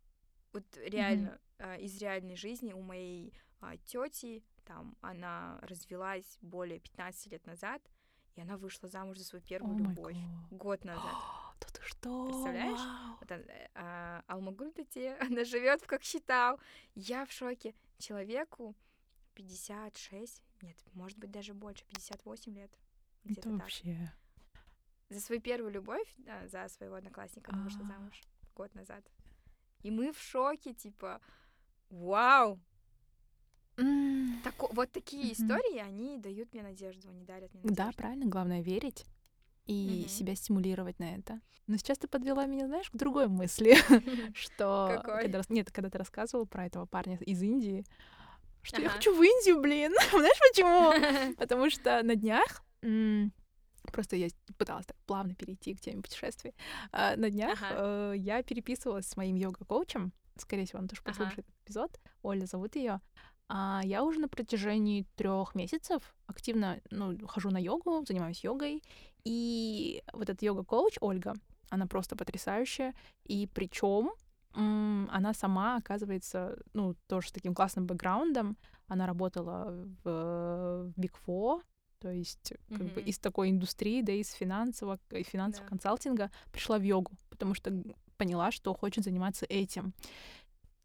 вот 0.54 0.63
реально 0.78 1.39
а, 1.58 1.78
из 1.78 2.00
реальной 2.00 2.36
жизни 2.36 2.74
у 2.74 2.82
моей 2.82 3.34
тети 3.86 4.44
там 4.65 4.95
она 5.02 5.60
развелась 5.62 6.38
более 6.41 6.80
15 6.80 7.32
лет 7.32 7.45
назад, 7.45 7.82
и 8.36 8.41
она 8.41 8.58
вышла 8.58 8.88
замуж 8.89 9.17
за 9.17 9.26
свою 9.26 9.43
первую 9.43 9.74
май 9.76 9.84
любовь 9.89 10.17
год. 10.52 10.84
назад. 10.84 11.13
Да 11.62 11.67
ты 11.71 11.82
что? 11.84 12.26
Представляешь? 12.26 12.80
Вау. 12.80 13.17
Вот 13.19 13.32
э, 13.32 13.69
а, 13.76 14.24
Алмагульдате, 14.26 15.15
она 15.19 15.43
живет 15.43 15.86
как 15.86 16.02
считал. 16.04 16.60
Я 16.95 17.24
в 17.26 17.32
шоке. 17.32 17.76
Человеку 18.00 18.76
56, 19.36 20.41
нет, 20.63 20.76
может 20.93 21.19
быть 21.19 21.30
даже 21.30 21.54
больше, 21.54 21.86
58 21.86 22.56
лет. 22.56 22.71
Это 23.26 23.34
Где-то 23.34 23.50
так. 23.52 23.60
вообще... 23.60 24.12
За 25.10 25.19
свою 25.19 25.39
первую 25.41 25.71
любовь, 25.71 26.12
да, 26.17 26.47
за 26.47 26.67
своего 26.69 26.95
одноклассника 26.95 27.52
она 27.52 27.63
вышла 27.63 27.82
А. 27.84 27.88
замуж 27.88 28.21
год 28.56 28.74
назад. 28.74 29.04
И 29.84 29.91
мы 29.91 30.12
в 30.13 30.19
шоке, 30.19 30.74
типа, 30.74 31.21
вау! 31.89 32.60
Тако- 34.44 34.69
вот 34.73 34.92
такие 34.92 35.23
Мгм. 35.25 35.33
истории, 35.33 35.79
они 35.79 36.17
дают 36.17 36.54
мне 36.54 36.63
надежду, 36.63 37.10
они 37.10 37.23
дарят 37.23 37.54
мне 37.54 37.63
Да, 37.63 37.69
надежду. 37.85 37.98
правильно, 37.98 38.25
главное 38.25 38.62
верить 38.62 39.06
и 39.67 40.00
Мгм. 40.02 40.10
себя 40.10 40.35
стимулировать 40.35 41.00
на 41.00 41.15
это. 41.15 41.39
Но 41.67 41.77
сейчас 41.77 41.98
ты 42.00 42.08
подвела 42.08 42.46
меня, 42.46 42.67
знаешь, 42.67 42.89
к 42.89 42.96
другой 42.96 43.27
мысли, 43.27 43.75
что 44.35 45.02
когда, 45.04 45.42
нет, 45.50 45.71
когда 45.71 45.89
ты 45.89 45.98
рассказывал 45.98 46.46
про 46.46 46.65
этого 46.65 46.85
парня 46.85 47.17
из 47.17 47.42
Индии, 47.42 47.85
что 48.63 48.81
я 48.81 48.89
хочу 48.89 49.15
в 49.15 49.21
Индию, 49.21 49.62
блин. 49.62 49.92
Знаешь 50.12 50.39
почему? 50.52 51.35
Потому 51.37 51.69
что 51.69 52.02
на 52.04 52.15
днях 52.15 52.63
просто 53.92 54.15
я 54.15 54.27
пыталась 54.58 54.85
так 54.85 54.98
плавно 55.06 55.33
перейти 55.35 55.75
к 55.75 55.81
теме 55.81 56.02
путешествий. 56.02 56.54
А, 56.92 57.15
На 57.15 57.29
днях 57.29 57.60
Ага. 57.62 58.13
э, 58.13 58.13
я 58.17 58.44
переписывалась 58.44 59.08
с 59.08 59.17
моим 59.17 59.35
йога-коучем. 59.35 60.12
Скорее 60.37 60.65
всего, 60.65 60.79
он 60.79 60.87
тоже 60.87 61.02
Ага. 61.04 61.12
послушает 61.12 61.39
этот 61.50 61.56
эпизод. 61.65 62.00
Оля 62.23 62.46
зовут 62.46 62.75
ее. 62.75 63.02
А 63.54 63.81
я 63.83 64.06
уже 64.06 64.21
на 64.21 64.29
протяжении 64.29 65.06
трех 65.17 65.56
месяцев 65.56 66.15
активно 66.25 66.79
ну, 66.89 67.17
хожу 67.27 67.49
на 67.49 67.58
йогу, 67.58 68.06
занимаюсь 68.08 68.45
йогой. 68.45 68.81
И 69.25 70.02
вот 70.13 70.29
этот 70.29 70.41
йога-коуч 70.41 70.97
Ольга, 71.02 71.33
она 71.69 71.85
просто 71.85 72.15
потрясающая. 72.15 72.93
И 73.25 73.49
причем 73.54 74.12
она 74.54 75.33
сама, 75.33 75.75
оказывается, 75.75 76.58
ну, 76.73 76.95
тоже 77.08 77.27
с 77.27 77.31
таким 77.33 77.54
классным 77.54 77.87
бэкграундом. 77.87 78.56
Она 78.87 79.06
работала 79.06 79.85
в 80.04 80.93
Big 80.97 81.13
Four, 81.27 81.62
то 81.99 82.10
есть 82.10 82.54
как 82.69 82.79
mm-hmm. 82.79 82.93
бы 82.93 83.02
из 83.02 83.19
такой 83.19 83.49
индустрии, 83.49 84.02
да, 84.02 84.13
из 84.13 84.31
финансового, 84.31 84.97
финансового 85.10 85.65
yeah. 85.65 85.69
консалтинга 85.69 86.31
пришла 86.54 86.77
в 86.77 86.83
йогу, 86.83 87.12
потому 87.29 87.54
что 87.54 87.83
поняла, 88.15 88.52
что 88.52 88.73
хочет 88.73 89.04
заниматься 89.04 89.45
этим. 89.49 89.93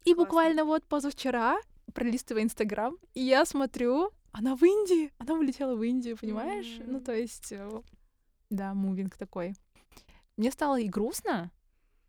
И 0.03 0.13
Классно. 0.13 0.23
буквально 0.23 0.65
вот 0.65 0.83
позавчера, 0.85 1.57
пролистывая 1.93 2.43
Инстаграм, 2.43 2.97
и 3.13 3.21
я 3.21 3.45
смотрю, 3.45 4.11
она 4.31 4.55
в 4.55 4.63
Индии, 4.63 5.11
она 5.17 5.33
улетела 5.33 5.75
в 5.75 5.83
Индию, 5.83 6.17
понимаешь? 6.17 6.65
Mm-hmm. 6.65 6.87
Ну, 6.87 7.01
то 7.01 7.15
есть, 7.15 7.51
э, 7.51 7.81
да, 8.49 8.73
мувинг 8.73 9.17
такой. 9.17 9.55
Мне 10.35 10.51
стало 10.51 10.79
и 10.79 10.87
грустно, 10.87 11.51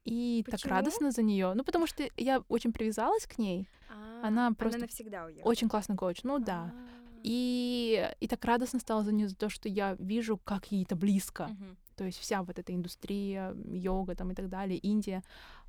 и 0.05 0.43
Почему? 0.45 0.59
так 0.59 0.71
радостно 0.71 1.11
за 1.11 1.23
нее. 1.23 1.53
Ну, 1.55 1.65
потому 1.65 1.87
что 1.87 2.09
я 2.17 2.43
очень 2.49 2.73
привязалась 2.73 3.27
к 3.27 3.39
ней. 3.39 3.69
А, 3.91 4.27
она 4.27 4.53
просто 4.53 4.79
она 4.79 4.87
навсегда 4.87 5.27
уехала. 5.27 5.51
очень 5.51 5.69
классный 5.69 5.97
коуч. 5.97 6.23
Ну 6.23 6.39
да. 6.39 6.73
А. 6.75 6.89
И, 7.23 8.11
и 8.21 8.29
так 8.29 8.45
радостно 8.45 8.81
стало 8.81 9.03
за 9.03 9.13
нее 9.13 9.29
за 9.29 9.37
то, 9.37 9.49
что 9.49 9.69
я 9.69 9.97
вижу, 9.99 10.39
как 10.39 10.71
ей 10.73 10.85
это 10.85 10.97
близко. 10.97 11.51
То 11.97 12.05
есть 12.05 12.19
вся 12.19 12.43
вот 12.43 12.59
эта 12.59 12.75
индустрия, 12.75 13.55
йога 13.71 14.15
там 14.15 14.31
и 14.31 14.35
так 14.35 14.49
далее, 14.49 14.79
Индия, 14.79 15.25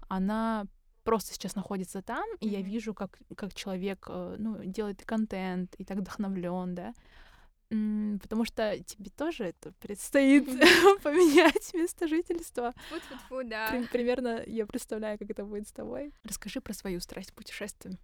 она 0.10 0.68
просто 1.10 1.34
сейчас 1.34 1.56
находится 1.56 2.04
там, 2.04 2.24
и 2.40 2.48
я 2.48 2.62
вижу, 2.62 2.94
как, 2.94 3.18
как 3.36 3.56
человек 3.56 4.06
э, 4.10 4.36
ну, 4.38 4.64
делает 4.64 5.04
контент 5.06 5.74
и 5.80 5.84
так 5.84 5.98
вдохновлен, 5.98 6.76
да. 6.76 6.94
Потому 8.22 8.46
что 8.46 8.78
тебе 8.84 9.10
тоже 9.10 9.46
это 9.46 9.72
предстоит 9.80 10.46
поменять 11.04 11.74
место 11.74 12.08
жительства. 12.08 12.76
Фу-фу-фу, 12.90 13.44
да. 13.44 13.72
Примерно 13.92 14.44
я 14.46 14.68
представляю, 14.68 15.18
как 15.18 15.32
это 15.32 15.46
будет 15.46 15.68
с 15.68 15.72
тобой. 15.72 16.14
Расскажи 16.24 16.62
про 16.62 16.74
свою 16.74 17.00
страсть 17.00 17.34
путешествиям. 17.34 17.98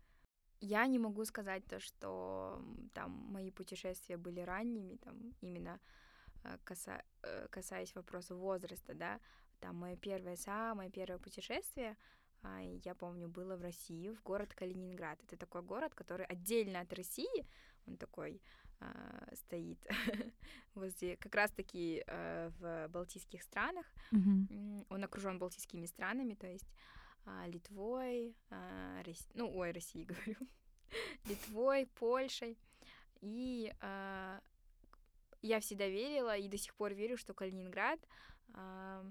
Я 0.59 0.87
не 0.87 0.97
могу 0.97 1.25
сказать 1.25 1.63
то, 1.67 1.79
что 1.79 2.59
там 2.95 3.11
мои 3.11 3.51
путешествия 3.51 4.17
были 4.17 4.39
ранними, 4.39 4.95
там 4.95 5.15
именно 5.41 5.79
э, 6.43 6.57
каса... 6.63 7.03
Э, 7.21 7.47
касаясь 7.51 7.93
вопроса 7.93 8.33
возраста, 8.33 8.95
да. 8.95 9.19
Там 9.59 9.75
мое 9.75 9.95
первое, 9.95 10.37
самое 10.37 10.89
первое 10.89 11.19
путешествие, 11.19 11.95
я 12.83 12.95
помню, 12.95 13.27
было 13.27 13.55
в 13.55 13.61
России, 13.61 14.09
в 14.09 14.21
город 14.23 14.53
Калининград. 14.53 15.19
Это 15.23 15.37
такой 15.37 15.61
город, 15.61 15.93
который 15.93 16.25
отдельно 16.25 16.81
от 16.81 16.93
России, 16.93 17.45
он 17.87 17.97
такой 17.97 18.41
а, 18.79 19.27
стоит 19.33 19.79
возле 20.75 21.17
как 21.17 21.35
раз-таки 21.35 22.03
а, 22.07 22.49
в 22.59 22.87
Балтийских 22.89 23.43
странах. 23.43 23.85
Mm-hmm. 24.11 24.87
Он 24.89 25.03
окружен 25.03 25.39
Балтийскими 25.39 25.85
странами, 25.85 26.33
то 26.35 26.47
есть 26.47 26.71
а, 27.25 27.47
Литвой, 27.47 28.35
а, 28.49 29.03
Рос... 29.03 29.27
ну, 29.33 29.55
ой, 29.55 29.71
России 29.71 30.03
говорю, 30.05 30.37
Литвой, 31.25 31.87
Польшей. 31.95 32.57
И 33.21 33.73
а, 33.81 34.39
я 35.41 35.59
всегда 35.59 35.87
верила 35.87 36.35
и 36.37 36.47
до 36.47 36.57
сих 36.57 36.75
пор 36.75 36.93
верю, 36.93 37.17
что 37.17 37.33
Калининград 37.33 37.99
а, 38.53 39.05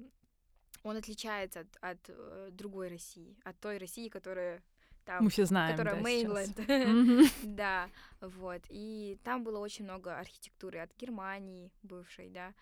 он 0.84 0.96
отличается 0.96 1.60
от, 1.60 1.76
от 1.80 1.98
э, 2.08 2.50
другой 2.52 2.88
России, 2.88 3.36
от 3.42 3.58
той 3.58 3.78
России, 3.78 4.08
которая 4.08 4.62
там, 5.04 5.24
мы 5.24 5.30
все 5.30 5.44
знаем, 5.44 5.76
которая 5.76 5.96
да, 5.96 6.00
Мейнленд, 6.00 7.32
да, 7.42 7.90
вот, 8.20 8.62
и 8.68 9.18
там 9.24 9.44
было 9.44 9.58
очень 9.58 9.84
много 9.84 10.18
архитектуры 10.18 10.78
от 10.78 10.94
Германии 10.96 11.72
бывшей, 11.82 12.30
да, 12.30 12.54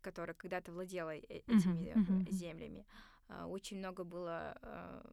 которая 0.00 0.34
когда-то 0.34 0.72
владела 0.72 1.14
э, 1.14 1.20
этими 1.20 2.30
землями, 2.30 2.86
а, 3.28 3.46
очень 3.46 3.78
много 3.78 4.04
было 4.04 4.56
а, 4.62 5.10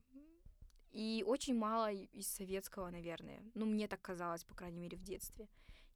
и 0.92 1.24
очень 1.26 1.58
мало 1.58 1.92
из 1.92 2.28
советского, 2.28 2.90
наверное, 2.90 3.42
ну 3.54 3.66
мне 3.66 3.88
так 3.88 4.02
казалось, 4.02 4.44
по 4.44 4.56
крайней 4.56 4.80
мере 4.80 4.98
в 4.98 5.04
детстве, 5.04 5.48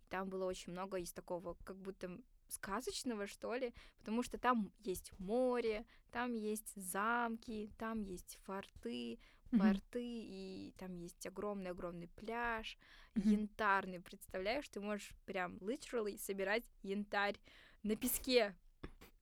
там 0.09 0.29
было 0.29 0.45
очень 0.45 0.71
много 0.71 0.97
из 0.97 1.11
такого, 1.11 1.55
как 1.63 1.77
будто 1.77 2.17
сказочного, 2.47 3.27
что 3.27 3.55
ли, 3.55 3.73
потому 3.99 4.23
что 4.23 4.37
там 4.37 4.71
есть 4.79 5.11
море, 5.19 5.85
там 6.11 6.33
есть 6.33 6.73
замки, 6.75 7.69
там 7.77 8.01
есть 8.01 8.39
форты, 8.43 9.19
порты, 9.51 9.99
mm-hmm. 9.99 10.25
и 10.27 10.73
там 10.77 10.95
есть 10.95 11.25
огромный-огромный 11.25 12.07
пляж, 12.07 12.77
mm-hmm. 13.15 13.29
янтарный, 13.29 13.99
представляешь, 13.99 14.67
ты 14.69 14.79
можешь 14.79 15.11
прям 15.25 15.57
literally 15.57 16.17
собирать 16.17 16.63
янтарь 16.83 17.37
на 17.83 17.95
песке. 17.95 18.55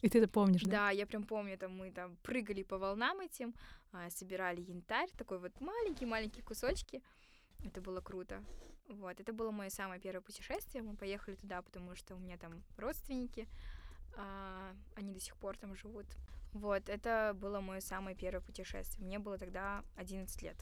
И 0.01 0.09
ты 0.09 0.19
это 0.19 0.27
помнишь, 0.27 0.63
да? 0.63 0.71
Да, 0.71 0.89
я 0.91 1.05
прям 1.05 1.23
помню, 1.23 1.57
там 1.57 1.77
мы 1.77 1.91
там 1.91 2.17
прыгали 2.23 2.63
по 2.63 2.77
волнам 2.77 3.21
этим, 3.21 3.53
а, 3.91 4.09
собирали 4.09 4.61
янтарь, 4.61 5.09
такой 5.17 5.39
вот 5.39 5.59
маленькие-маленькие 5.61 6.43
кусочки. 6.43 7.01
Это 7.63 7.79
было 7.79 8.01
круто. 8.01 8.43
Вот, 8.87 9.19
это 9.19 9.33
было 9.33 9.51
мое 9.51 9.69
самое 9.69 9.99
первое 9.99 10.21
путешествие. 10.21 10.83
Мы 10.83 10.95
поехали 10.95 11.35
туда, 11.35 11.61
потому 11.61 11.95
что 11.95 12.15
у 12.15 12.19
меня 12.19 12.37
там 12.37 12.63
родственники, 12.77 13.47
а, 14.15 14.75
они 14.95 15.13
до 15.13 15.19
сих 15.19 15.35
пор 15.37 15.57
там 15.57 15.75
живут. 15.75 16.05
Вот, 16.53 16.87
это 16.89 17.35
было 17.35 17.61
мое 17.61 17.79
самое 17.79 18.15
первое 18.15 18.41
путешествие. 18.41 19.05
Мне 19.05 19.19
было 19.19 19.37
тогда 19.37 19.83
11 19.95 20.41
лет. 20.43 20.57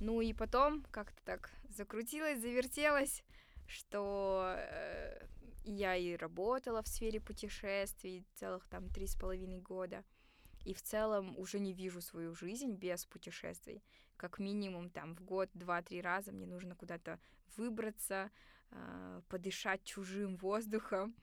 Ну 0.00 0.20
и 0.20 0.32
потом 0.32 0.82
как-то 0.90 1.22
так 1.24 1.50
закрутилось, 1.68 2.40
завертелось, 2.40 3.22
что 3.66 4.54
э, 4.56 5.26
я 5.64 5.94
и 5.94 6.16
работала 6.16 6.82
в 6.82 6.88
сфере 6.88 7.20
путешествий 7.20 8.26
целых 8.34 8.66
там 8.66 8.88
три 8.88 9.06
с 9.06 9.14
половиной 9.14 9.60
года. 9.60 10.04
И 10.64 10.74
в 10.74 10.82
целом 10.82 11.38
уже 11.38 11.58
не 11.58 11.72
вижу 11.72 12.00
свою 12.00 12.34
жизнь 12.34 12.74
без 12.74 13.04
путешествий 13.06 13.82
как 14.22 14.38
минимум 14.38 14.88
там 14.88 15.16
в 15.16 15.24
год 15.24 15.50
два-три 15.52 16.00
раза 16.00 16.30
мне 16.30 16.46
нужно 16.46 16.76
куда-то 16.76 17.18
выбраться, 17.56 18.30
э, 18.70 19.20
подышать 19.28 19.82
чужим 19.82 20.36
воздухом, 20.36 21.16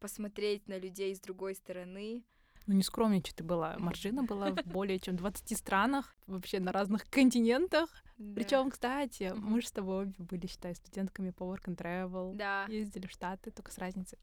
посмотреть 0.00 0.66
на 0.66 0.78
людей 0.78 1.14
с 1.14 1.20
другой 1.20 1.54
стороны. 1.54 2.24
Ну, 2.66 2.74
не 2.74 2.82
скромничай 2.82 3.34
ты 3.34 3.44
была. 3.44 3.76
Маржина 3.78 4.22
была 4.22 4.50
в 4.50 4.64
более 4.64 4.98
чем 4.98 5.16
20 5.16 5.58
странах, 5.58 6.16
вообще 6.26 6.58
на 6.58 6.72
разных 6.72 7.04
континентах. 7.10 7.90
Да. 8.16 8.34
Причем, 8.34 8.70
кстати, 8.70 9.32
мы 9.36 9.60
же 9.60 9.68
с 9.68 9.72
тобой 9.72 10.04
обе 10.04 10.14
были, 10.18 10.46
считай, 10.46 10.74
студентками 10.74 11.30
по 11.30 11.44
Work 11.44 11.66
and 11.66 11.76
Travel. 11.76 12.34
Да. 12.34 12.64
Ездили 12.68 13.06
в 13.06 13.10
Штаты, 13.10 13.50
только 13.50 13.72
с 13.72 13.78
разницей. 13.78 14.18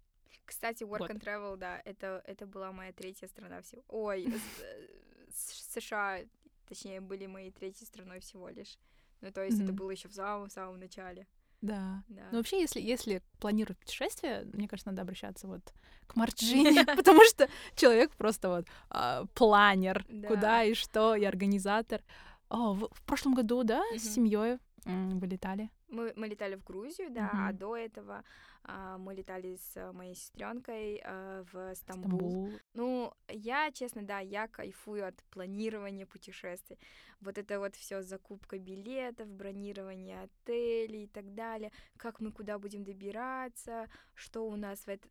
Кстати, 0.46 0.84
Work 0.84 1.00
вот. 1.00 1.12
and 1.12 1.20
Travel, 1.20 1.58
да, 1.58 1.82
это, 1.86 2.22
это 2.26 2.46
была 2.46 2.72
моя 2.72 2.94
третья 2.94 3.28
страна 3.28 3.62
всего. 3.62 3.84
Ой, 3.88 4.26
э, 4.26 4.88
США 5.34 6.22
Точнее, 6.68 7.00
были 7.00 7.28
моей 7.28 7.52
третьей 7.52 7.86
страной 7.86 8.20
всего 8.20 8.50
лишь. 8.50 8.78
Ну, 9.22 9.32
то 9.32 9.44
есть 9.44 9.60
mm-hmm. 9.60 9.64
это 9.64 9.74
было 9.74 9.92
еще 9.92 10.08
в 10.08 10.14
самом-самом 10.14 10.80
начале. 10.80 11.28
Да. 11.62 12.04
да. 12.10 12.28
Ну, 12.32 12.38
вообще, 12.38 12.60
если, 12.60 12.82
если 12.82 13.24
планировать 13.40 13.78
путешествие, 13.80 14.46
мне 14.54 14.68
кажется, 14.68 14.90
надо 14.90 15.04
обращаться 15.04 15.48
вот 15.48 15.74
к 16.08 16.16
Марджине, 16.16 16.86
потому 16.96 17.24
что 17.26 17.48
человек 17.76 18.12
просто 18.16 18.50
вот 18.50 18.68
а, 18.90 19.26
планер, 19.34 20.06
куда 20.28 20.64
и 20.64 20.74
что, 20.74 21.16
и 21.16 21.24
организатор. 21.24 22.02
О, 22.50 22.74
в 22.74 23.02
прошлом 23.06 23.34
году, 23.34 23.64
да, 23.64 23.84
с 23.96 24.14
семьей 24.14 24.60
вы 24.86 25.28
летали? 25.28 25.70
Мы, 25.96 26.14
мы 26.16 26.28
летали 26.28 26.56
в 26.56 26.64
Грузию, 26.64 27.10
да, 27.10 27.30
а 27.34 27.54
до 27.54 27.76
этого 27.76 28.24
а, 28.64 28.98
мы 28.98 29.14
летали 29.14 29.56
с 29.56 29.92
моей 29.94 30.16
сестренкой 30.16 31.02
а, 31.04 31.44
в 31.52 31.76
Стамбул. 31.76 32.10
Стамбул. 32.10 32.52
Ну, 32.74 33.14
я, 33.28 33.72
честно, 33.72 34.02
да, 34.02 34.20
я 34.20 34.48
кайфую 34.48 35.08
от 35.08 35.16
планирования 35.32 36.06
путешествий. 36.06 36.80
Вот 37.22 37.38
это 37.38 37.60
вот 37.60 37.76
все 37.76 38.02
закупка 38.02 38.58
билетов, 38.58 39.28
бронирование 39.30 40.24
отелей 40.24 41.04
и 41.04 41.08
так 41.08 41.34
далее, 41.34 41.72
как 41.98 42.20
мы 42.20 42.32
куда 42.32 42.58
будем 42.60 42.84
добираться, 42.84 43.88
что 44.16 44.48
у 44.48 44.56
нас 44.56 44.86
в 44.86 44.90
это 44.90 45.08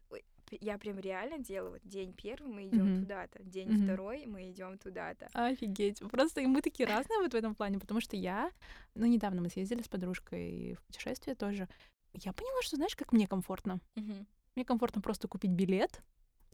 я 0.60 0.78
прям 0.78 0.98
реально 0.98 1.38
делаю 1.38 1.72
вот 1.72 1.82
день 1.84 2.12
первый 2.12 2.52
мы 2.52 2.66
идем 2.66 2.86
mm-hmm. 2.86 3.00
туда-то, 3.00 3.42
день 3.42 3.68
mm-hmm. 3.68 3.84
второй 3.84 4.26
мы 4.26 4.50
идем 4.50 4.78
туда-то. 4.78 5.28
Офигеть. 5.32 6.00
Просто 6.10 6.42
мы 6.42 6.62
такие 6.62 6.88
разные 6.88 7.18
вот 7.18 7.32
в 7.32 7.36
этом 7.36 7.54
плане, 7.54 7.78
потому 7.78 8.00
что 8.00 8.16
я, 8.16 8.50
ну, 8.94 9.06
недавно 9.06 9.40
мы 9.40 9.48
съездили 9.48 9.82
с 9.82 9.88
подружкой 9.88 10.74
в 10.74 10.82
путешествие 10.84 11.34
тоже 11.34 11.68
я 12.14 12.32
поняла, 12.32 12.62
что 12.62 12.76
знаешь, 12.76 12.96
как 12.96 13.12
мне 13.12 13.26
комфортно. 13.26 13.80
Uh-huh. 13.96 14.26
Мне 14.54 14.64
комфортно 14.64 15.00
просто 15.00 15.28
купить 15.28 15.50
билет, 15.50 16.02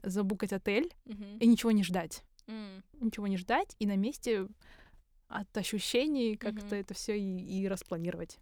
забукать 0.01 0.53
отель 0.53 0.93
uh-huh. 1.05 1.39
и 1.39 1.47
ничего 1.47 1.71
не 1.71 1.83
ждать. 1.83 2.23
Uh-huh. 2.47 2.83
Ничего 2.99 3.27
не 3.27 3.37
ждать 3.37 3.75
и 3.79 3.85
на 3.85 3.95
месте 3.95 4.47
от 5.27 5.55
ощущений 5.55 6.35
как-то 6.35 6.75
uh-huh. 6.75 6.81
это 6.81 6.93
все 6.93 7.17
и, 7.17 7.61
и 7.61 7.67
распланировать. 7.67 8.39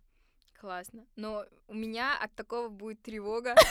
Классно. 0.59 1.05
Но 1.15 1.45
у 1.67 1.73
меня 1.73 2.17
от 2.21 2.33
такого 2.35 2.69
будет 2.69 3.01
тревога. 3.01 3.55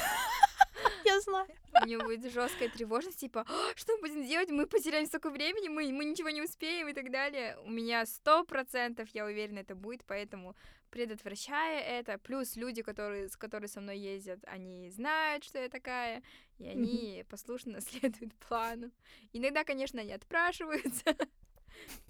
Знаю. 1.20 1.46
У 1.82 1.86
меня 1.86 1.98
будет 1.98 2.32
жесткая 2.32 2.68
тревожность, 2.68 3.20
типа, 3.20 3.44
«А, 3.46 3.76
что 3.76 3.96
мы 3.96 4.08
будем 4.08 4.26
делать? 4.26 4.50
Мы 4.50 4.66
потеряем 4.66 5.06
столько 5.06 5.30
времени, 5.30 5.68
мы, 5.68 5.92
мы 5.92 6.04
ничего 6.04 6.30
не 6.30 6.42
успеем 6.42 6.88
и 6.88 6.92
так 6.92 7.10
далее. 7.10 7.56
У 7.64 7.70
меня 7.70 8.06
сто 8.06 8.44
процентов, 8.44 9.08
я 9.14 9.24
уверена, 9.24 9.60
это 9.60 9.74
будет, 9.74 10.04
поэтому 10.04 10.54
предотвращая 10.90 11.80
это, 11.80 12.18
плюс 12.18 12.56
люди, 12.56 12.82
которые, 12.82 13.28
с 13.28 13.36
которыми 13.36 13.66
со 13.66 13.80
мной 13.80 13.98
ездят, 13.98 14.40
они 14.46 14.90
знают, 14.90 15.44
что 15.44 15.58
я 15.58 15.68
такая, 15.68 16.22
и 16.58 16.66
они 16.66 17.24
послушно 17.28 17.80
следуют 17.88 18.34
плану. 18.36 18.90
Иногда, 19.32 19.64
конечно, 19.64 20.00
они 20.00 20.12
отпрашиваются, 20.12 21.16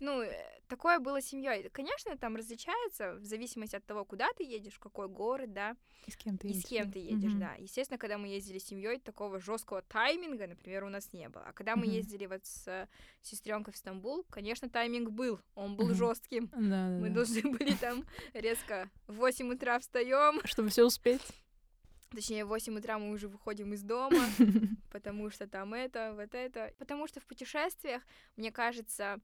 Ну, 0.01 0.23
э, 0.23 0.61
такое 0.69 0.99
было 0.99 1.21
семьей. 1.21 1.69
Конечно, 1.71 2.17
там 2.17 2.37
различается 2.37 3.15
в 3.15 3.25
зависимости 3.25 3.77
от 3.77 3.85
того, 3.85 4.05
куда 4.05 4.29
ты 4.37 4.45
едешь, 4.45 4.75
в 4.75 4.79
какой 4.79 5.09
город, 5.09 5.53
да. 5.53 5.77
И 6.07 6.11
с 6.11 6.17
кем 6.17 6.39
ты 6.39 6.49
едешь. 6.49 6.63
И 6.63 6.67
с 6.67 6.69
кем 6.69 6.91
ты 6.91 6.99
едешь, 6.99 7.33
да. 7.35 7.55
Естественно, 7.55 7.99
когда 7.99 8.19
мы 8.19 8.29
ездили 8.29 8.59
с 8.59 8.67
семьей, 8.67 8.99
такого 8.99 9.41
жесткого 9.41 9.83
тайминга, 9.83 10.47
например, 10.47 10.85
у 10.85 10.89
нас 10.89 11.13
не 11.13 11.29
было. 11.29 11.45
А 11.47 11.53
когда 11.53 11.77
мы 11.77 11.87
ездили 11.87 12.27
вот 12.27 12.45
с 12.47 12.89
сестренкой 13.23 13.75
в 13.75 13.77
Стамбул, 13.77 14.25
конечно, 14.31 14.69
тайминг 14.69 15.11
был. 15.11 15.41
Он 15.55 15.77
был 15.77 15.95
жестким. 15.95 16.51
Мы 16.57 17.11
должны 17.11 17.43
были 17.43 17.75
там 17.75 18.05
резко 18.35 18.89
в 19.07 19.15
8 19.15 19.53
утра 19.53 19.79
встаем. 19.79 20.41
Чтобы 20.45 20.69
все 20.71 20.85
успеть. 20.85 21.23
Точнее, 22.11 22.45
в 22.45 22.49
8 22.49 22.79
утра 22.79 22.99
мы 22.99 23.11
уже 23.11 23.29
выходим 23.29 23.75
из 23.75 23.83
дома, 23.83 24.25
потому 24.91 25.31
что 25.31 25.47
там 25.47 25.75
это, 25.75 26.15
вот 26.15 26.35
это. 26.35 26.73
Потому 26.79 27.07
что 27.07 27.21
в 27.21 27.27
путешествиях, 27.27 28.03
мне 28.37 28.51
кажется, 28.51 29.17
э, 29.17 29.21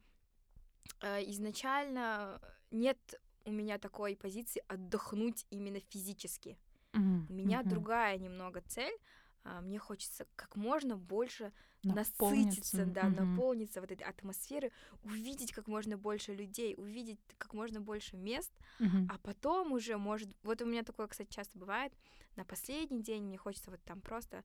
изначально 1.00 2.40
нет 2.70 2.98
у 3.44 3.52
меня 3.52 3.78
такой 3.78 4.16
позиции 4.16 4.62
отдохнуть 4.68 5.46
именно 5.50 5.80
физически. 5.80 6.56
Mm-hmm. 6.92 7.26
У 7.28 7.32
меня 7.32 7.60
mm-hmm. 7.60 7.68
другая 7.68 8.18
немного 8.18 8.62
цель. 8.62 8.96
А, 9.44 9.60
мне 9.60 9.78
хочется 9.78 10.26
как 10.36 10.56
можно 10.56 10.96
больше 10.96 11.52
насытиться, 11.82 12.86
да, 12.86 13.02
mm-hmm. 13.02 13.20
наполниться 13.20 13.80
вот 13.82 13.92
этой 13.92 14.06
атмосферой, 14.06 14.72
увидеть 15.02 15.52
как 15.52 15.66
можно 15.68 15.98
больше 15.98 16.34
людей, 16.34 16.74
увидеть 16.78 17.20
как 17.36 17.52
можно 17.52 17.80
больше 17.80 18.16
мест, 18.16 18.50
mm-hmm. 18.80 19.08
а 19.10 19.18
потом 19.18 19.72
уже 19.72 19.98
может... 19.98 20.30
Вот 20.42 20.62
у 20.62 20.64
меня 20.64 20.82
такое, 20.82 21.08
кстати, 21.08 21.28
часто 21.30 21.58
бывает, 21.58 21.92
на 22.36 22.44
последний 22.44 23.02
день 23.02 23.24
мне 23.24 23.36
хочется 23.36 23.70
вот 23.70 23.82
там 23.84 24.00
просто 24.00 24.44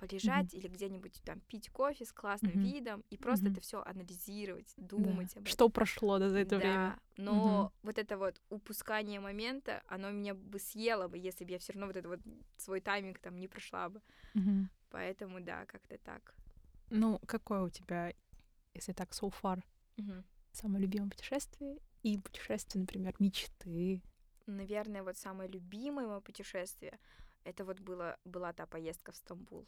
полежать 0.00 0.54
mm-hmm. 0.54 0.58
или 0.58 0.68
где-нибудь 0.68 1.20
там 1.24 1.40
пить 1.40 1.68
кофе 1.68 2.06
с 2.06 2.12
классным 2.12 2.52
mm-hmm. 2.52 2.72
видом 2.72 3.04
и 3.10 3.18
просто 3.18 3.46
mm-hmm. 3.46 3.52
это 3.52 3.60
все 3.60 3.82
анализировать, 3.82 4.72
думать 4.78 5.34
да. 5.34 5.40
об 5.40 5.42
этом. 5.42 5.46
Что 5.46 5.68
прошло 5.68 6.18
да, 6.18 6.30
за 6.30 6.38
это 6.38 6.50
да, 6.50 6.58
время. 6.58 6.98
Но 7.18 7.34
mm-hmm. 7.34 7.86
вот 7.86 7.98
это 7.98 8.16
вот 8.16 8.40
упускание 8.48 9.20
момента, 9.20 9.82
оно 9.86 10.10
меня 10.10 10.34
бы 10.34 10.58
съело 10.58 11.08
бы, 11.08 11.18
если 11.18 11.44
бы 11.44 11.52
я 11.52 11.58
все 11.58 11.74
равно 11.74 11.86
вот 11.86 11.96
это 11.96 12.08
вот 12.08 12.20
свой 12.56 12.80
тайминг 12.80 13.18
там 13.18 13.38
не 13.38 13.46
прошла 13.46 13.90
бы. 13.90 14.00
Mm-hmm. 14.34 14.64
Поэтому 14.88 15.40
да, 15.40 15.66
как-то 15.66 15.98
так. 15.98 16.34
Ну, 16.88 17.20
какое 17.26 17.60
у 17.60 17.68
тебя, 17.68 18.14
если 18.74 18.92
так, 18.92 19.10
so 19.10 19.32
far, 19.42 19.62
mm-hmm. 19.98 20.24
самое 20.52 20.82
любимое 20.82 21.10
путешествие 21.10 21.78
и 22.02 22.16
путешествие, 22.16 22.80
например, 22.80 23.14
мечты? 23.18 24.02
Наверное, 24.46 25.02
вот 25.02 25.18
самое 25.18 25.50
любимое 25.50 26.06
мое 26.06 26.20
путешествие 26.20 26.98
это 27.44 27.64
вот 27.64 27.80
было, 27.80 28.16
была 28.24 28.52
та 28.52 28.66
поездка 28.66 29.12
в 29.12 29.16
Стамбул. 29.16 29.66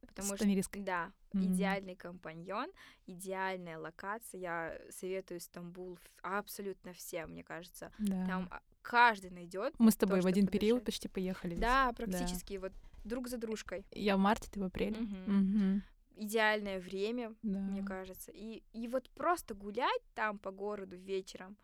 Потому 0.00 0.36
что, 0.36 0.46
да, 0.80 1.12
mm-hmm. 1.32 1.44
идеальный 1.44 1.94
компаньон, 1.94 2.70
идеальная 3.06 3.78
локация. 3.78 4.40
Я 4.40 4.78
советую 4.90 5.40
Стамбул 5.40 5.98
абсолютно 6.22 6.92
всем, 6.92 7.30
мне 7.30 7.44
кажется. 7.44 7.92
Да. 7.98 8.26
Там 8.26 8.48
а, 8.50 8.60
каждый 8.82 9.30
найдет. 9.30 9.74
Мы 9.78 9.90
с 9.90 9.96
тобой 9.96 10.20
то, 10.20 10.24
в 10.24 10.26
один 10.26 10.46
период 10.46 10.84
почти 10.84 11.08
поехали. 11.08 11.52
Ведь. 11.52 11.60
Да, 11.60 11.92
практически 11.92 12.54
да. 12.54 12.60
вот 12.60 12.72
друг 13.04 13.28
за 13.28 13.38
дружкой. 13.38 13.84
Я 13.92 14.16
в 14.16 14.20
марте, 14.20 14.48
ты 14.50 14.60
в 14.60 14.64
апреле. 14.64 15.00
Угу. 15.00 15.38
Угу. 15.38 15.82
Идеальное 16.16 16.80
время, 16.80 17.34
да. 17.42 17.58
мне 17.58 17.82
кажется. 17.82 18.32
И, 18.32 18.62
и 18.72 18.88
вот 18.88 19.10
просто 19.10 19.54
гулять 19.54 20.02
там 20.14 20.38
по 20.38 20.50
городу 20.50 20.96
вечером, 20.96 21.56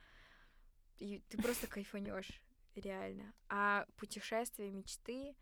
и 0.99 1.23
ты 1.29 1.39
просто 1.39 1.67
кайфанешь, 1.67 2.43
реально. 2.75 3.33
А 3.49 3.87
путешествия 3.97 4.71
мечты, 4.71 5.35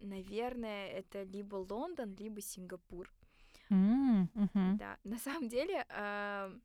наверное, 0.00 0.88
это 0.88 1.22
либо 1.22 1.56
Лондон, 1.56 2.14
либо 2.16 2.40
Сингапур. 2.40 3.12
Mm, 3.70 4.28
uh-huh. 4.34 4.76
Да, 4.78 4.98
на 5.04 5.18
самом 5.18 5.48
деле 5.48 5.86
э, 5.88 6.58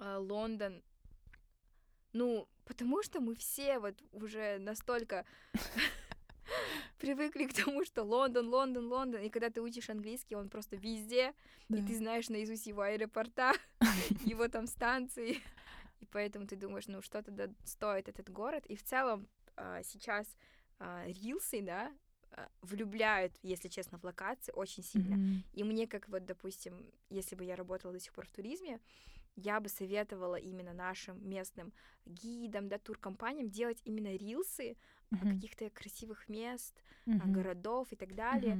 э, 0.00 0.16
Лондон, 0.16 0.82
ну, 2.12 2.48
потому 2.64 3.02
что 3.02 3.20
мы 3.20 3.36
все 3.36 3.78
вот 3.78 3.94
уже 4.10 4.58
настолько 4.58 5.24
привыкли 6.98 7.46
к 7.46 7.54
тому, 7.54 7.84
что 7.84 8.02
Лондон, 8.02 8.48
Лондон, 8.48 8.88
Лондон, 8.88 9.22
и 9.22 9.30
когда 9.30 9.50
ты 9.50 9.62
учишь 9.62 9.88
английский, 9.88 10.34
он 10.34 10.48
просто 10.48 10.74
везде, 10.74 11.32
да. 11.68 11.78
и 11.78 11.86
ты 11.86 11.96
знаешь 11.96 12.28
наизусть 12.28 12.66
его 12.66 12.82
аэропорта, 12.82 13.52
его 14.24 14.48
там 14.48 14.66
станции, 14.66 15.38
и 16.00 16.06
поэтому 16.06 16.48
ты 16.48 16.56
думаешь, 16.56 16.88
ну, 16.88 17.02
что 17.02 17.22
тогда 17.22 17.48
стоит 17.64 18.08
этот 18.08 18.30
город, 18.30 18.66
и 18.66 18.74
в 18.74 18.82
целом 18.82 19.28
э, 19.56 19.82
сейчас 19.84 20.26
рилсы, 21.06 21.62
да, 21.62 21.92
влюбляют, 22.62 23.32
если 23.42 23.68
честно, 23.68 23.98
в 23.98 24.04
локации 24.04 24.52
очень 24.52 24.82
сильно. 24.82 25.14
Mm-hmm. 25.14 25.42
И 25.52 25.64
мне, 25.64 25.86
как 25.86 26.08
вот, 26.08 26.24
допустим, 26.24 26.74
если 27.10 27.36
бы 27.36 27.44
я 27.44 27.56
работала 27.56 27.92
до 27.92 28.00
сих 28.00 28.12
пор 28.12 28.26
в 28.26 28.30
туризме, 28.30 28.80
я 29.36 29.60
бы 29.60 29.68
советовала 29.68 30.36
именно 30.36 30.72
нашим 30.72 31.28
местным 31.28 31.72
гидам, 32.06 32.68
да, 32.68 32.78
туркомпаниям 32.78 33.50
делать 33.50 33.80
именно 33.84 34.14
рилсы 34.16 34.76
mm-hmm. 35.10 35.34
каких-то 35.34 35.70
красивых 35.70 36.28
мест, 36.28 36.82
mm-hmm. 37.06 37.32
городов 37.32 37.88
и 37.90 37.96
так 37.96 38.14
далее. 38.14 38.54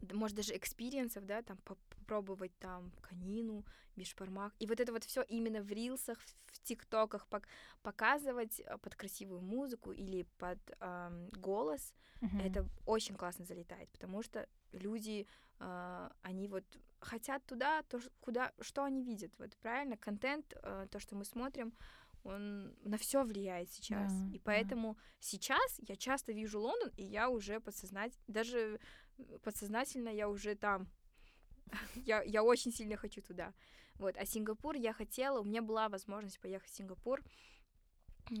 Mm-hmm. 0.00 0.14
Может, 0.14 0.36
даже 0.36 0.56
experience 0.56 1.10
ов, 1.10 1.26
да, 1.26 1.42
там 1.42 1.58
попробовать 2.10 2.52
там 2.58 2.90
конину, 3.00 3.64
бешбармак. 3.96 4.52
И 4.58 4.66
вот 4.66 4.80
это 4.80 4.92
вот 4.92 5.04
все 5.04 5.22
именно 5.22 5.62
в 5.62 5.70
рилсах, 5.70 6.18
в 6.46 6.60
тиктоках 6.62 7.26
пок- 7.30 7.46
показывать 7.82 8.60
э, 8.60 8.78
под 8.78 8.94
красивую 8.96 9.40
музыку 9.40 9.92
или 9.92 10.26
под 10.38 10.58
эм, 10.80 11.28
голос. 11.40 11.94
Uh-huh. 12.20 12.42
Это 12.42 12.66
очень 12.86 13.14
классно 13.14 13.44
залетает, 13.44 13.88
потому 13.90 14.22
что 14.22 14.46
люди, 14.72 15.26
э, 15.60 16.10
они 16.22 16.48
вот 16.48 16.64
хотят 16.98 17.44
туда, 17.46 17.82
то, 17.82 18.00
куда, 18.20 18.52
что 18.60 18.82
они 18.82 19.02
видят. 19.02 19.32
Вот 19.38 19.56
правильно, 19.58 19.96
контент, 19.96 20.52
э, 20.62 20.86
то, 20.90 20.98
что 20.98 21.16
мы 21.16 21.24
смотрим, 21.24 21.72
он 22.24 22.74
на 22.82 22.96
все 22.96 23.22
влияет 23.22 23.70
сейчас. 23.70 24.12
Да, 24.12 24.36
и 24.36 24.38
поэтому 24.38 24.94
да. 24.94 25.00
сейчас 25.20 25.80
я 25.88 25.96
часто 25.96 26.32
вижу 26.32 26.60
Лондон, 26.60 26.90
и 26.96 27.04
я 27.04 27.28
уже 27.28 27.60
подсознательно, 27.60 28.24
даже 28.26 28.80
подсознательно 29.42 30.08
я 30.08 30.28
уже 30.28 30.54
там. 30.56 30.88
я, 31.94 32.22
я 32.22 32.42
очень 32.42 32.72
сильно 32.72 32.96
хочу 32.96 33.22
туда. 33.22 33.52
Вот. 33.96 34.16
А 34.16 34.24
Сингапур 34.24 34.76
я 34.76 34.92
хотела, 34.92 35.40
у 35.40 35.44
меня 35.44 35.62
была 35.62 35.88
возможность 35.88 36.40
поехать 36.40 36.70
в 36.70 36.74
Сингапур, 36.74 37.22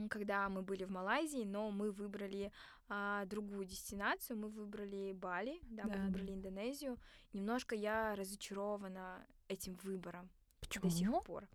когда 0.08 0.48
мы 0.48 0.62
были 0.62 0.84
в 0.84 0.90
Малайзии, 0.90 1.44
но 1.44 1.70
мы 1.70 1.90
выбрали 1.90 2.52
а, 2.88 3.24
другую 3.26 3.64
дестинацию, 3.64 4.38
мы 4.38 4.48
выбрали 4.48 5.12
Бали, 5.12 5.58
да, 5.62 5.84
да 5.84 5.96
мы 5.96 6.06
выбрали 6.06 6.28
да. 6.28 6.34
Индонезию. 6.34 6.98
Немножко 7.32 7.74
я 7.74 8.14
разочарована 8.14 9.26
этим 9.48 9.74
выбором 9.82 10.30
Почему? 10.60 10.84
до 10.84 10.90
сих 10.90 11.24
пор. 11.24 11.48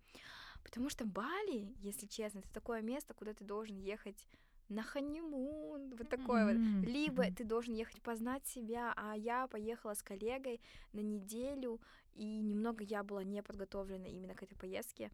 Потому 0.62 0.90
что 0.90 1.06
Бали, 1.06 1.74
если 1.78 2.06
честно, 2.06 2.40
это 2.40 2.52
такое 2.52 2.82
место, 2.82 3.14
куда 3.14 3.34
ты 3.34 3.44
должен 3.44 3.78
ехать 3.78 4.26
на 4.68 4.82
ханимун, 4.82 5.94
вот 5.96 6.08
такое 6.08 6.54
mm-hmm. 6.54 6.80
вот. 6.80 6.88
Либо 6.88 7.30
ты 7.30 7.44
должен 7.44 7.74
ехать 7.74 8.00
познать 8.02 8.46
себя, 8.46 8.92
а 8.96 9.16
я 9.16 9.46
поехала 9.46 9.94
с 9.94 10.02
коллегой 10.02 10.60
на 10.92 11.00
неделю, 11.00 11.80
и 12.14 12.40
немного 12.40 12.82
я 12.82 13.02
была 13.02 13.22
не 13.24 13.42
подготовлена 13.42 14.08
именно 14.08 14.34
к 14.34 14.42
этой 14.42 14.56
поездке, 14.56 15.10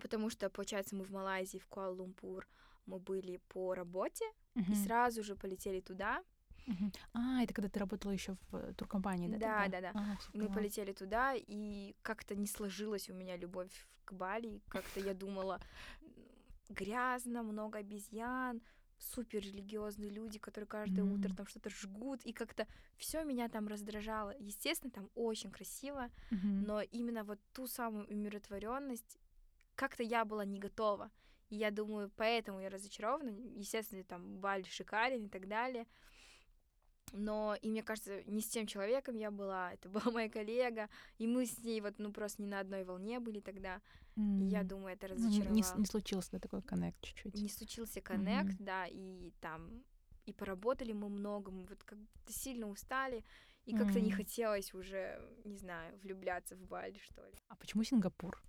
потому 0.00 0.30
что, 0.30 0.48
получается, 0.48 0.96
мы 0.96 1.04
в 1.04 1.10
Малайзии, 1.10 1.58
в 1.58 1.66
Куала-Лумпур, 1.68 2.46
мы 2.86 2.98
были 2.98 3.40
по 3.48 3.74
работе, 3.74 4.24
mm-hmm. 4.54 4.72
и 4.72 4.74
сразу 4.74 5.22
же 5.22 5.36
полетели 5.36 5.80
туда. 5.80 6.22
Mm-hmm. 6.66 6.96
А, 7.14 7.42
это 7.42 7.54
когда 7.54 7.68
ты 7.68 7.80
работала 7.80 8.12
еще 8.12 8.36
в 8.50 8.56
э, 8.56 8.72
туркомпании, 8.74 9.28
да? 9.28 9.38
Да, 9.38 9.68
да, 9.68 9.80
да. 9.80 9.92
А, 9.94 10.16
мы 10.34 10.52
полетели 10.52 10.92
туда, 10.92 11.34
и 11.34 11.94
как-то 12.02 12.34
не 12.34 12.46
сложилась 12.46 13.08
у 13.08 13.14
меня 13.14 13.36
любовь 13.36 13.86
к 14.04 14.12
Бали, 14.12 14.62
как-то 14.68 15.00
я 15.00 15.14
думала, 15.14 15.60
грязно, 16.68 17.42
много 17.42 17.78
обезьян, 17.78 18.62
супер 18.98 19.40
религиозные 19.40 20.10
люди, 20.10 20.38
которые 20.38 20.66
каждое 20.68 21.04
mm-hmm. 21.04 21.18
утро 21.18 21.34
там 21.34 21.46
что-то 21.46 21.70
жгут, 21.70 22.20
и 22.24 22.32
как-то 22.32 22.66
все 22.96 23.22
меня 23.24 23.48
там 23.48 23.68
раздражало. 23.68 24.34
Естественно, 24.38 24.90
там 24.90 25.10
очень 25.14 25.50
красиво, 25.50 26.10
mm-hmm. 26.30 26.64
но 26.66 26.80
именно 26.82 27.24
вот 27.24 27.38
ту 27.52 27.66
самую 27.66 28.06
умиротворенность 28.08 29.18
как-то 29.74 30.02
я 30.02 30.24
была 30.24 30.44
не 30.44 30.58
готова. 30.58 31.10
И 31.48 31.56
я 31.56 31.70
думаю, 31.70 32.10
поэтому 32.16 32.60
я 32.60 32.68
разочарована. 32.68 33.30
Естественно, 33.30 34.04
там 34.04 34.38
Баль 34.38 34.66
шикарен 34.66 35.26
и 35.26 35.28
так 35.28 35.48
далее 35.48 35.86
но, 37.12 37.56
и 37.60 37.68
мне 37.68 37.82
кажется, 37.82 38.22
не 38.26 38.40
с 38.40 38.48
тем 38.48 38.66
человеком 38.66 39.16
я 39.16 39.30
была, 39.30 39.72
это 39.72 39.88
была 39.88 40.10
моя 40.12 40.28
коллега, 40.28 40.88
и 41.18 41.26
мы 41.26 41.46
с 41.46 41.58
ней 41.58 41.80
вот, 41.80 41.98
ну, 41.98 42.12
просто 42.12 42.42
не 42.42 42.48
на 42.48 42.60
одной 42.60 42.84
волне 42.84 43.20
были 43.20 43.40
тогда, 43.40 43.80
mm. 44.16 44.42
и 44.42 44.44
я 44.46 44.62
думаю, 44.62 44.94
это 44.94 45.08
разочаровало. 45.08 45.48
Ну, 45.48 45.54
не, 45.54 45.64
не 45.76 45.86
случился, 45.86 46.32
да, 46.32 46.38
такой 46.38 46.62
коннект 46.62 47.00
чуть-чуть? 47.02 47.34
Не 47.34 47.48
случился 47.48 48.00
коннект, 48.00 48.60
mm-hmm. 48.60 48.64
да, 48.64 48.86
и 48.86 49.32
там, 49.40 49.84
и 50.26 50.32
поработали 50.32 50.92
мы 50.92 51.08
много, 51.08 51.50
мы 51.50 51.64
вот 51.66 51.82
как-то 51.84 52.32
сильно 52.32 52.68
устали, 52.68 53.24
и 53.64 53.74
mm. 53.74 53.78
как-то 53.78 54.00
не 54.00 54.10
хотелось 54.10 54.72
уже, 54.74 55.20
не 55.44 55.56
знаю, 55.56 55.98
влюбляться 55.98 56.56
в 56.56 56.62
Бали, 56.62 56.98
что 56.98 57.24
ли. 57.26 57.34
А 57.48 57.56
почему 57.56 57.84
Сингапур? 57.84 58.42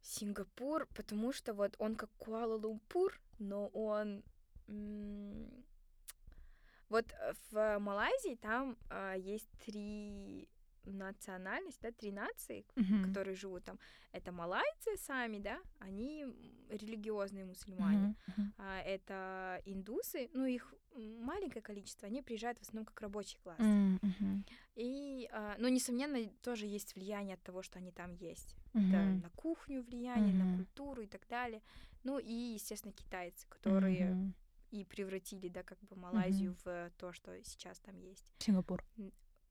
Сингапур, 0.00 0.88
потому 0.94 1.32
что 1.32 1.54
вот 1.54 1.76
он 1.78 1.94
как 1.94 2.10
Куала-Лумпур, 2.18 3.20
но 3.38 3.68
он... 3.68 4.24
Вот 6.92 7.06
э, 7.10 7.32
в 7.50 7.78
Малайзии 7.78 8.34
там 8.34 8.76
э, 8.90 9.14
есть 9.18 9.48
три 9.64 10.46
национальность, 10.84 11.80
да, 11.80 11.90
три 11.90 12.12
нации, 12.12 12.66
Мгм. 12.76 13.04
которые 13.04 13.34
живут 13.34 13.64
там. 13.64 13.78
Это 14.12 14.30
малайцы 14.30 14.96
сами, 14.98 15.38
да, 15.38 15.58
они 15.78 16.26
религиозные 16.68 17.46
мусульмане. 17.46 18.08
Мгм. 18.08 18.16
Мгм. 18.26 18.54
А, 18.58 18.80
это 18.80 19.62
индусы, 19.64 20.28
ну 20.34 20.44
их 20.44 20.74
маленькое 20.94 21.62
количество, 21.62 22.06
они 22.08 22.20
приезжают 22.20 22.58
в 22.58 22.62
основном 22.62 22.84
как 22.84 23.00
рабочий 23.00 23.38
класс. 23.42 23.58
Мгм. 23.58 24.44
И, 24.74 25.30
а, 25.32 25.54
ну, 25.58 25.68
несомненно, 25.68 26.28
тоже 26.42 26.66
есть 26.66 26.94
влияние 26.94 27.34
от 27.36 27.42
того, 27.42 27.62
что 27.62 27.78
они 27.78 27.90
там 27.90 28.12
есть. 28.12 28.54
Это 28.74 28.80
Мгм. 28.82 29.20
на 29.22 29.30
кухню 29.30 29.82
влияние, 29.82 30.34
на 30.34 30.44
Мгм. 30.44 30.56
культуру 30.56 31.00
и 31.02 31.06
так 31.06 31.26
далее. 31.26 31.62
Ну 32.04 32.18
и, 32.18 32.32
естественно, 32.32 32.92
китайцы, 32.92 33.46
которые 33.48 34.10
Мгм. 34.10 34.34
И 34.72 34.84
превратили, 34.84 35.48
да, 35.48 35.62
как 35.62 35.78
бы 35.82 35.96
Малайзию 35.96 36.56
в 36.64 36.90
то, 36.96 37.12
что 37.12 37.40
сейчас 37.44 37.78
там 37.80 37.98
есть. 37.98 38.26
Сингапур. 38.38 38.82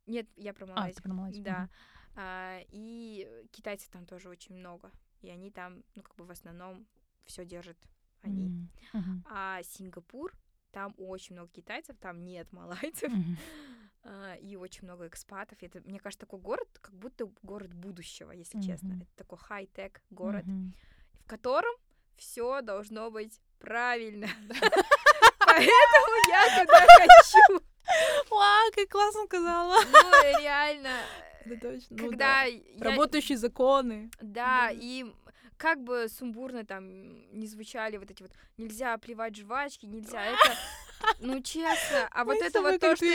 Нет, 0.08 0.28
я 0.36 0.52
про 0.54 0.66
А, 0.66 0.70
Малайзию. 0.70 0.96
ты 0.96 1.02
про 1.04 1.14
Малайзию. 1.14 1.44
Да. 1.46 1.60
Мгм. 1.62 1.70
А, 2.16 2.60
и 2.72 3.46
китайцев 3.52 3.90
там 3.90 4.06
тоже 4.06 4.30
очень 4.30 4.56
много. 4.56 4.92
И 5.22 5.30
они 5.30 5.52
там, 5.52 5.84
ну, 5.96 6.02
как 6.02 6.16
бы 6.16 6.26
в 6.26 6.32
основном 6.32 6.88
все 7.26 7.46
держат 7.46 7.78
они. 8.22 8.50
Мгм. 8.94 9.24
А 9.30 9.62
Сингапур, 9.64 10.34
там 10.72 10.96
очень 10.98 11.36
много 11.36 11.52
китайцев, 11.52 11.96
там 12.00 12.26
нет 12.26 12.52
малайцев. 12.52 13.12
Мгм. 13.14 13.38
а, 14.04 14.34
и 14.38 14.56
очень 14.56 14.86
много 14.86 15.08
экспатов. 15.08 15.62
Это, 15.62 15.82
мне 15.82 16.00
кажется, 16.00 16.26
такой 16.26 16.40
город, 16.40 16.68
как 16.82 16.96
будто 16.96 17.32
город 17.44 17.74
будущего, 17.76 18.32
если 18.32 18.60
честно. 18.60 18.90
Мгм. 18.96 19.02
Это 19.04 19.12
такой 19.18 19.38
хай-тек 19.38 20.02
город, 20.10 20.48
Мгм. 20.48 20.74
в 21.20 21.26
котором 21.28 21.76
все 22.18 22.62
должно 22.64 23.12
быть 23.12 23.40
правильно. 23.60 24.28
Поэтому 25.58 26.30
я 26.30 26.60
туда 26.66 26.80
хочу. 26.88 27.64
Вау, 28.30 28.72
как 28.76 28.90
классно 28.90 29.26
сказала. 29.26 29.78
Ну, 29.92 30.40
реально. 30.42 30.98
Да, 31.46 31.56
точно. 31.56 31.88
Ну 31.90 31.98
Когда 32.10 32.18
да. 32.28 32.44
я- 32.44 32.62
Работающие 32.80 33.38
законы. 33.38 34.10
Да, 34.22 34.68
Да. 34.68 34.72
и 34.72 35.06
как 35.58 35.84
бы 35.84 36.08
сумбурно 36.10 36.66
там 36.66 36.86
не 37.38 37.48
звучали 37.48 37.98
вот 37.98 38.10
эти 38.10 38.22
вот 38.24 38.32
нельзя 38.58 38.98
плевать 38.98 39.36
жвачки, 39.36 39.86
нельзя 39.86 40.24
это. 40.26 40.56
Ну, 41.20 41.42
честно, 41.42 42.08
а 42.12 42.24
вот 42.26 42.38
это 42.38 42.62
вот 42.62 42.80
то, 42.80 42.96
что... 42.96 43.06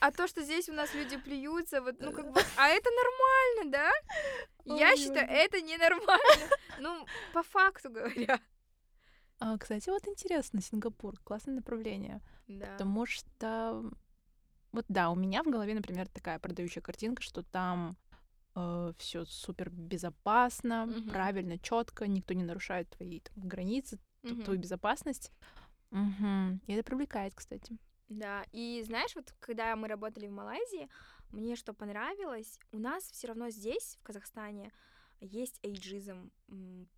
А 0.00 0.10
то, 0.12 0.28
что 0.28 0.42
здесь 0.42 0.68
у 0.68 0.72
нас 0.72 0.94
люди 0.94 1.16
плюются, 1.16 1.80
вот, 1.80 1.96
ну, 1.98 2.12
как 2.12 2.30
бы... 2.30 2.40
А 2.56 2.68
это 2.68 2.88
нормально, 2.90 3.72
да? 3.72 4.76
Я 4.76 4.96
считаю, 4.96 5.28
это 5.28 5.60
ненормально. 5.60 6.48
Ну, 6.78 7.06
по 7.32 7.42
факту 7.42 7.90
говоря. 7.90 8.38
А, 9.44 9.58
кстати, 9.58 9.90
вот 9.90 10.06
интересно, 10.06 10.60
Сингапур, 10.60 11.18
классное 11.24 11.56
направление. 11.56 12.20
Да. 12.46 12.66
Потому 12.66 13.06
что, 13.06 13.82
вот 14.70 14.84
да, 14.88 15.10
у 15.10 15.16
меня 15.16 15.42
в 15.42 15.50
голове, 15.50 15.74
например, 15.74 16.08
такая 16.08 16.38
продающая 16.38 16.80
картинка, 16.80 17.22
что 17.22 17.42
там 17.42 17.96
все 18.98 19.24
супер 19.24 19.70
безопасно, 19.70 20.86
Мгм. 20.86 21.08
правильно, 21.08 21.58
четко, 21.58 22.06
никто 22.06 22.34
не 22.34 22.44
нарушает 22.44 22.88
твои 22.90 23.18
там, 23.20 23.48
границы, 23.48 23.98
Мгм. 24.22 24.44
твою 24.44 24.60
безопасность. 24.60 25.32
Мгм. 25.90 26.60
И 26.66 26.72
это 26.74 26.84
привлекает, 26.84 27.34
кстати. 27.34 27.78
Да, 28.08 28.44
и 28.52 28.82
знаешь, 28.86 29.16
вот 29.16 29.34
когда 29.40 29.74
мы 29.74 29.88
работали 29.88 30.28
в 30.28 30.32
Малайзии, 30.32 30.88
мне 31.30 31.56
что 31.56 31.72
понравилось, 31.72 32.60
у 32.70 32.78
нас 32.78 33.04
все 33.10 33.28
равно 33.28 33.48
здесь, 33.50 33.96
в 33.98 34.02
Казахстане, 34.04 34.70
есть 35.22 35.58
эйджизм 35.62 36.30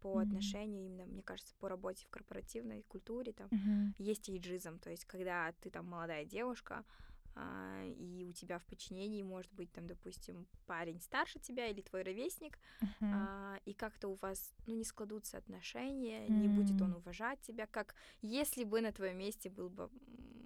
по 0.01 0.19
Мгм. 0.19 0.19
отношению 0.19 0.87
именно, 0.87 1.07
мне 1.07 1.23
кажется, 1.23 1.55
по 1.59 1.69
работе 1.69 2.07
в 2.07 2.11
корпоративной 2.11 2.83
культуре 2.83 3.33
там. 3.33 3.51
Мгм. 3.51 3.95
Есть 3.99 4.29
эйджизм, 4.29 4.79
то 4.79 4.91
есть 4.91 5.05
когда 5.05 5.53
ты 5.61 5.71
там 5.71 5.87
молодая 5.87 6.25
девушка, 6.25 6.85
а, 7.37 7.85
и 7.85 8.25
у 8.25 8.33
тебя 8.33 8.59
в 8.59 8.65
подчинении 8.67 9.23
может 9.23 9.53
быть 9.53 9.73
там, 9.73 9.87
допустим, 9.87 10.47
парень 10.67 11.01
старше 11.01 11.39
тебя 11.39 11.67
или 11.69 11.83
твой 11.83 12.03
ровесник, 12.03 12.59
Мгм. 12.81 13.11
а, 13.11 13.59
и 13.65 13.75
как-то 13.75 14.09
у 14.09 14.15
вас, 14.15 14.55
ну, 14.67 14.75
не 14.75 14.85
складутся 14.85 15.39
отношения, 15.39 16.29
не 16.31 16.49
будет 16.49 16.81
он 16.83 16.93
уважать 16.95 17.41
тебя, 17.43 17.67
как 17.67 17.95
если 18.23 18.65
бы 18.65 18.81
на 18.81 18.93
твоем 18.93 19.19
месте 19.19 19.51
был 19.51 19.69
бы 19.69 19.91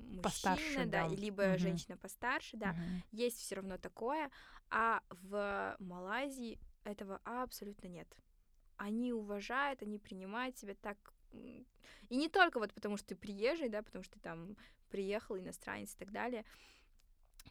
мужчина, 0.08 0.84
Постарше, 0.84 0.86
да, 0.86 1.06
да. 1.06 1.08
либо 1.08 1.56
Мгм. 1.56 1.58
женщина 1.58 1.96
постарше, 1.96 2.56
да, 2.56 2.70
Мгм. 2.70 3.02
есть 3.12 3.38
все 3.38 3.56
равно 3.56 3.78
такое, 3.78 4.30
а 4.70 5.02
в 5.10 5.76
Малайзии 5.78 6.58
этого 6.88 7.20
абсолютно 7.24 7.88
нет. 7.88 8.08
Они 8.76 9.12
уважают, 9.12 9.82
они 9.82 9.98
принимают 9.98 10.56
тебя 10.56 10.74
так, 10.74 10.96
и 11.32 11.66
не 12.10 12.28
только 12.28 12.58
вот 12.58 12.72
потому, 12.72 12.96
что 12.96 13.08
ты 13.08 13.16
приезжий, 13.16 13.68
да, 13.68 13.82
потому 13.82 14.02
что 14.04 14.14
ты 14.14 14.20
там 14.20 14.56
приехал, 14.88 15.36
иностранец 15.36 15.94
и 15.94 15.98
так 15.98 16.12
далее, 16.12 16.44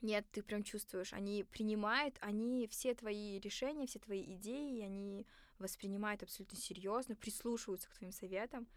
нет, 0.02 0.26
ты 0.32 0.44
прям 0.44 0.64
чувствуешь, 0.64 1.14
они 1.14 1.44
принимают, 1.44 2.18
они 2.22 2.68
все 2.68 2.94
твои 2.94 3.40
решения, 3.40 3.88
все 3.88 4.00
твои 4.00 4.24
идеи, 4.36 4.82
они 4.82 5.26
воспринимают 5.60 6.24
абсолютно 6.24 6.58
серьезно, 6.58 7.16
прислушиваются 7.16 7.90
к 7.90 7.96
твоим 7.96 8.12
советам. 8.12 8.68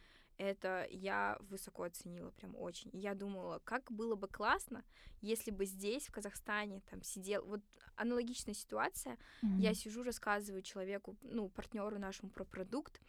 Это 0.40 0.86
я 0.90 1.36
высоко 1.40 1.82
оценила, 1.82 2.30
прям 2.30 2.56
очень. 2.56 2.88
И 2.94 2.98
я 2.98 3.14
думала, 3.14 3.60
как 3.62 3.92
было 3.92 4.16
бы 4.16 4.26
классно, 4.26 4.84
если 5.20 5.50
бы 5.50 5.66
здесь, 5.66 6.06
в 6.06 6.12
Казахстане, 6.12 6.80
там 6.90 7.02
сидел... 7.02 7.44
Вот 7.44 7.60
аналогичная 7.94 8.54
ситуация. 8.54 9.18
Я 9.58 9.70
Мгм. 9.70 9.74
сижу, 9.74 10.02
рассказываю 10.02 10.62
человеку, 10.62 11.18
ну, 11.20 11.50
партнеру 11.50 11.98
нашему 11.98 12.30
про 12.30 12.44
продукт. 12.44 13.02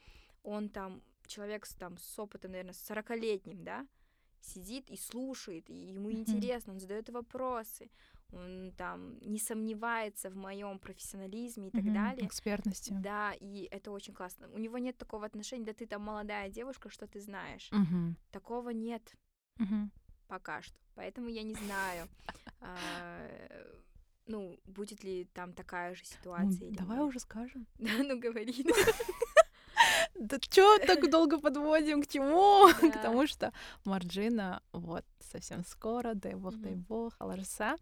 Он 0.43 0.67
там, 0.67 1.01
человек 1.25 1.65
с, 1.65 1.73
там, 1.75 1.97
с 1.97 2.19
опытом, 2.19 2.51
наверное, 2.51 2.73
40-летним, 2.73 3.63
да, 3.63 3.87
сидит 4.41 4.91
и 4.91 4.97
слушает, 4.97 5.69
и 5.69 5.73
ему 5.73 6.11
Мгм. 6.11 6.19
интересно, 6.19 6.73
он 6.73 6.79
задает 6.81 7.09
вопросы, 7.09 7.89
он 8.31 8.71
там 8.77 9.17
не 9.19 9.39
сомневается 9.39 10.29
в 10.29 10.35
моем 10.35 10.79
профессионализме 10.79 11.67
и 11.67 11.71
так 11.71 11.83
Мгм. 11.83 11.93
далее. 11.93 12.27
Экспертности. 12.27 12.93
Да, 13.01 13.33
и 13.33 13.67
это 13.71 13.91
очень 13.91 14.13
классно. 14.13 14.49
У 14.53 14.57
него 14.57 14.77
нет 14.77 14.97
такого 14.97 15.25
отношения, 15.25 15.65
да 15.65 15.73
ты 15.73 15.85
там 15.85 16.01
молодая 16.03 16.49
девушка, 16.49 16.89
что 16.89 17.07
ты 17.07 17.19
знаешь. 17.19 17.69
Мгм. 17.71 18.15
Такого 18.31 18.69
нет 18.69 19.15
Мгм. 19.57 19.91
пока 20.27 20.61
что. 20.61 20.75
Поэтому 20.95 21.29
я 21.29 21.43
не 21.43 21.53
знаю, 21.55 22.07
а, 22.61 23.27
ну, 24.27 24.59
будет 24.65 25.03
ли 25.03 25.25
там 25.33 25.53
такая 25.53 25.93
же 25.95 26.03
Ну, 26.03 26.07
ситуация 26.17 26.67
или 26.67 26.75
давай 26.77 26.97
нет. 26.99 27.07
уже 27.07 27.19
скажем. 27.19 27.67
Да, 27.79 27.91
ну 28.03 28.19
говори. 28.19 28.65
Да 30.21 30.37
чё 30.39 30.77
так 30.77 31.09
долго 31.09 31.39
подводим? 31.39 32.03
К 32.03 32.07
чему? 32.07 32.69
К 32.93 33.01
тому, 33.01 33.27
что 33.27 33.51
Марджина 33.85 34.61
вот 34.71 35.03
совсем 35.19 35.65
скоро, 35.65 36.13
дай 36.13 36.35
бог, 36.35 36.55
дай 36.61 36.75
бог, 36.75 37.13
Аларса, 37.19 37.75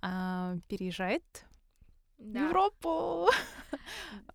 а, 0.00 0.56
переезжает 0.68 1.44
в. 2.18 2.46
Европу. 2.46 3.28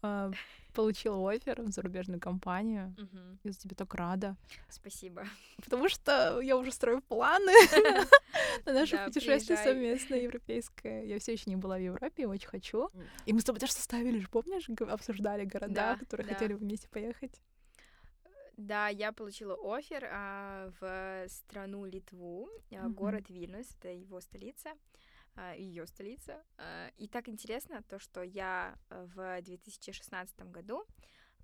Получила 0.80 1.30
офер 1.30 1.62
в 1.62 1.72
зарубежную 1.72 2.22
компанию. 2.22 2.96
Мгм. 2.98 3.40
Я 3.44 3.52
за 3.52 3.60
тебя 3.60 3.76
так 3.76 3.94
рада. 3.96 4.38
Спасибо. 4.70 5.26
Потому 5.58 5.90
что 5.90 6.40
я 6.40 6.56
уже 6.56 6.72
строю 6.72 7.02
планы 7.02 7.52
на 8.66 8.72
наше 8.72 8.98
путешествие 9.04 9.58
совместное 9.58 10.22
европейское. 10.22 11.04
Я 11.04 11.20
все 11.20 11.34
еще 11.34 11.50
не 11.50 11.58
была 11.58 11.76
в 11.76 11.82
Европе, 11.82 12.28
очень 12.28 12.48
хочу. 12.48 12.90
И 13.26 13.34
мы 13.34 13.42
с 13.42 13.44
тобой 13.44 13.60
даже 13.60 13.74
составили, 13.74 14.26
помнишь, 14.32 14.70
обсуждали 14.90 15.44
города, 15.44 15.74
Да, 15.74 15.98
которые 15.98 16.34
хотели 16.34 16.54
вместе 16.54 16.88
поехать. 16.88 17.42
Да, 18.56 18.88
я 18.88 19.12
получила 19.12 19.56
офер 19.56 20.08
а, 20.10 20.72
в 20.80 21.28
страну 21.28 21.84
Литву, 21.84 22.48
а, 22.72 22.86
Мгм. 22.86 22.94
город 22.94 23.30
Вильнюс, 23.30 23.68
это 23.80 23.90
его 23.90 24.22
столица, 24.22 24.70
ее 25.58 25.86
столица. 25.88 26.44
А, 26.58 26.90
И 26.98 27.08
так 27.08 27.28
интересно 27.30 27.82
то, 27.84 28.00
что 28.00 28.22
я 28.24 28.78
а, 28.90 29.06
в 29.16 29.42
2016 29.44 30.40
году, 30.52 30.86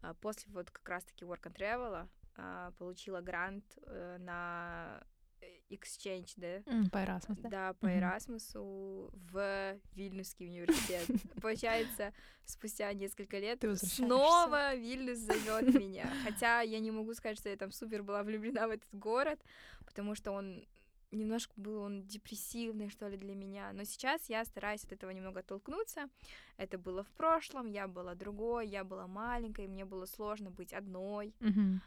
а, 0.02 0.14
после 0.16 0.52
вот 0.54 0.70
как 0.72 0.88
раз-таки 0.90 1.26
Work 1.26 1.44
and 1.44 1.56
Travel, 1.56 2.08
а, 2.38 2.72
получила 2.78 3.22
грант 3.22 3.64
э, 3.88 4.18
на 4.20 5.02
э, 5.42 5.46
exchange, 5.74 6.34
да, 6.36 6.62
По 6.92 6.98
Erasmus, 6.98 7.40
да? 7.42 7.50
Да, 7.50 7.74
по 7.74 7.88
Мгм. 7.88 7.98
Эрасмусу 8.00 9.10
в 9.32 9.80
Вильнюсский 9.94 10.48
университет. 10.48 11.08
Получается, 11.42 12.14
спустя 12.44 12.92
несколько 12.94 13.40
лет 13.40 13.64
снова 13.78 14.76
Вильнюс 14.76 15.20
зовет 15.20 15.74
меня. 15.76 16.12
Хотя 16.24 16.62
я 16.62 16.80
не 16.80 16.92
могу 16.92 17.14
сказать, 17.14 17.38
что 17.38 17.50
я 17.50 17.56
там 17.56 17.72
супер 17.72 18.04
была 18.04 18.24
влюблена 18.24 18.68
в 18.68 18.72
этот 18.72 18.94
город, 18.94 19.40
потому 19.86 20.14
что 20.16 20.32
он 20.32 20.68
немножко 21.16 21.54
был 21.58 21.80
он 21.82 22.04
депрессивный, 22.04 22.90
что 22.90 23.08
ли, 23.08 23.18
для 23.18 23.36
меня. 23.36 23.72
Но 23.74 23.84
сейчас 23.84 24.30
я 24.30 24.46
стараюсь 24.46 24.84
от 24.84 24.92
этого 24.94 25.12
немного 25.12 25.40
оттолкнуться. 25.40 26.10
Это 26.58 26.78
было 26.78 27.04
в 27.04 27.12
прошлом, 27.12 27.68
я 27.68 27.88
была 27.88 28.16
другой, 28.16 28.68
я 28.68 28.84
была 28.84 29.08
маленькой, 29.08 29.68
мне 29.68 29.86
было 29.86 30.06
сложно 30.06 30.52
быть 30.52 30.74
одной 30.74 31.34
Мгм. 31.40 31.82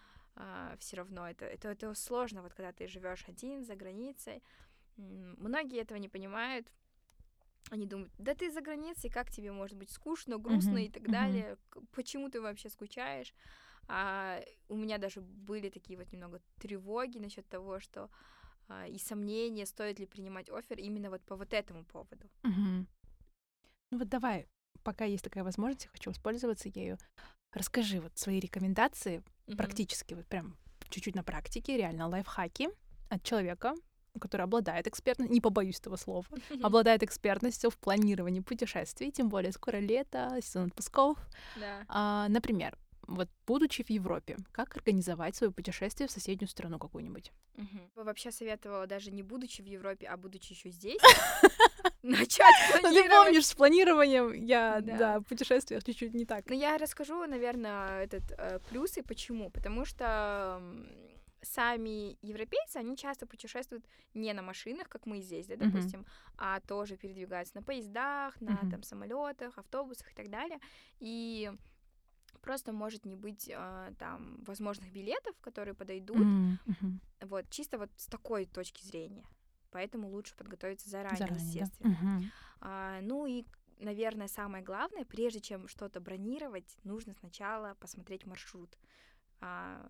все 0.78 0.96
равно 0.96 1.28
это, 1.28 1.44
это, 1.44 1.68
это 1.68 1.94
сложно, 1.94 2.42
вот 2.42 2.54
когда 2.54 2.72
ты 2.72 2.86
живешь 2.88 3.24
один 3.28 3.64
за 3.64 3.74
границей. 3.74 4.42
Многие 4.96 5.80
этого 5.80 5.98
не 5.98 6.08
понимают. 6.08 6.72
Они 7.70 7.86
думают, 7.86 8.12
да 8.18 8.34
ты 8.34 8.50
за 8.50 8.60
границей, 8.62 9.10
как 9.10 9.30
тебе 9.30 9.52
может 9.52 9.76
быть 9.76 9.90
скучно, 9.90 10.38
грустно 10.38 10.78
Мгм, 10.78 10.86
и 10.86 10.88
так 10.90 11.02
мгм. 11.02 11.10
далее, 11.12 11.56
почему 11.92 12.30
ты 12.30 12.40
вообще 12.40 12.70
скучаешь? 12.70 13.34
А 13.88 14.40
у 14.68 14.76
меня 14.76 14.98
даже 14.98 15.20
были 15.20 15.68
такие 15.68 15.98
вот 15.98 16.12
немного 16.12 16.40
тревоги 16.60 17.18
насчет 17.18 17.46
того, 17.48 17.80
что 17.80 18.04
а, 18.04 18.08
и 18.88 18.98
сомнения, 18.98 19.66
стоит 19.66 19.98
ли 19.98 20.06
принимать 20.06 20.50
офер 20.50 20.78
именно 20.78 21.10
вот 21.10 21.22
по 21.22 21.36
вот 21.36 21.52
этому 21.52 21.84
поводу. 21.84 22.28
Мгм. 22.42 22.86
Ну 23.90 23.98
вот 23.98 24.08
давай, 24.08 24.46
пока 24.82 25.04
есть 25.04 25.24
такая 25.24 25.44
возможность, 25.44 25.84
я 25.84 25.90
хочу 25.90 26.10
воспользоваться 26.10 26.68
ею. 26.68 26.98
Расскажи 27.52 28.00
вот 28.00 28.16
свои 28.18 28.40
рекомендации 28.40 29.22
mm-hmm. 29.46 29.56
практически, 29.56 30.14
вот 30.14 30.26
прям 30.26 30.56
чуть-чуть 30.90 31.14
на 31.14 31.22
практике, 31.22 31.76
реально 31.76 32.08
лайфхаки 32.08 32.68
от 33.08 33.22
человека, 33.22 33.74
который 34.20 34.42
обладает 34.42 34.86
экспертностью, 34.86 35.32
не 35.32 35.40
побоюсь 35.40 35.78
этого 35.80 35.96
слова, 35.96 36.26
обладает 36.62 37.02
экспертностью 37.02 37.70
в 37.70 37.78
планировании 37.78 38.40
путешествий, 38.40 39.10
тем 39.10 39.28
более 39.28 39.52
скоро 39.52 39.78
лето, 39.78 40.38
сезон 40.42 40.66
отпусков. 40.66 41.18
Да. 41.56 41.84
А, 41.88 42.28
например, 42.28 42.76
вот 43.08 43.28
будучи 43.46 43.82
в 43.82 43.90
Европе, 43.90 44.36
как 44.52 44.76
организовать 44.76 45.34
свое 45.34 45.50
путешествие 45.50 46.08
в 46.08 46.12
соседнюю 46.12 46.48
страну 46.48 46.78
какую-нибудь? 46.78 47.32
Угу. 47.56 48.04
Вообще 48.04 48.30
советовала 48.30 48.86
даже 48.86 49.10
не 49.10 49.22
будучи 49.22 49.62
в 49.62 49.64
Европе, 49.64 50.06
а 50.06 50.16
будучи 50.16 50.52
еще 50.52 50.70
здесь, 50.70 51.00
начать 52.02 52.54
Ну 52.82 52.92
ты 52.92 53.08
помнишь, 53.08 53.46
с 53.46 53.54
планированием 53.54 54.32
я, 54.32 54.80
да, 54.82 55.20
в 55.20 55.24
путешествиях 55.24 55.82
чуть-чуть 55.84 56.14
не 56.14 56.26
так. 56.26 56.44
Ну 56.48 56.54
я 56.54 56.76
расскажу, 56.76 57.26
наверное, 57.26 58.04
этот 58.04 58.30
э, 58.36 58.60
плюсы, 58.68 59.02
почему. 59.02 59.50
Потому 59.50 59.86
что 59.86 60.60
сами 61.40 62.18
европейцы, 62.20 62.76
они 62.76 62.96
часто 62.96 63.26
путешествуют 63.26 63.86
не 64.12 64.32
на 64.34 64.42
машинах, 64.42 64.88
как 64.88 65.06
мы 65.06 65.20
здесь, 65.20 65.46
да, 65.46 65.56
допустим, 65.56 66.00
mm-hmm. 66.00 66.34
а 66.36 66.60
тоже 66.60 66.96
передвигаются 66.96 67.56
на 67.56 67.62
поездах, 67.62 68.38
на 68.40 68.50
mm-hmm. 68.50 68.70
там 68.70 68.82
самолетах, 68.82 69.56
автобусах 69.56 70.10
и 70.12 70.14
так 70.14 70.28
далее. 70.28 70.58
И 71.00 71.50
просто 72.48 72.72
может 72.72 73.04
не 73.04 73.14
быть 73.14 73.50
э, 73.54 73.92
там 73.98 74.42
возможных 74.46 74.90
билетов, 74.90 75.38
которые 75.42 75.74
подойдут. 75.74 76.16
Mm-hmm. 76.16 77.26
Вот, 77.26 77.50
чисто 77.50 77.76
вот 77.76 77.90
с 77.96 78.06
такой 78.06 78.46
точки 78.46 78.82
зрения. 78.86 79.26
Поэтому 79.70 80.08
лучше 80.08 80.34
подготовиться 80.34 80.88
заранее, 80.88 81.18
заранее 81.18 81.44
естественно. 81.44 81.98
Да? 82.00 82.08
Mm-hmm. 82.08 82.24
А, 82.60 83.00
ну 83.02 83.26
и 83.26 83.44
наверное, 83.80 84.28
самое 84.28 84.64
главное, 84.64 85.04
прежде 85.04 85.40
чем 85.40 85.68
что-то 85.68 86.00
бронировать, 86.00 86.78
нужно 86.84 87.12
сначала 87.12 87.74
посмотреть 87.80 88.24
маршрут. 88.24 88.78
А, 89.40 89.86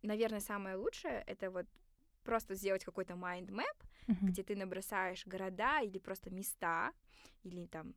наверное, 0.00 0.40
самое 0.40 0.76
лучшее 0.76 1.22
это 1.26 1.50
вот 1.50 1.66
просто 2.24 2.54
сделать 2.54 2.86
какой-то 2.86 3.14
mind 3.14 3.50
map, 3.50 3.76
uh-huh. 4.08 4.16
где 4.22 4.42
ты 4.42 4.56
набросаешь 4.56 5.26
города 5.26 5.82
или 5.82 5.98
просто 5.98 6.30
места, 6.30 6.92
или 7.42 7.66
там 7.66 7.94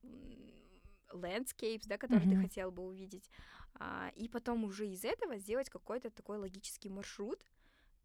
landscapes, 1.11 1.83
да, 1.85 1.97
которые 1.97 2.27
uh-huh. 2.27 2.35
ты 2.35 2.41
хотел 2.41 2.71
бы 2.71 2.83
увидеть, 2.83 3.29
а, 3.75 4.11
и 4.15 4.27
потом 4.27 4.63
уже 4.63 4.87
из 4.87 5.03
этого 5.03 5.37
сделать 5.37 5.69
какой-то 5.69 6.09
такой 6.09 6.37
логический 6.37 6.89
маршрут, 6.89 7.43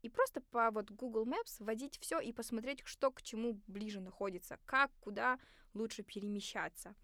и 0.02 0.08
просто 0.08 0.40
по 0.40 0.70
вот 0.70 0.90
Google 0.90 1.26
Maps 1.26 1.56
вводить 1.58 1.98
все 2.00 2.20
и 2.20 2.32
посмотреть, 2.32 2.82
что 2.84 3.10
к 3.10 3.22
чему 3.22 3.60
ближе 3.66 4.00
находится, 4.00 4.58
как, 4.64 4.92
куда 5.00 5.38
лучше 5.74 6.02
перемещаться. 6.02 6.94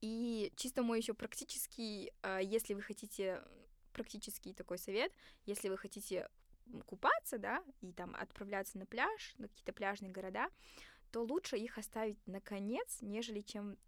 И 0.00 0.52
чисто 0.56 0.82
мой 0.82 0.98
еще 0.98 1.14
практический, 1.14 2.12
а, 2.22 2.40
если 2.40 2.74
вы 2.74 2.82
хотите 2.82 3.42
практический 3.92 4.52
такой 4.52 4.78
совет, 4.78 5.12
если 5.46 5.68
вы 5.68 5.78
хотите 5.78 6.28
купаться, 6.84 7.38
да, 7.38 7.62
и 7.80 7.92
там 7.92 8.14
отправляться 8.14 8.78
на 8.78 8.86
пляж, 8.86 9.34
на 9.38 9.48
какие-то 9.48 9.72
пляжные 9.72 10.10
города, 10.10 10.50
то 11.12 11.22
лучше 11.22 11.56
их 11.56 11.78
оставить 11.78 12.18
на 12.26 12.40
конец, 12.40 12.98
нежели 13.00 13.40
чем 13.40 13.78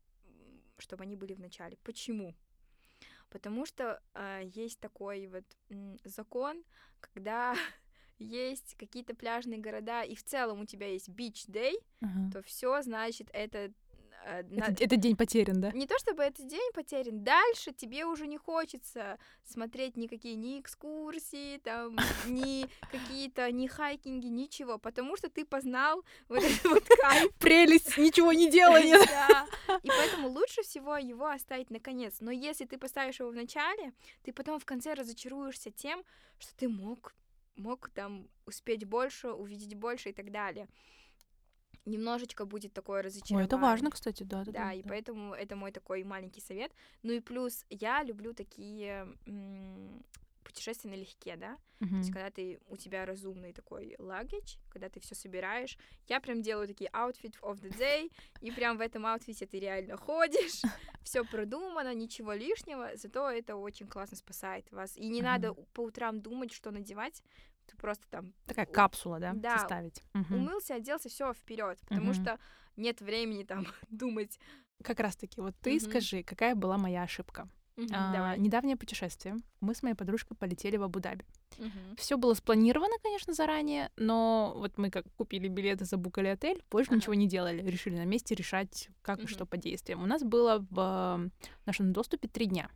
чтобы 0.81 1.05
они 1.05 1.17
были 1.17 1.35
в 1.35 1.41
начале. 1.41 1.77
Почему? 1.83 2.35
Потому 3.31 3.67
что 3.67 4.01
э, 4.15 4.43
есть 4.55 4.81
такой 4.81 5.27
вот 5.27 5.45
м, 5.71 5.99
закон, 6.05 6.65
когда 7.01 7.55
есть 8.19 8.75
какие-то 8.77 9.15
пляжные 9.15 9.61
города, 9.61 10.03
и 10.03 10.15
в 10.15 10.23
целом 10.25 10.61
у 10.61 10.67
тебя 10.67 10.89
есть 10.89 11.09
beach 11.09 11.49
day, 11.49 11.75
uh-huh. 12.01 12.33
то 12.33 12.43
все 12.43 12.81
значит 12.83 13.29
это 13.33 13.73
Э, 14.29 14.43
это, 14.57 14.85
это 14.85 14.97
день 14.97 15.17
потерян, 15.17 15.61
да? 15.61 15.73
Не 15.73 15.87
то 15.87 15.99
чтобы 15.99 16.23
этот 16.23 16.47
день 16.47 16.71
потерян, 16.75 17.25
дальше 17.25 17.73
тебе 17.73 18.05
уже 18.05 18.27
не 18.27 18.37
хочется 18.37 19.19
смотреть 19.45 19.97
никакие 19.97 20.37
ни 20.37 20.61
экскурсии, 20.61 21.59
там, 21.59 21.97
ни 22.27 22.67
какие-то, 22.93 23.51
ни 23.51 23.67
хайкинги, 23.67 24.27
ничего, 24.27 24.79
потому 24.79 25.17
что 25.17 25.31
ты 25.31 25.45
познал 25.45 26.05
вот 26.29 26.43
этот 26.43 26.65
вот 26.65 26.85
кайф. 27.01 27.33
Прелесть, 27.39 27.97
ничего 27.97 28.33
не 28.33 28.51
делания. 28.51 28.99
Да, 29.09 29.47
и 29.83 29.89
поэтому 29.89 30.29
лучше 30.29 30.63
всего 30.63 30.97
его 30.97 31.27
оставить 31.27 31.71
на 31.71 31.81
конец. 31.81 32.17
Но 32.21 32.31
если 32.31 32.65
ты 32.65 32.79
поставишь 32.79 33.21
его 33.21 33.31
в 33.31 33.35
начале, 33.35 33.93
ты 34.23 34.33
потом 34.33 34.59
в 34.59 34.65
конце 34.65 34.95
разочаруешься 34.95 35.71
тем, 35.71 36.03
что 36.39 36.55
ты 36.57 36.69
мог 36.69 37.15
мог 37.57 37.91
там 37.91 38.29
успеть 38.47 38.85
больше, 38.85 39.31
увидеть 39.31 39.75
больше 39.75 40.11
и 40.11 40.13
так 40.13 40.31
далее 40.31 40.69
немножечко 41.89 42.45
будет 42.45 42.73
такое 42.73 43.03
разочарование. 43.03 43.45
Ой, 43.45 43.47
это 43.47 43.57
важно, 43.59 43.91
кстати, 43.91 44.23
да. 44.23 44.45
Да, 44.45 44.53
да, 44.53 44.73
и 44.73 44.83
да. 44.83 44.89
поэтому 44.89 45.35
это 45.35 45.57
мой 45.57 45.73
такой 45.73 46.05
маленький 46.05 46.41
совет. 46.41 46.73
Ну 47.03 47.13
и 47.13 47.21
плюс 47.21 47.65
я 47.71 48.03
люблю 48.03 48.33
такие 48.33 49.09
м- 49.27 50.05
путешествия 50.49 50.91
налегке, 50.91 51.37
да. 51.37 51.59
Uh-huh. 51.81 51.91
То 51.91 51.97
есть 51.97 52.13
когда 52.13 52.31
ты 52.31 52.59
у 52.69 52.77
тебя 52.77 53.07
разумный 53.07 53.53
такой 53.53 53.95
лагидж, 53.99 54.57
когда 54.71 54.89
ты 54.89 54.99
все 55.01 55.15
собираешь, 55.15 55.77
я 56.09 56.21
прям 56.21 56.43
делаю 56.43 56.67
такие 56.67 56.91
outfit 56.91 57.35
of 57.43 57.61
the 57.61 57.77
day, 57.79 58.11
и 58.41 58.51
прям 58.51 58.79
в 58.79 58.81
этом 58.81 59.07
аутфите 59.07 59.47
ты 59.47 59.61
реально 59.61 59.97
ходишь, 59.97 60.63
все 61.03 61.25
продумано, 61.25 61.95
ничего 61.95 62.33
лишнего, 62.33 62.91
зато 62.97 63.31
это 63.31 63.57
очень 63.57 63.87
классно 63.87 64.17
спасает 64.17 64.71
вас. 64.73 64.97
И 64.97 65.09
не 65.09 65.21
uh-huh. 65.21 65.25
надо 65.25 65.55
по 65.75 65.83
утрам 65.83 66.21
думать, 66.21 66.53
что 66.53 66.71
надевать, 66.71 67.23
ты 67.69 67.77
просто 67.77 68.05
там... 68.11 68.33
Такая 68.47 68.67
капсула, 68.67 69.21
да, 69.21 69.33
да 69.35 69.59
составить. 69.59 70.03
Угу. 70.15 70.35
Умылся, 70.35 70.75
оделся, 70.75 71.09
все 71.09 71.33
вперед, 71.33 71.79
потому 71.89 72.11
угу. 72.11 72.15
что 72.15 72.39
нет 72.77 73.01
времени 73.01 73.45
там 73.45 73.67
думать. 73.91 74.39
Как 74.83 75.01
раз-таки, 75.01 75.41
вот 75.41 75.55
ты 75.61 75.77
угу. 75.77 75.81
скажи, 75.81 76.23
какая 76.23 76.55
была 76.55 76.79
моя 76.79 77.03
ошибка? 77.03 77.49
Угу, 77.77 77.87
а, 77.93 78.13
давай. 78.13 78.39
Недавнее 78.41 78.77
путешествие. 78.77 79.37
Мы 79.61 79.75
с 79.75 79.83
моей 79.85 79.95
подружкой 79.95 80.37
полетели 80.37 80.77
в 80.77 80.83
Абу-Даби. 80.83 81.25
Угу. 81.59 81.97
Все 81.97 82.17
было 82.17 82.35
спланировано, 82.35 82.95
конечно, 83.03 83.33
заранее, 83.33 83.91
но 83.97 84.53
вот 84.57 84.79
мы 84.79 84.91
как 84.91 85.05
купили 85.17 85.47
билеты, 85.47 85.85
забукали 85.85 86.27
отель, 86.27 86.65
больше 86.71 86.91
ага. 86.91 86.97
ничего 86.97 87.15
не 87.15 87.29
делали. 87.29 87.63
Решили 87.63 87.97
на 87.97 88.05
месте 88.05 88.35
решать, 88.35 88.89
как 89.03 89.19
угу. 89.19 89.27
и 89.27 89.29
что 89.29 89.47
по 89.47 89.57
действиям. 89.57 90.03
У 90.03 90.07
нас 90.07 90.25
было 90.25 90.67
в 90.71 91.31
нашем 91.67 91.93
доступе 91.93 92.27
три 92.27 92.47
дня. 92.47 92.69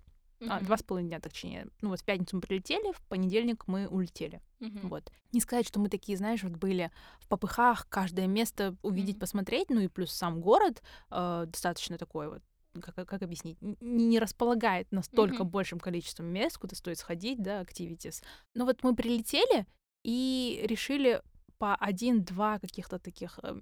Uh-huh. 0.43 0.49
А, 0.51 0.61
два 0.61 0.77
с 0.77 0.83
половиной 0.83 1.09
дня, 1.09 1.21
точнее. 1.21 1.69
Ну 1.81 1.91
вот 1.91 2.01
в 2.01 2.05
пятницу 2.05 2.37
мы 2.37 2.43
прилетели, 2.43 2.93
в 2.93 3.01
понедельник 3.03 3.69
мы 3.69 3.87
улетели. 3.87 4.41
Uh-huh. 4.61 4.89
Вот. 4.89 5.13
Не 5.31 5.41
сказать, 5.41 5.69
что 5.69 5.79
мы 5.79 5.89
такие, 5.89 6.19
знаешь, 6.19 6.43
вот 6.43 6.53
были 6.53 6.91
в 7.21 7.29
попыхах, 7.29 7.89
каждое 7.89 8.27
место 8.27 8.77
увидеть, 8.83 9.17
uh-huh. 9.17 9.21
посмотреть, 9.21 9.71
ну 9.71 9.81
и 9.81 9.89
плюс 9.89 10.11
сам 10.13 10.41
город 10.41 10.83
э, 11.11 11.45
достаточно 11.47 11.97
такой 11.97 12.29
вот 12.29 12.43
как, 12.81 12.95
как 12.95 13.23
объяснить, 13.23 13.61
не, 13.61 13.77
не 13.81 14.19
располагает 14.19 14.91
настолько 14.93 15.43
mm-hmm. 15.43 15.51
большим 15.51 15.79
количеством 15.79 16.27
мест, 16.27 16.57
куда 16.57 16.75
стоит 16.75 16.99
сходить, 16.99 17.43
да, 17.43 17.61
activities. 17.61 18.23
Но 18.55 18.65
вот 18.65 18.83
мы 18.83 18.97
прилетели 18.97 19.67
и 20.05 20.63
решили 20.65 21.23
по 21.59 21.75
один-два 21.75 22.59
каких-то 22.59 22.99
таких 22.99 23.39
э, 23.43 23.55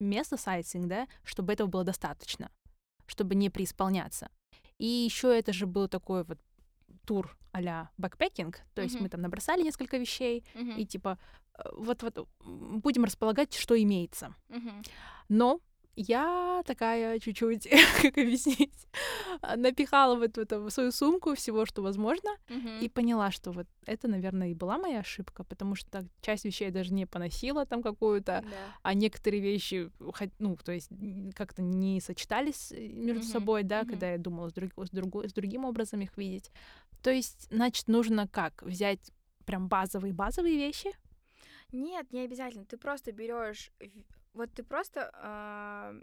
места 0.00 0.36
sightseeing, 0.36 0.88
да, 0.88 1.06
чтобы 1.22 1.52
этого 1.52 1.68
было 1.68 1.84
достаточно, 1.84 2.50
чтобы 3.06 3.34
не 3.34 3.50
преисполняться. 3.50 4.30
И 4.78 4.86
еще 4.86 5.36
это 5.36 5.52
же 5.52 5.66
был 5.66 5.88
такой 5.88 6.24
вот 6.24 6.38
тур 7.04 7.36
а-ля 7.52 7.90
backpacking, 7.96 8.60
то 8.74 8.82
есть 8.82 8.96
uh-huh. 8.96 9.02
мы 9.02 9.08
там 9.08 9.22
набросали 9.22 9.62
несколько 9.62 9.96
вещей 9.96 10.44
uh-huh. 10.54 10.76
и 10.76 10.84
типа 10.84 11.18
вот-вот 11.72 12.18
э, 12.18 12.24
будем 12.44 13.04
располагать, 13.04 13.54
что 13.54 13.80
имеется. 13.80 14.34
Uh-huh. 14.48 14.86
Но 15.28 15.60
я 15.96 16.62
такая 16.66 17.18
чуть-чуть, 17.18 17.68
как 18.02 18.18
объяснить, 18.18 18.86
напихала 19.56 20.14
в 20.14 20.22
эту, 20.22 20.42
эту 20.42 20.60
в 20.60 20.70
свою 20.70 20.92
сумку 20.92 21.34
всего, 21.34 21.64
что 21.64 21.82
возможно, 21.82 22.30
mm-hmm. 22.48 22.80
и 22.80 22.88
поняла, 22.88 23.30
что 23.30 23.50
вот 23.50 23.66
это, 23.86 24.06
наверное, 24.06 24.50
и 24.50 24.54
была 24.54 24.78
моя 24.78 25.00
ошибка, 25.00 25.42
потому 25.42 25.74
что 25.74 26.06
часть 26.20 26.44
вещей 26.44 26.66
я 26.66 26.70
даже 26.70 26.92
не 26.92 27.06
поносила 27.06 27.64
там 27.64 27.82
какую-то, 27.82 28.32
yeah. 28.32 28.44
а 28.82 28.94
некоторые 28.94 29.42
вещи, 29.42 29.90
ну, 30.38 30.56
то 30.56 30.72
есть 30.72 30.90
как-то 31.34 31.62
не 31.62 32.00
сочетались 32.00 32.72
э, 32.72 32.88
между 32.88 33.22
mm-hmm. 33.22 33.32
собой, 33.32 33.62
да, 33.62 33.80
mm-hmm. 33.80 33.90
когда 33.90 34.12
я 34.12 34.18
думала 34.18 34.50
с, 34.50 34.52
друг, 34.52 34.72
с, 34.76 34.90
друг, 34.90 35.24
с 35.24 35.32
другим 35.32 35.64
образом 35.64 36.00
их 36.00 36.16
видеть. 36.18 36.50
То 37.02 37.10
есть, 37.10 37.48
значит, 37.50 37.88
нужно 37.88 38.28
как? 38.28 38.62
Взять 38.62 39.12
прям 39.46 39.68
базовые-базовые 39.68 40.56
вещи? 40.56 40.90
Нет, 41.72 42.12
не 42.12 42.20
обязательно. 42.20 42.64
Ты 42.64 42.76
просто 42.76 43.12
берешь 43.12 43.70
вот 44.36 44.52
ты 44.52 44.62
просто 44.62 45.10
э, 45.14 46.00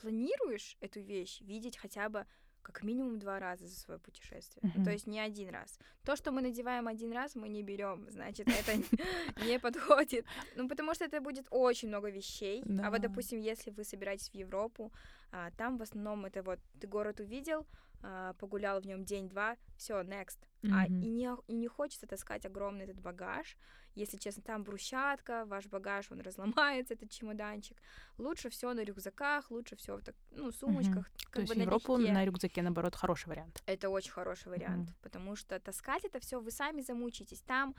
планируешь 0.00 0.76
эту 0.80 1.00
вещь 1.00 1.40
видеть 1.40 1.76
хотя 1.76 2.08
бы 2.08 2.26
как 2.62 2.82
минимум 2.82 3.18
два 3.18 3.38
раза 3.38 3.66
за 3.66 3.74
свое 3.74 3.98
путешествие. 3.98 4.62
Mm-hmm. 4.62 4.84
То 4.84 4.90
есть 4.90 5.06
не 5.06 5.20
один 5.20 5.48
раз. 5.50 5.78
То, 6.04 6.16
что 6.16 6.32
мы 6.32 6.42
надеваем 6.42 6.86
один 6.86 7.12
раз, 7.12 7.34
мы 7.34 7.48
не 7.48 7.62
берем, 7.62 8.06
значит, 8.10 8.46
это 8.48 8.72
не 9.46 9.58
подходит. 9.58 10.26
Ну, 10.56 10.68
потому 10.68 10.94
что 10.94 11.04
это 11.04 11.20
будет 11.20 11.46
очень 11.50 11.88
много 11.88 12.10
вещей. 12.10 12.62
А 12.82 12.90
вот, 12.90 13.00
допустим, 13.00 13.40
если 13.40 13.70
вы 13.70 13.84
собираетесь 13.84 14.30
в 14.30 14.34
Европу, 14.34 14.92
А, 15.30 15.50
там 15.56 15.78
в 15.78 15.82
основном 15.82 16.24
это 16.24 16.42
вот 16.42 16.58
ты 16.80 16.86
город 16.86 17.20
увидел, 17.20 17.66
а, 18.02 18.32
погулял 18.34 18.80
в 18.80 18.86
нем 18.86 19.04
день-два, 19.04 19.56
все, 19.76 20.00
next. 20.02 20.38
А, 20.72 20.86
и, 20.86 21.10
не, 21.10 21.30
и 21.48 21.54
не 21.54 21.68
хочется 21.68 22.06
таскать 22.06 22.46
огромный 22.46 22.84
этот 22.84 23.00
багаж. 23.00 23.56
Если 23.98 24.16
честно, 24.16 24.42
там 24.44 24.62
брусчатка, 24.62 25.44
ваш 25.44 25.66
багаж, 25.66 26.12
он 26.12 26.20
разломается, 26.20 26.94
этот 26.94 27.10
чемоданчик. 27.10 27.76
Лучше 28.16 28.48
все 28.48 28.72
на 28.72 28.84
рюкзаках, 28.84 29.50
лучше 29.50 29.74
все 29.74 29.96
в 29.96 30.02
так, 30.02 30.14
ну, 30.30 30.52
сумочках. 30.52 31.08
Mm-hmm. 31.08 31.32
То 31.32 31.40
есть 31.40 31.56
на 31.56 31.62
Европу 31.62 31.96
налегке. 31.96 32.12
на 32.12 32.24
рюкзаке, 32.24 32.62
наоборот, 32.62 32.94
хороший 32.94 33.28
вариант. 33.28 33.60
Это 33.66 33.90
очень 33.90 34.12
хороший 34.12 34.48
вариант, 34.48 34.90
mm-hmm. 34.90 35.02
потому 35.02 35.34
что 35.34 35.58
таскать 35.58 36.04
это 36.04 36.20
все 36.20 36.40
вы 36.40 36.52
сами 36.52 36.80
замучитесь. 36.80 37.40
Там 37.40 37.74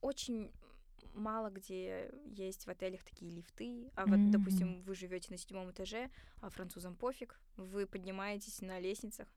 очень 0.00 0.52
мало 1.12 1.50
где 1.50 2.12
есть 2.24 2.66
в 2.66 2.70
отелях 2.70 3.02
такие 3.02 3.32
лифты, 3.32 3.90
а 3.96 4.06
вот, 4.06 4.18
mm-hmm. 4.18 4.30
допустим, 4.30 4.82
вы 4.82 4.94
живете 4.94 5.28
на 5.30 5.38
седьмом 5.38 5.70
этаже, 5.72 6.08
а 6.40 6.50
французам 6.50 6.94
пофиг, 6.94 7.40
вы 7.56 7.86
поднимаетесь 7.86 8.60
на 8.60 8.78
лестницах, 8.78 9.28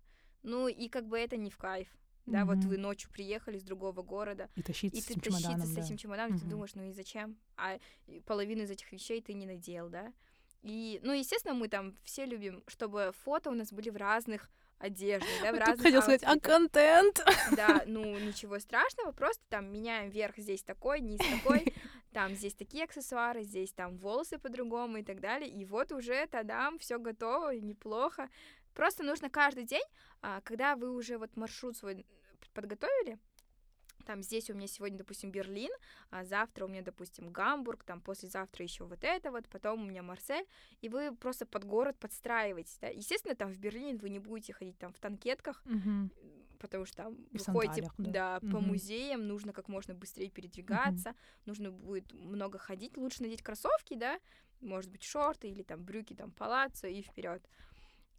ну 0.44 0.68
и 0.68 0.88
как 0.88 1.08
бы 1.08 1.18
это 1.18 1.36
не 1.36 1.50
в 1.50 1.58
кайф. 1.58 1.88
Да, 2.28 2.42
mm-hmm. 2.42 2.46
вот 2.46 2.58
вы 2.66 2.78
ночью 2.78 3.10
приехали 3.10 3.58
из 3.58 3.64
другого 3.64 4.04
города. 4.04 4.50
И 4.56 4.62
тащиться 4.62 4.98
и 4.98 5.02
с 5.02 5.10
этим 5.10 5.22
чемоданом, 5.22 5.66
с 5.66 5.78
этим 5.78 5.98
чемоданом, 5.98 6.38
mm-hmm. 6.38 6.42
ты 6.42 6.46
думаешь, 6.46 6.76
ну 6.76 6.84
и 6.84 6.92
зачем? 6.92 7.38
А 7.56 7.80
половину 8.26 8.64
из 8.64 8.72
этих 8.72 8.92
вещей 8.92 9.22
ты 9.22 9.34
не 9.34 9.46
надел, 9.46 9.90
да? 9.90 10.14
И, 10.62 11.00
ну, 11.04 11.14
естественно, 11.14 11.54
мы 11.54 11.70
там 11.70 11.96
все 12.04 12.26
любим, 12.26 12.64
чтобы 12.68 13.14
фото 13.24 13.50
у 13.50 13.54
нас 13.54 13.72
были 13.72 13.90
в 13.90 13.96
разных 13.96 14.50
одеждах, 14.80 15.30
да, 15.42 15.52
в 15.52 15.56
разных 15.58 15.82
хотел 15.82 16.02
сказать, 16.02 16.24
а 16.24 16.40
контент? 16.40 17.26
Да, 17.56 17.84
ну, 17.88 18.18
ничего 18.20 18.60
страшного, 18.60 19.12
просто 19.12 19.44
там 19.50 19.72
меняем 19.72 20.10
верх 20.10 20.38
здесь 20.38 20.64
такой, 20.64 21.00
низ 21.00 21.20
такой, 21.20 21.74
там 22.14 22.36
здесь 22.36 22.54
такие 22.54 22.84
аксессуары, 22.84 23.44
здесь 23.44 23.72
там 23.72 23.98
волосы 23.98 24.38
по-другому 24.38 24.98
и 24.98 25.04
так 25.04 25.20
далее, 25.20 25.50
и 25.50 25.66
вот 25.66 25.92
уже 25.92 26.28
тогда 26.28 26.72
все 26.80 27.00
готово, 27.00 27.56
неплохо. 27.56 28.30
Просто 28.78 29.04
нужно 29.04 29.28
каждый 29.32 29.64
день, 29.64 29.84
а, 30.22 30.40
когда 30.42 30.76
вы 30.76 30.92
уже 30.92 31.18
вот 31.18 31.36
маршрут 31.36 31.76
свой 31.76 32.06
подготовили, 32.54 33.18
там 34.06 34.22
здесь 34.22 34.52
у 34.52 34.54
меня 34.54 34.68
сегодня, 34.68 35.00
допустим, 35.00 35.32
Берлин, 35.32 35.72
а 36.12 36.24
завтра 36.24 36.66
у 36.66 36.68
меня, 36.68 36.84
допустим, 36.84 37.32
Гамбург, 37.32 37.84
там 37.84 38.02
послезавтра 38.02 38.64
еще 38.64 38.84
вот 38.84 39.00
это 39.04 39.32
вот, 39.32 39.50
потом 39.50 39.82
у 39.82 39.86
меня 39.88 40.04
Марсель, 40.04 40.46
и 40.82 40.90
вы 40.90 41.16
просто 41.16 41.48
под 41.48 41.66
город 41.66 41.98
подстраиваетесь, 41.98 42.78
да. 42.80 42.90
Естественно, 42.90 43.34
там 43.34 43.52
в 43.52 43.58
Берлин 43.58 43.98
вы 43.98 44.12
не 44.12 44.20
будете 44.20 44.54
ходить 44.54 44.78
там 44.78 44.94
в 44.94 45.00
танкетках, 45.00 45.64
mm-hmm. 45.66 46.58
потому 46.60 46.86
что 46.86 46.98
там 46.98 47.18
вы 47.32 47.40
ходите, 47.40 47.90
да, 47.98 48.40
да 48.40 48.40
по 48.42 48.46
mm-hmm. 48.46 48.62
музеям, 48.62 49.28
нужно 49.28 49.54
как 49.54 49.70
можно 49.70 49.96
быстрее 49.96 50.30
передвигаться, 50.30 51.10
mm-hmm. 51.10 51.42
нужно 51.48 51.72
будет 51.72 52.14
много 52.14 52.60
ходить, 52.60 52.96
лучше 52.96 53.24
надеть 53.24 53.42
кроссовки, 53.42 53.96
да, 53.96 54.20
может 54.62 54.92
быть, 54.92 55.02
шорты 55.02 55.50
или 55.50 55.64
там 55.64 55.84
брюки, 55.84 56.14
там, 56.14 56.30
палаццо 56.30 56.88
и 56.88 57.02
вперед. 57.02 57.42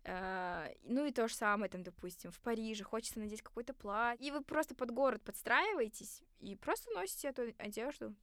Uh, 0.04 0.74
ну 0.84 1.04
и 1.04 1.12
то 1.12 1.28
же 1.28 1.34
самое, 1.34 1.68
там, 1.68 1.82
допустим, 1.82 2.30
в 2.30 2.40
Париже 2.40 2.82
хочется 2.82 3.18
надеть 3.18 3.42
какой-то 3.42 3.74
платье, 3.74 4.26
и 4.26 4.30
вы 4.30 4.42
просто 4.42 4.74
под 4.74 4.90
город 4.90 5.22
подстраиваетесь 5.22 6.22
и 6.40 6.56
просто 6.56 6.90
носите 6.92 7.28
эту 7.28 7.52
одежду. 7.58 8.14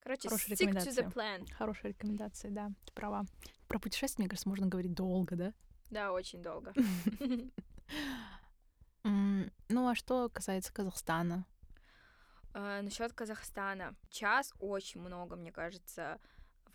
Короче, 0.00 0.28
Хорошая 0.28 0.56
stick 0.56 0.72
to 0.72 0.90
the 0.90 1.12
plan. 1.12 1.46
Хорошая 1.52 1.92
рекомендация, 1.92 2.50
да, 2.50 2.70
ты 2.86 2.92
права. 2.94 3.26
Про 3.68 3.78
путешествие, 3.78 4.24
мне 4.24 4.30
кажется, 4.30 4.48
можно 4.48 4.66
говорить 4.66 4.94
долго, 4.94 5.36
да? 5.36 5.52
Да, 5.90 6.12
очень 6.12 6.42
долго. 6.42 6.72
Ну 9.02 9.88
а 9.88 9.94
что 9.94 10.28
касается 10.28 10.72
Казахстана? 10.72 11.46
Uh, 12.52 12.82
насчет 12.82 13.12
Казахстана. 13.12 13.94
Час 14.10 14.52
очень 14.58 15.00
много, 15.00 15.36
мне 15.36 15.52
кажется, 15.52 16.20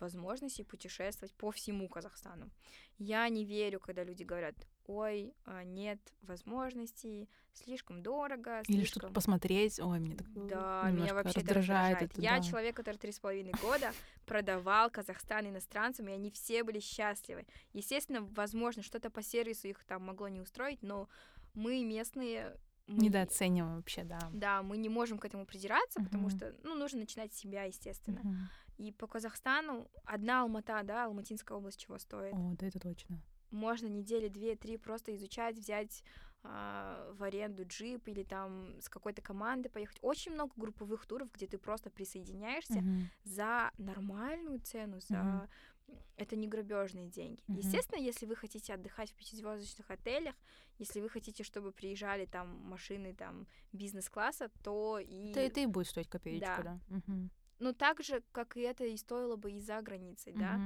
возможностей 0.00 0.64
путешествовать 0.64 1.34
по 1.34 1.50
всему 1.50 1.88
Казахстану. 1.88 2.50
Я 2.98 3.28
не 3.28 3.44
верю, 3.44 3.80
когда 3.80 4.04
люди 4.04 4.22
говорят, 4.22 4.54
ой, 4.86 5.34
а, 5.44 5.64
нет 5.64 6.00
возможностей, 6.22 7.28
слишком 7.52 8.02
дорого, 8.02 8.62
слишком... 8.64 8.74
Или 8.74 8.84
что-то 8.84 9.08
посмотреть, 9.08 9.80
ой, 9.80 9.98
мне 9.98 10.16
так 10.16 10.26
Да, 10.46 10.90
меня 10.90 11.14
вообще 11.14 11.40
раздражает. 11.40 12.02
Это, 12.02 12.20
Я 12.20 12.38
да. 12.38 12.42
человек, 12.42 12.76
который 12.76 12.96
три 12.96 13.12
с 13.12 13.18
половиной 13.18 13.52
года 13.60 13.92
продавал 14.26 14.90
Казахстан 14.90 15.48
иностранцам, 15.48 16.08
и 16.08 16.12
они 16.12 16.30
все 16.30 16.64
были 16.64 16.80
счастливы. 16.80 17.46
Естественно, 17.72 18.22
возможно, 18.22 18.82
что-то 18.82 19.10
по 19.10 19.22
сервису 19.22 19.68
их 19.68 19.84
там 19.84 20.04
могло 20.04 20.28
не 20.28 20.40
устроить, 20.40 20.82
но 20.82 21.08
мы 21.54 21.84
местные 21.84 22.56
мы... 22.86 23.04
недооцениваем 23.04 23.76
вообще, 23.76 24.04
да. 24.04 24.18
Да, 24.32 24.62
мы 24.62 24.76
не 24.76 24.88
можем 24.88 25.18
к 25.18 25.24
этому 25.24 25.44
придираться, 25.44 26.00
uh-huh. 26.00 26.04
потому 26.04 26.30
что, 26.30 26.54
ну, 26.62 26.74
нужно 26.74 27.00
начинать 27.00 27.32
с 27.32 27.38
себя, 27.38 27.64
естественно. 27.64 28.20
Uh-huh. 28.20 28.65
И 28.78 28.92
по 28.92 29.06
Казахстану 29.06 29.88
одна 30.04 30.42
Алмата, 30.42 30.82
да, 30.84 31.06
Алматинская 31.06 31.56
область 31.56 31.80
чего 31.80 31.98
стоит? 31.98 32.34
О, 32.34 32.54
да, 32.58 32.66
это 32.66 32.78
точно. 32.78 33.20
Можно 33.50 33.86
недели 33.86 34.28
две-три 34.28 34.76
просто 34.76 35.14
изучать, 35.14 35.56
взять 35.56 36.02
э, 36.42 37.12
в 37.16 37.22
аренду 37.22 37.64
джип 37.66 38.06
или 38.08 38.22
там 38.22 38.78
с 38.80 38.88
какой-то 38.88 39.22
командой 39.22 39.68
поехать. 39.68 39.98
Очень 40.02 40.32
много 40.32 40.52
групповых 40.56 41.06
туров, 41.06 41.32
где 41.32 41.46
ты 41.46 41.56
просто 41.56 41.88
присоединяешься 41.88 42.80
uh-huh. 42.80 43.02
за 43.24 43.70
нормальную 43.78 44.60
цену, 44.60 45.00
за 45.00 45.14
uh-huh. 45.14 45.98
это 46.16 46.36
не 46.36 46.48
грабежные 46.48 47.08
деньги. 47.08 47.42
Uh-huh. 47.48 47.58
Естественно, 47.58 48.00
если 48.00 48.26
вы 48.26 48.36
хотите 48.36 48.74
отдыхать 48.74 49.10
в 49.10 49.14
пятизвездочных 49.14 49.90
отелях, 49.90 50.34
если 50.78 51.00
вы 51.00 51.08
хотите, 51.08 51.44
чтобы 51.44 51.72
приезжали 51.72 52.26
там 52.26 52.48
машины 52.64 53.14
там 53.14 53.46
бизнес-класса, 53.72 54.50
то 54.62 54.98
и... 54.98 55.32
То 55.32 55.40
это 55.40 55.60
и 55.60 55.66
будет 55.66 55.86
стоить 55.86 56.08
копеечку, 56.08 56.62
да. 56.62 56.80
да. 56.88 56.96
Uh-huh 56.96 57.30
ну, 57.58 57.72
так 57.72 58.02
же, 58.02 58.22
как 58.32 58.56
и 58.56 58.60
это 58.60 58.84
и 58.84 58.96
стоило 58.96 59.36
бы 59.36 59.52
и 59.52 59.60
за 59.60 59.80
границей, 59.80 60.32
mm-hmm. 60.32 60.38
да. 60.38 60.60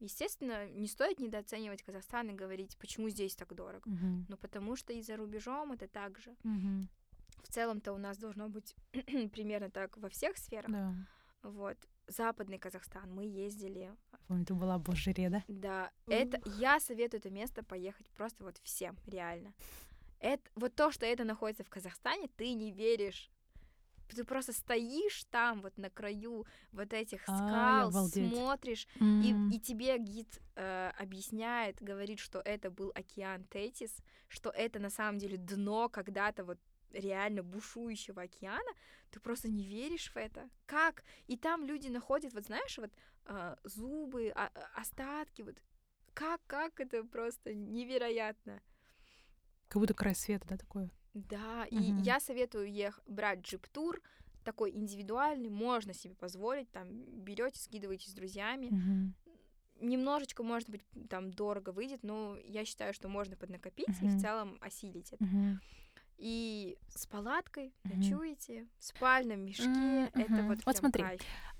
Естественно, 0.00 0.68
не 0.70 0.86
стоит 0.86 1.18
недооценивать 1.20 1.82
Казахстан 1.82 2.28
и 2.30 2.34
говорить, 2.34 2.76
почему 2.78 3.08
здесь 3.08 3.36
так 3.36 3.54
дорого. 3.54 3.88
Mm-hmm. 3.88 4.24
Ну, 4.28 4.36
потому 4.36 4.76
что 4.76 4.92
и 4.92 5.00
за 5.02 5.16
рубежом 5.16 5.72
это 5.72 5.88
так 5.88 6.18
же. 6.18 6.34
Mm-hmm. 6.44 6.88
В 7.42 7.48
целом-то 7.48 7.92
у 7.92 7.98
нас 7.98 8.18
должно 8.18 8.48
быть 8.48 8.74
примерно 8.92 9.70
так 9.70 9.96
во 9.96 10.08
всех 10.08 10.36
сферах. 10.36 10.70
Да. 10.70 10.94
Вот. 11.42 11.76
Западный 12.06 12.58
Казахстан, 12.58 13.10
мы 13.14 13.24
ездили. 13.24 13.94
Помню, 14.26 14.42
это 14.42 14.54
была 14.54 14.78
Божире, 14.78 15.30
да? 15.30 15.44
Да. 15.48 15.90
Это, 16.06 16.40
я 16.58 16.80
советую 16.80 17.20
это 17.20 17.30
место 17.30 17.62
поехать 17.62 18.10
просто 18.10 18.44
вот 18.44 18.58
всем, 18.62 18.96
реально. 19.06 19.54
Это, 20.20 20.42
вот 20.54 20.74
то, 20.74 20.90
что 20.90 21.06
это 21.06 21.24
находится 21.24 21.64
в 21.64 21.70
Казахстане, 21.70 22.28
ты 22.36 22.52
не 22.54 22.72
веришь 22.72 23.30
ты 24.08 24.24
просто 24.24 24.52
стоишь 24.52 25.24
там 25.30 25.62
вот 25.62 25.76
на 25.78 25.90
краю 25.90 26.46
вот 26.72 26.92
этих 26.92 27.22
скал, 27.22 27.88
а, 27.88 28.08
смотришь, 28.08 28.86
mm. 29.00 29.22
и, 29.22 29.56
и 29.56 29.60
тебе 29.60 29.98
гид 29.98 30.40
э, 30.56 30.90
объясняет, 30.98 31.82
говорит, 31.82 32.18
что 32.18 32.40
это 32.40 32.70
был 32.70 32.92
океан 32.94 33.44
Тетис, 33.44 33.96
что 34.28 34.50
это 34.50 34.78
на 34.78 34.90
самом 34.90 35.18
деле 35.18 35.36
дно 35.36 35.88
когда-то 35.88 36.44
вот 36.44 36.58
реально 36.92 37.42
бушующего 37.42 38.22
океана, 38.22 38.70
ты 39.10 39.20
просто 39.20 39.48
не 39.48 39.64
веришь 39.66 40.10
в 40.12 40.16
это. 40.16 40.48
Как? 40.66 41.02
И 41.26 41.36
там 41.36 41.64
люди 41.64 41.88
находят, 41.88 42.34
вот 42.34 42.44
знаешь, 42.44 42.78
вот 42.78 42.90
э, 43.26 43.56
зубы, 43.64 44.32
а, 44.34 44.50
остатки, 44.74 45.42
вот 45.42 45.56
как, 46.14 46.40
как 46.46 46.80
это 46.80 47.04
просто 47.04 47.54
невероятно. 47.54 48.62
Как 49.68 49.80
будто 49.80 49.94
край 49.94 50.14
света, 50.14 50.46
да, 50.48 50.56
такое? 50.56 50.90
Да, 51.14 51.66
угу. 51.70 51.80
и 51.80 51.94
я 52.02 52.20
советую 52.20 52.72
ех 52.72 53.00
брать 53.06 53.40
джип-тур, 53.42 54.00
такой 54.44 54.72
индивидуальный, 54.72 55.48
можно 55.48 55.94
себе 55.94 56.14
позволить, 56.14 56.70
там 56.70 56.88
берете, 56.90 57.60
скидываете 57.60 58.10
с 58.10 58.14
друзьями. 58.14 58.66
Угу. 58.66 59.86
Немножечко, 59.86 60.42
может 60.42 60.70
быть, 60.70 60.82
там 61.08 61.32
дорого 61.32 61.70
выйдет, 61.70 62.02
но 62.02 62.36
я 62.44 62.64
считаю, 62.64 62.94
что 62.94 63.08
можно 63.08 63.36
поднакопить 63.36 63.88
угу. 63.88 64.06
и 64.06 64.08
в 64.08 64.20
целом 64.20 64.58
осилить 64.60 65.12
это. 65.12 65.24
Угу. 65.24 65.58
И 66.18 66.76
с 66.88 67.06
палаткой 67.06 67.72
угу. 67.84 67.96
ночуете, 67.96 68.68
в 68.78 68.84
спальном 68.84 69.40
мешке, 69.40 69.64
угу. 69.68 70.20
это 70.20 70.42
вот 70.42 70.58
Вот 70.66 70.76
смотри, 70.76 71.04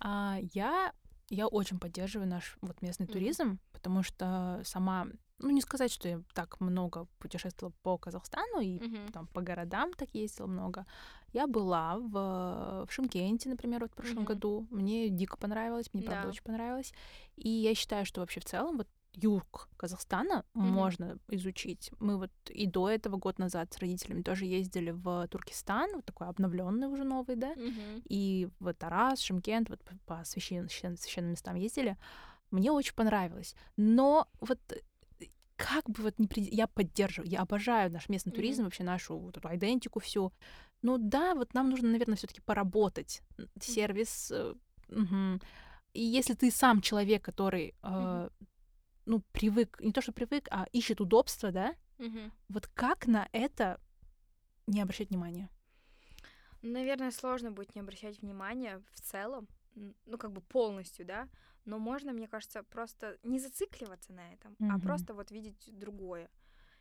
А, 0.00 0.38
я 0.52 0.92
я 1.30 1.46
очень 1.46 1.78
поддерживаю 1.78 2.28
наш 2.28 2.58
вот 2.60 2.82
местный 2.82 3.06
mm-hmm. 3.06 3.12
туризм, 3.12 3.58
потому 3.72 4.02
что 4.02 4.60
сама 4.64 5.08
ну, 5.38 5.50
не 5.50 5.60
сказать, 5.60 5.92
что 5.92 6.08
я 6.08 6.22
так 6.32 6.60
много 6.60 7.06
путешествовала 7.18 7.74
по 7.82 7.98
Казахстану 7.98 8.60
и 8.60 8.78
mm-hmm. 8.78 9.12
там 9.12 9.26
по 9.26 9.40
городам 9.40 9.92
так 9.92 10.08
ездила 10.12 10.46
много. 10.46 10.86
Я 11.32 11.46
была 11.46 11.98
в, 11.98 12.86
в 12.86 12.92
Шимкенте, 12.92 13.48
например, 13.48 13.80
вот 13.80 13.92
в 13.92 13.94
прошлом 13.94 14.22
mm-hmm. 14.22 14.26
году. 14.26 14.66
Мне 14.70 15.08
дико 15.08 15.36
понравилось, 15.36 15.92
мне, 15.92 16.04
правда, 16.04 16.22
да. 16.22 16.28
очень 16.28 16.42
понравилось. 16.42 16.92
И 17.36 17.48
я 17.48 17.74
считаю, 17.74 18.06
что 18.06 18.20
вообще 18.20 18.40
в 18.40 18.44
целом 18.44 18.78
вот 18.78 18.88
юг 19.14 19.68
Казахстана 19.76 20.44
mm-hmm. 20.54 20.60
можно 20.60 21.18
изучить. 21.28 21.90
Мы 21.98 22.16
вот 22.18 22.30
и 22.48 22.66
до 22.66 22.88
этого 22.88 23.16
год 23.16 23.38
назад 23.38 23.72
с 23.72 23.78
родителями 23.78 24.22
тоже 24.22 24.44
ездили 24.44 24.90
в 24.90 25.26
Туркестан, 25.28 25.90
вот 25.94 26.04
такой 26.04 26.28
обновленный 26.28 26.88
уже 26.88 27.04
новый, 27.04 27.36
да, 27.36 27.54
mm-hmm. 27.54 28.02
и 28.08 28.48
в 28.60 28.72
Тарас, 28.74 29.20
Шимкент, 29.20 29.68
вот 29.68 29.80
по 30.06 30.24
священ... 30.24 30.68
священным 30.68 31.32
местам 31.32 31.56
ездили. 31.56 31.96
Мне 32.50 32.70
очень 32.70 32.94
понравилось. 32.94 33.56
Но 33.76 34.28
вот 34.40 34.60
как 35.56 35.88
бы 35.88 36.02
вот 36.02 36.18
не 36.18 36.26
при... 36.26 36.42
я 36.42 36.66
поддерживаю, 36.66 37.30
я 37.30 37.40
обожаю 37.40 37.90
наш 37.90 38.08
местный 38.08 38.32
mm-hmm. 38.32 38.36
туризм, 38.36 38.64
вообще 38.64 38.84
нашу 38.84 39.18
вот 39.18 39.36
эту 39.36 39.48
идентику 39.54 40.00
всю. 40.00 40.32
Ну 40.82 40.98
да, 40.98 41.34
вот 41.34 41.54
нам 41.54 41.70
нужно, 41.70 41.90
наверное, 41.90 42.16
все-таки 42.16 42.40
поработать. 42.40 43.22
Сервис. 43.60 44.32
Mm-hmm. 44.32 45.34
угу. 45.34 45.40
И 45.92 46.02
если 46.02 46.34
ты 46.34 46.50
сам 46.50 46.80
человек, 46.80 47.24
который 47.24 47.74
э, 47.82 48.28
ну, 49.06 49.22
привык, 49.32 49.80
не 49.80 49.92
то, 49.92 50.00
что 50.00 50.12
привык, 50.12 50.48
а 50.50 50.66
ищет 50.72 51.00
удобства, 51.00 51.52
да? 51.52 51.74
Мгм. 51.98 52.32
Вот 52.48 52.66
как 52.66 53.06
на 53.06 53.28
это 53.32 53.80
не 54.66 54.80
обращать 54.80 55.10
внимания? 55.10 55.48
Наверное, 56.62 57.10
сложно 57.10 57.52
будет 57.52 57.74
не 57.74 57.82
обращать 57.82 58.20
внимания 58.22 58.82
в 58.92 59.00
целом, 59.00 59.46
ну, 59.74 60.18
как 60.18 60.32
бы 60.32 60.40
полностью, 60.40 61.04
да, 61.06 61.28
но 61.64 61.78
можно, 61.78 62.12
мне 62.12 62.28
кажется, 62.28 62.62
просто 62.62 63.18
не 63.22 63.38
зацикливаться 63.38 64.12
на 64.12 64.32
этом, 64.32 64.56
а 64.68 64.78
Мгм. 64.78 64.78
просто 64.78 65.14
вот 65.14 65.30
видеть 65.30 65.70
другое. 65.78 66.30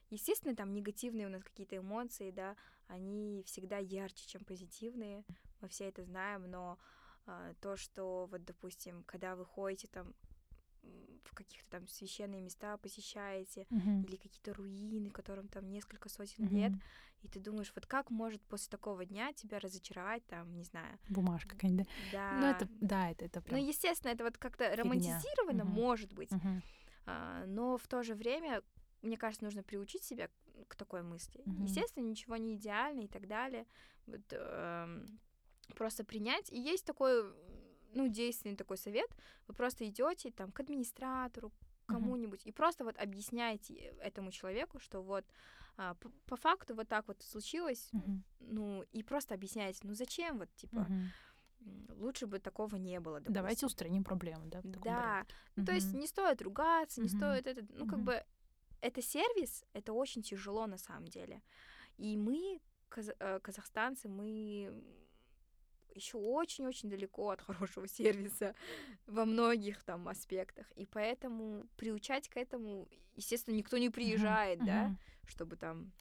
Естественно, 0.09 0.55
там 0.55 0.73
негативные 0.73 1.27
у 1.27 1.29
нас 1.29 1.43
какие-то 1.43 1.77
эмоции, 1.77 2.31
да, 2.31 2.55
они 2.87 3.43
всегда 3.45 3.77
ярче, 3.77 4.27
чем 4.27 4.43
позитивные, 4.45 5.25
мы 5.61 5.67
все 5.69 5.85
это 5.89 6.03
знаем, 6.03 6.49
но 6.49 6.77
а, 7.25 7.53
то, 7.61 7.77
что 7.77 8.27
вот, 8.29 8.43
допустим, 8.45 9.03
когда 9.03 9.35
вы 9.35 9.45
ходите 9.45 9.87
там 9.87 10.13
в 11.23 11.33
каких-то 11.33 11.69
там 11.69 11.87
священные 11.87 12.41
места 12.41 12.77
посещаете, 12.77 13.65
Мгм. 13.69 14.03
или 14.05 14.15
какие-то 14.15 14.53
руины, 14.53 15.09
которым 15.09 15.47
там 15.47 15.69
несколько 15.71 16.09
сотен 16.09 16.45
Мгм. 16.45 16.55
лет, 16.55 16.73
и 17.21 17.27
ты 17.27 17.39
думаешь, 17.39 17.71
вот 17.75 17.85
как 17.85 18.09
может 18.09 18.41
после 18.43 18.69
такого 18.69 19.05
дня 19.05 19.33
тебя 19.33 19.59
разочаровать, 19.59 20.25
там, 20.25 20.53
не 20.55 20.63
знаю, 20.63 20.99
Бумажка 21.09 21.49
какая-нибудь, 21.55 21.87
да. 22.11 22.29
да? 22.29 22.37
Ну, 22.39 22.47
это, 22.47 22.69
да, 22.81 23.11
это, 23.11 23.25
это 23.25 23.41
Ну, 23.41 23.57
прям... 23.57 23.67
естественно, 23.67 24.11
это 24.11 24.23
вот 24.23 24.37
как-то 24.37 24.65
Фигня. 24.65 24.77
романтизировано, 24.77 25.63
Мгм. 25.63 25.73
может 25.73 26.13
быть, 26.13 26.31
Мгм. 26.31 26.61
а, 27.05 27.45
но 27.45 27.77
в 27.77 27.87
то 27.87 28.03
же 28.03 28.15
время, 28.15 28.61
мне 29.01 29.17
кажется, 29.17 29.45
нужно 29.45 29.63
приучить 29.63 30.03
себя 30.03 30.29
к 30.67 30.75
такой 30.75 31.01
мысли. 31.01 31.41
Мгм. 31.45 31.65
Естественно, 31.65 32.05
ничего 32.05 32.37
не 32.37 32.55
идеально 32.55 33.01
и 33.01 33.07
так 33.07 33.27
далее. 33.27 33.65
Вот, 34.05 34.21
эм, 34.31 35.19
просто 35.75 36.03
принять. 36.03 36.49
И 36.51 36.59
есть 36.59 36.85
такой, 36.85 37.33
ну, 37.93 38.07
действенный 38.07 38.55
такой 38.55 38.77
совет. 38.77 39.09
Вы 39.47 39.53
просто 39.53 39.85
идете 39.85 40.31
там 40.31 40.51
к 40.51 40.59
администратору, 40.59 41.51
кому-нибудь, 41.85 42.45
и 42.47 42.51
просто 42.51 42.83
вот 42.83 42.97
объясняете 42.97 43.73
этому 44.01 44.31
человеку, 44.31 44.79
что 44.79 45.01
вот 45.01 45.25
а, 45.77 45.93
п- 45.95 46.09
по 46.25 46.35
факту 46.35 46.75
вот 46.75 46.87
так 46.87 47.07
вот 47.07 47.21
случилось, 47.21 47.89
Мгм. 47.93 48.23
ну, 48.39 48.83
и 48.95 49.03
просто 49.03 49.33
объясняете, 49.35 49.79
ну, 49.83 49.93
зачем 49.93 50.37
вот, 50.39 50.49
типа, 50.55 50.87
м, 51.65 51.87
лучше 51.97 52.25
бы 52.27 52.39
такого 52.39 52.77
не 52.77 52.99
было, 52.99 53.19
Давайте 53.19 53.41
допустим. 53.41 53.65
устраним 53.67 54.03
проблему, 54.03 54.45
да? 54.45 54.61
Да, 54.63 55.25
ну, 55.55 55.65
то 55.65 55.71
есть 55.71 55.93
не 55.93 56.07
стоит 56.07 56.41
ругаться, 56.41 57.01
не 57.01 57.09
стоит 57.09 57.47
это, 57.47 57.65
ну, 57.69 57.85
как 57.87 57.99
бы 58.03 58.23
это 58.81 59.01
сервис, 59.01 59.65
это 59.73 59.93
очень 59.93 60.21
тяжело 60.21 60.67
на 60.67 60.77
самом 60.77 61.07
деле. 61.07 61.41
И 61.97 62.17
мы, 62.17 62.59
каза- 62.89 63.15
э, 63.19 63.39
казахстанцы, 63.39 64.07
мы 64.09 64.71
еще 65.95 66.17
очень-очень 66.17 66.89
далеко 66.89 67.29
от 67.29 67.41
хорошего 67.41 67.87
сервиса 67.99 68.55
во 69.07 69.25
многих 69.25 69.83
там 69.83 70.07
аспектах. 70.07 70.71
И 70.71 70.85
поэтому 70.85 71.65
приучать 71.77 72.29
к 72.29 72.37
этому, 72.37 72.87
естественно, 73.15 73.55
никто 73.55 73.77
не 73.77 73.89
приезжает, 73.89 74.59
да, 74.65 74.95
чтобы 75.27 75.55
там 75.55 75.91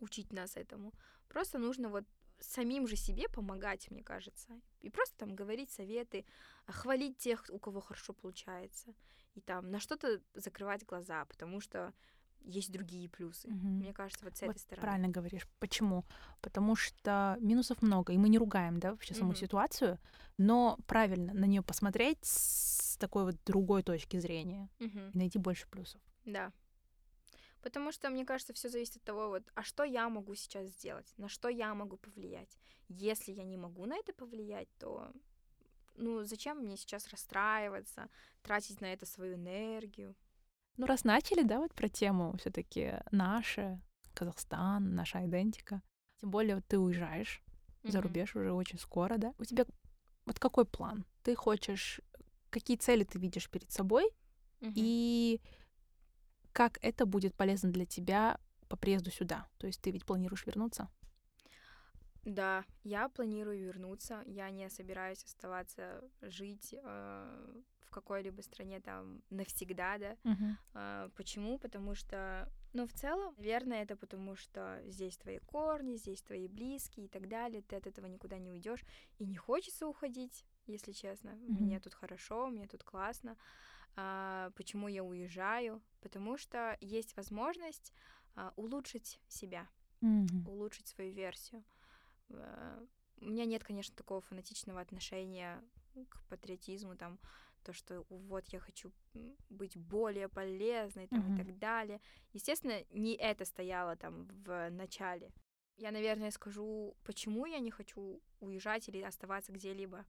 учить 0.00 0.32
нас 0.32 0.56
этому. 0.56 0.92
Просто 1.28 1.58
нужно 1.58 1.88
вот 1.88 2.04
самим 2.40 2.86
же 2.86 2.96
себе 2.96 3.28
помогать, 3.28 3.90
мне 3.90 4.02
кажется. 4.02 4.60
И 4.80 4.90
просто 4.90 5.16
там 5.18 5.34
говорить 5.34 5.70
советы, 5.70 6.24
а, 6.66 6.72
хвалить 6.72 7.16
тех, 7.16 7.44
у 7.48 7.58
кого 7.58 7.80
хорошо 7.80 8.12
получается. 8.12 8.94
И 9.34 9.40
там 9.40 9.70
на 9.70 9.80
что-то 9.80 10.20
закрывать 10.34 10.84
глаза, 10.84 11.24
потому 11.24 11.60
что 11.60 11.92
есть 12.44 12.70
другие 12.72 13.08
плюсы. 13.08 13.48
Мгм. 13.48 13.78
Мне 13.78 13.92
кажется, 13.92 14.24
вот 14.24 14.36
с 14.36 14.42
Вот 14.42 14.50
этой 14.50 14.58
стороны. 14.58 14.80
правильно 14.86 15.08
говоришь. 15.08 15.46
Почему? 15.58 16.04
Потому 16.40 16.76
что 16.76 17.36
минусов 17.40 17.82
много, 17.82 18.12
и 18.12 18.18
мы 18.18 18.28
не 18.28 18.38
ругаем, 18.38 18.78
да, 18.78 18.90
вообще 18.90 19.14
саму 19.14 19.30
Мгм. 19.30 19.36
ситуацию, 19.36 19.98
но 20.38 20.78
правильно 20.86 21.32
на 21.34 21.44
нее 21.46 21.62
посмотреть 21.62 22.18
с 22.22 22.96
такой 22.98 23.24
вот 23.24 23.36
другой 23.44 23.82
точки 23.82 24.18
зрения 24.20 24.68
Мгм. 24.78 25.10
и 25.12 25.18
найти 25.18 25.38
больше 25.38 25.66
плюсов. 25.68 26.00
Да. 26.24 26.52
Потому 27.62 27.92
что, 27.92 28.10
мне 28.10 28.26
кажется, 28.26 28.52
все 28.52 28.68
зависит 28.68 28.96
от 28.96 29.04
того, 29.04 29.28
вот, 29.28 29.42
а 29.54 29.62
что 29.62 29.84
я 29.84 30.08
могу 30.10 30.34
сейчас 30.34 30.68
сделать, 30.68 31.14
на 31.16 31.28
что 31.28 31.48
я 31.48 31.74
могу 31.74 31.96
повлиять. 31.96 32.58
Если 32.88 33.32
я 33.32 33.42
не 33.44 33.56
могу 33.56 33.86
на 33.86 33.96
это 33.96 34.12
повлиять, 34.12 34.68
то, 34.78 35.10
ну, 35.96 36.24
зачем 36.24 36.58
мне 36.58 36.76
сейчас 36.76 37.08
расстраиваться, 37.08 38.10
тратить 38.42 38.82
на 38.82 38.92
это 38.92 39.06
свою 39.06 39.36
энергию? 39.36 40.14
Ну, 40.76 40.86
раз 40.86 41.04
начали, 41.04 41.42
да, 41.42 41.58
вот 41.58 41.74
про 41.74 41.88
тему 41.88 42.36
все 42.38 42.50
таки 42.50 42.94
наше, 43.10 43.80
Казахстан, 44.12 44.94
наша 44.94 45.24
идентика. 45.26 45.82
Тем 46.20 46.30
более 46.30 46.56
вот 46.56 46.66
ты 46.66 46.78
уезжаешь 46.78 47.42
за 47.84 47.98
Мгм. 47.98 48.08
рубеж 48.08 48.34
уже 48.34 48.52
очень 48.52 48.78
скоро, 48.78 49.16
да? 49.18 49.34
У 49.38 49.44
тебя 49.44 49.66
вот 50.26 50.38
какой 50.38 50.64
план? 50.64 51.04
Ты 51.22 51.34
хочешь... 51.34 52.00
Какие 52.50 52.76
цели 52.76 53.04
ты 53.04 53.18
видишь 53.18 53.50
перед 53.50 53.70
собой? 53.70 54.08
Мгм. 54.60 54.72
И 54.76 55.40
как 56.52 56.78
это 56.82 57.04
будет 57.04 57.34
полезно 57.34 57.70
для 57.70 57.84
тебя 57.84 58.38
по 58.68 58.76
приезду 58.76 59.10
сюда? 59.10 59.46
То 59.58 59.66
есть 59.66 59.80
ты 59.80 59.90
ведь 59.90 60.06
планируешь 60.06 60.46
вернуться? 60.46 60.88
Да, 62.24 62.64
я 62.84 63.08
планирую 63.08 63.58
вернуться. 63.58 64.22
Я 64.26 64.50
не 64.50 64.70
собираюсь 64.70 65.22
оставаться 65.24 66.02
жить 66.22 66.72
э, 66.72 67.54
какой-либо 67.94 68.42
стране 68.42 68.80
там 68.80 69.22
навсегда, 69.30 69.98
да. 69.98 70.16
А, 70.74 71.08
Почему? 71.16 71.58
Потому 71.58 71.94
что, 71.94 72.48
ну, 72.72 72.86
в 72.86 72.92
целом, 72.92 73.34
наверное, 73.38 73.82
это 73.82 73.96
потому 73.96 74.36
что 74.36 74.82
здесь 74.86 75.16
твои 75.16 75.38
корни, 75.38 75.96
здесь 75.96 76.22
твои 76.22 76.48
близкие 76.48 77.06
и 77.06 77.08
так 77.08 77.28
далее. 77.28 77.62
Ты 77.62 77.76
от 77.76 77.86
этого 77.86 78.06
никуда 78.06 78.38
не 78.38 78.50
уйдешь. 78.50 78.84
И 79.18 79.24
не 79.26 79.36
хочется 79.36 79.86
уходить, 79.86 80.44
если 80.66 80.92
честно. 80.92 81.30
Мгм. 81.30 81.64
Мне 81.64 81.80
тут 81.80 81.94
хорошо, 81.94 82.46
мне 82.48 82.66
тут 82.66 82.82
классно. 82.82 83.36
А, 83.96 84.50
Почему 84.56 84.88
я 84.88 85.02
уезжаю? 85.04 85.80
Потому 86.00 86.36
что 86.38 86.76
есть 86.80 87.16
возможность 87.16 87.92
а, 88.36 88.52
улучшить 88.56 89.20
себя 89.28 89.68
Мгм. 90.00 90.46
улучшить 90.46 90.88
свою 90.88 91.12
версию. 91.14 91.64
Э, 92.30 92.86
У 93.20 93.26
меня 93.26 93.44
нет, 93.46 93.64
конечно, 93.64 93.94
такого 93.96 94.20
фанатичного 94.20 94.80
отношения 94.80 95.62
к 96.10 96.22
патриотизму, 96.28 96.96
там, 96.96 97.18
то, 97.64 97.72
что 97.72 98.04
вот 98.08 98.46
я 98.48 98.60
хочу 98.60 98.92
быть 99.50 99.76
более 99.76 100.28
полезной, 100.28 101.08
там, 101.08 101.20
Мгм. 101.20 101.34
и 101.34 101.36
так 101.36 101.58
далее. 101.58 102.00
Естественно, 102.32 102.84
не 102.90 103.14
это 103.16 103.44
стояло 103.44 103.96
там 103.96 104.28
в 104.44 104.70
начале. 104.70 105.30
Я, 105.76 105.90
наверное, 105.90 106.30
скажу, 106.30 106.94
почему 107.04 107.46
я 107.46 107.58
не 107.58 107.70
хочу 107.70 108.20
уезжать 108.40 108.88
или 108.88 109.00
оставаться 109.02 109.52
где-либо. 109.52 110.04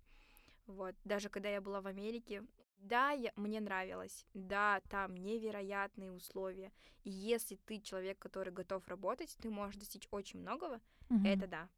Вот, 0.67 0.95
даже 1.03 1.29
когда 1.29 1.49
я 1.49 1.61
была 1.61 1.81
в 1.81 1.87
Америке, 1.87 2.43
да, 2.77 3.11
я, 3.11 3.31
мне 3.35 3.59
нравилось, 3.59 4.25
да, 4.33 4.81
там 4.89 5.15
невероятные 5.15 6.11
условия. 6.11 6.71
И 7.03 7.09
если 7.09 7.55
ты 7.55 7.79
человек, 7.79 8.19
который 8.19 8.51
готов 8.53 8.87
работать, 8.87 9.35
ты 9.41 9.49
можешь 9.49 9.77
достичь 9.79 10.07
очень 10.11 10.39
многого, 10.39 10.81
Мгм. 11.09 11.25
это 11.25 11.47
да. 11.47 11.69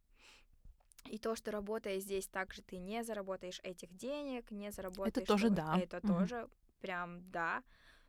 И 1.11 1.17
то, 1.17 1.35
что 1.35 1.51
работая 1.51 1.99
здесь, 1.99 2.27
также 2.27 2.61
ты 2.61 2.77
не 2.77 3.03
заработаешь 3.03 3.59
этих 3.63 3.95
денег, 3.95 4.51
не 4.51 4.71
заработаешь... 4.71 5.27
тоже 5.27 5.49
того- 5.49 5.55
да. 5.55 5.79
Это 5.79 6.01
Мгм. 6.01 6.17
тоже 6.17 6.49
прям 6.81 7.31
да. 7.31 7.63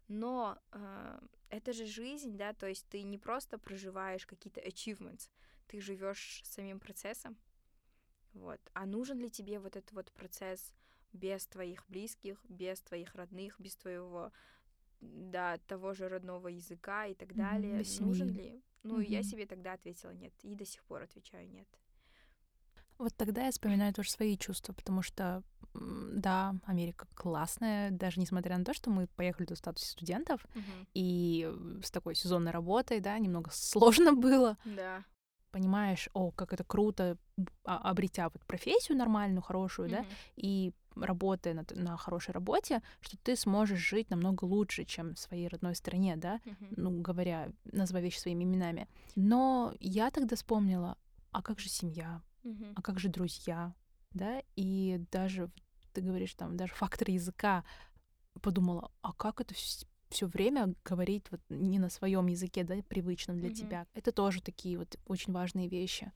Но 0.09 0.59
э, 0.72 1.20
это 1.51 1.72
же 1.72 1.84
жизнь, 1.86 2.36
да, 2.36 2.53
то 2.55 2.66
есть 2.66 2.86
ты 2.88 3.03
не 3.03 3.18
просто 3.18 3.59
проживаешь 3.59 4.26
какие-то 4.26 4.61
achievements, 4.61 5.30
ты 5.66 5.80
живешь 5.80 6.40
самим 6.44 6.80
процессом. 6.80 7.36
Вот. 8.34 8.61
А 8.72 8.86
нужен 8.86 9.18
ли 9.18 9.30
тебе 9.30 9.59
вот 9.59 9.76
этот 9.76 9.92
вот 9.92 10.12
процесс 10.12 10.72
без 11.12 11.46
твоих 11.46 11.84
близких, 11.88 12.42
без 12.49 12.80
твоих 12.80 13.14
родных, 13.14 13.61
без 13.61 13.76
твоего 13.76 14.32
да, 15.01 15.59
того 15.66 15.94
же 15.94 16.09
родного 16.09 16.49
языка 16.49 17.07
и 17.07 17.14
так 17.14 17.34
далее. 17.34 17.78
без 17.78 18.01
Нужен 18.01 18.28
ли? 18.30 18.62
Ну, 18.82 19.01
я 19.01 19.18
Мгм. 19.20 19.30
себе 19.30 19.46
тогда 19.46 19.72
ответила 19.74 20.11
нет. 20.12 20.32
И 20.42 20.55
до 20.55 20.64
сих 20.64 20.82
пор 20.84 21.03
отвечаю 21.03 21.49
нет. 21.51 21.68
Вот 22.99 23.14
тогда 23.16 23.44
я 23.46 23.51
вспоминаю 23.53 23.94
тоже 23.94 24.11
свои 24.11 24.36
чувства, 24.36 24.72
потому 24.72 25.03
что, 25.03 25.42
да, 25.74 26.55
Америка 26.64 27.07
классная, 27.14 27.90
даже 27.90 28.20
несмотря 28.20 28.59
на 28.59 28.64
то, 28.64 28.74
что 28.74 28.90
мы 28.90 29.07
поехали 29.07 29.46
тут 29.46 29.57
в 29.57 29.61
статусе 29.61 29.90
студентов, 29.90 30.44
и 30.94 31.49
э, 31.49 31.80
с 31.84 31.90
такой 31.90 32.14
сезонной 32.16 32.51
работой, 32.51 33.01
да, 33.01 33.16
немного 33.18 33.51
сложно 33.53 34.12
было. 34.14 34.57
Да. 34.64 35.05
Понимаешь, 35.53 36.09
о, 36.12 36.30
как 36.32 36.53
это 36.53 36.64
круто, 36.64 37.16
а- 37.64 37.78
обретя 37.90 38.28
вот 38.28 38.44
профессию 38.46 38.99
нормальную, 38.99 39.42
хорошую, 39.42 39.88
да, 39.88 39.99
Мгм. 40.01 40.09
и 40.36 40.72
работая 40.96 41.55
на, 41.55 41.64
на 41.70 41.96
хорошей 41.96 42.32
работе, 42.32 42.82
что 43.01 43.16
ты 43.18 43.36
сможешь 43.36 43.78
жить 43.78 44.11
намного 44.11 44.44
лучше, 44.44 44.84
чем 44.84 45.14
в 45.14 45.18
своей 45.18 45.49
родной 45.49 45.74
стране, 45.76 46.16
да, 46.16 46.40
Мгм. 46.44 46.68
ну, 46.76 47.01
говоря, 47.01 47.51
называя 47.64 48.03
вещи 48.03 48.18
своими 48.18 48.42
именами. 48.44 48.88
Но 49.14 49.72
я 49.80 50.11
тогда 50.11 50.34
вспомнила, 50.36 50.99
а 51.30 51.40
как 51.42 51.61
же 51.61 51.68
семья, 51.68 52.20
А 52.74 52.82
как 52.82 52.99
же 53.01 53.09
друзья, 53.09 53.74
да, 54.12 54.43
и 54.57 55.01
даже, 55.11 55.51
ты 55.93 56.01
говоришь, 56.01 56.34
там, 56.34 56.57
даже 56.57 56.74
фактор 56.74 57.11
языка, 57.11 57.64
подумала, 58.41 58.91
а 59.03 59.12
как 59.12 59.41
это 59.41 59.55
все 60.09 60.26
время 60.26 60.74
говорить 60.84 61.30
вот 61.30 61.41
не 61.49 61.78
на 61.78 61.91
своем 61.91 62.26
языке, 62.26 62.64
да, 62.64 62.76
привычном 62.89 63.39
для 63.39 63.49
Мгм. 63.49 63.57
тебя. 63.57 63.86
Это 63.95 64.12
тоже 64.12 64.43
такие 64.43 64.78
вот 64.78 64.97
очень 65.07 65.32
важные 65.32 65.68
вещи. 65.68 66.12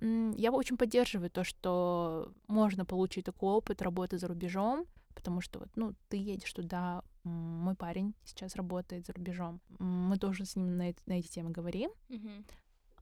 Я 0.00 0.52
очень 0.52 0.76
поддерживаю 0.76 1.30
то, 1.30 1.42
что 1.42 2.32
можно 2.48 2.84
получить 2.84 3.24
такой 3.24 3.52
опыт 3.54 3.80
работы 3.82 4.18
за 4.18 4.28
рубежом, 4.28 4.86
потому 5.14 5.40
что 5.40 5.58
вот, 5.60 5.68
ну, 5.74 5.94
ты 6.08 6.18
едешь 6.18 6.52
туда 6.52 7.02
Мой 7.24 7.74
парень 7.74 8.14
сейчас 8.24 8.54
работает 8.54 9.06
за 9.06 9.12
рубежом. 9.12 9.60
Мы 9.80 10.16
тоже 10.16 10.44
с 10.44 10.54
ним 10.54 10.76
на, 10.76 10.94
на 11.06 11.12
эти 11.14 11.28
темы 11.28 11.50
говорим. 11.50 11.90
Мгм. 12.08 12.44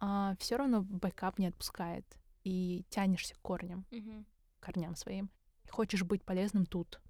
А 0.00 0.34
все 0.38 0.56
равно 0.56 0.82
backup 0.82 1.38
не 1.38 1.46
отпускает. 1.46 2.06
И 2.44 2.84
тянешься 2.90 3.34
к 3.34 3.38
корням, 3.42 3.86
Мгм. 3.90 4.26
корням 4.60 4.94
своим. 4.96 5.30
И 5.64 5.68
хочешь 5.68 6.02
быть 6.04 6.24
полезным 6.24 6.66
тут. 6.66 7.00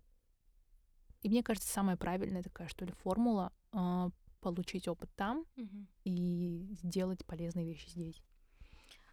И 1.23 1.29
мне 1.29 1.43
кажется, 1.43 1.69
самая 1.69 1.97
правильная 1.97 2.43
такая, 2.43 2.69
что 2.69 2.85
ли, 2.85 2.93
формула 2.93 3.53
а, 3.73 4.11
получить 4.41 4.89
опыт 4.89 5.11
там 5.17 5.47
Мгм. 5.57 5.89
и 6.05 6.69
сделать 6.83 7.25
полезные 7.25 7.67
вещи 7.67 7.89
здесь. 7.89 8.23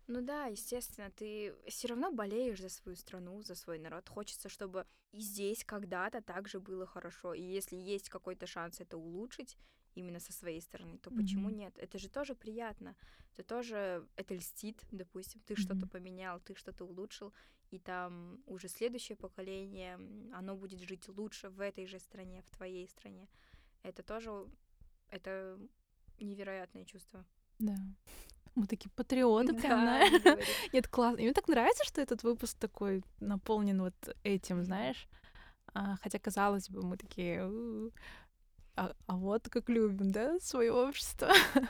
Ну 0.08 0.22
да, 0.22 0.46
естественно, 0.48 1.10
ты 1.12 1.56
все 1.68 1.88
равно 1.88 2.12
болеешь 2.12 2.60
за 2.60 2.70
свою 2.70 2.96
страну, 2.98 3.42
за 3.44 3.56
свой 3.56 3.80
народ. 3.80 4.10
Хочется, 4.10 4.50
чтобы 4.50 4.86
и 5.12 5.20
здесь 5.22 5.64
когда-то 5.64 6.22
также 6.22 6.60
было 6.60 6.86
хорошо. 6.86 7.34
И 7.34 7.42
если 7.42 7.76
есть 7.78 8.10
какой-то 8.10 8.46
шанс 8.48 8.80
это 8.82 8.98
улучшить 8.98 9.58
именно 9.96 10.20
со 10.20 10.32
своей 10.34 10.62
стороны, 10.62 10.98
то 10.98 11.12
почему 11.12 11.50
Мгм. 11.50 11.58
нет? 11.58 11.78
Это 11.78 11.98
же 12.00 12.10
тоже 12.10 12.36
приятно. 12.36 12.96
Это 13.34 13.44
тоже, 13.44 14.08
это 14.16 14.34
льстит, 14.36 14.86
допустим. 14.92 15.42
Ты 15.46 15.56
что-то 15.56 15.86
Мгм. 15.86 15.89
поменял, 15.89 16.39
ты 16.39 16.56
что-то 16.56 16.86
улучшил, 16.86 17.34
и 17.72 17.80
там 17.80 18.42
уже 18.48 18.68
следующее 18.68 19.16
поколение, 19.16 19.96
оно 20.34 20.56
будет 20.56 20.80
жить 20.80 21.08
лучше 21.10 21.50
в 21.50 21.60
этой 21.62 21.86
же 21.86 22.00
стране, 22.00 22.42
в 22.42 22.50
твоей 22.50 22.88
стране. 22.88 23.28
Это 23.84 24.04
тоже, 24.04 24.32
это 25.10 25.58
невероятное 26.20 26.86
чувство. 26.86 27.26
Да. 27.60 27.76
Мы 28.56 28.68
такие 28.68 28.89
патриоты, 28.96 29.54
прям, 29.54 29.86
Да, 29.86 30.10
не 30.10 30.20
говори. 30.20 30.46
Нет, 30.74 30.88
классно. 30.88 31.20
И 31.20 31.24
мне 31.24 31.34
так 31.34 31.48
нравится, 31.48 31.84
что 31.86 32.02
этот 32.02 32.24
выпуск 32.24 32.58
такой 32.60 33.04
наполнен 33.20 33.82
вот 33.82 33.96
этим, 34.24 34.64
знаешь. 34.64 35.08
А, 35.74 35.96
хотя, 36.02 36.20
казалось 36.20 36.70
бы, 36.70 36.82
мы 36.86 36.98
такие... 36.98 37.50
«У, 38.78 38.82
А, 38.82 38.96
а 39.08 39.16
вот 39.16 39.50
как 39.50 39.70
любим, 39.70 40.12
да, 40.12 40.40
свое 40.40 40.72
общество. 40.72 41.30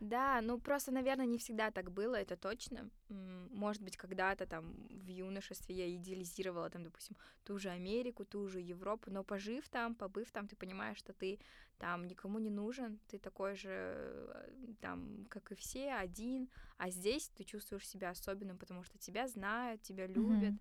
Да, 0.00 0.40
ну 0.42 0.58
просто, 0.58 0.92
наверное, 0.92 1.24
не 1.26 1.38
всегда 1.38 1.70
так 1.70 1.90
было, 1.90 2.16
это 2.16 2.36
точно. 2.36 2.90
Может 3.08 3.82
быть, 3.82 3.96
когда-то 3.96 4.44
там 4.46 4.74
в 4.90 5.08
юношестве 5.08 5.74
я 5.74 5.96
идеализировала 5.96 6.68
там, 6.68 6.82
допустим, 6.82 7.16
ту 7.44 7.58
же 7.58 7.70
Америку, 7.70 8.24
ту 8.24 8.48
же 8.48 8.60
Европу, 8.60 9.10
но 9.10 9.24
пожив 9.24 9.68
там, 9.68 9.94
побыв 9.94 10.30
там, 10.30 10.46
ты 10.48 10.56
понимаешь, 10.56 10.98
что 10.98 11.12
ты 11.14 11.38
там 11.78 12.06
никому 12.06 12.38
не 12.38 12.50
нужен, 12.50 12.98
ты 13.08 13.18
такой 13.18 13.54
же 13.54 13.68
э, 13.70 14.74
там, 14.80 15.26
как 15.30 15.52
и 15.52 15.54
все, 15.54 15.92
один, 15.94 16.50
а 16.76 16.90
здесь 16.90 17.30
ты 17.30 17.44
чувствуешь 17.44 17.88
себя 17.88 18.10
особенным, 18.10 18.58
потому 18.58 18.82
что 18.82 18.98
тебя 18.98 19.26
знают, 19.28 19.82
тебя 19.82 20.06
любят. 20.06 20.54
Мгм. 20.54 20.58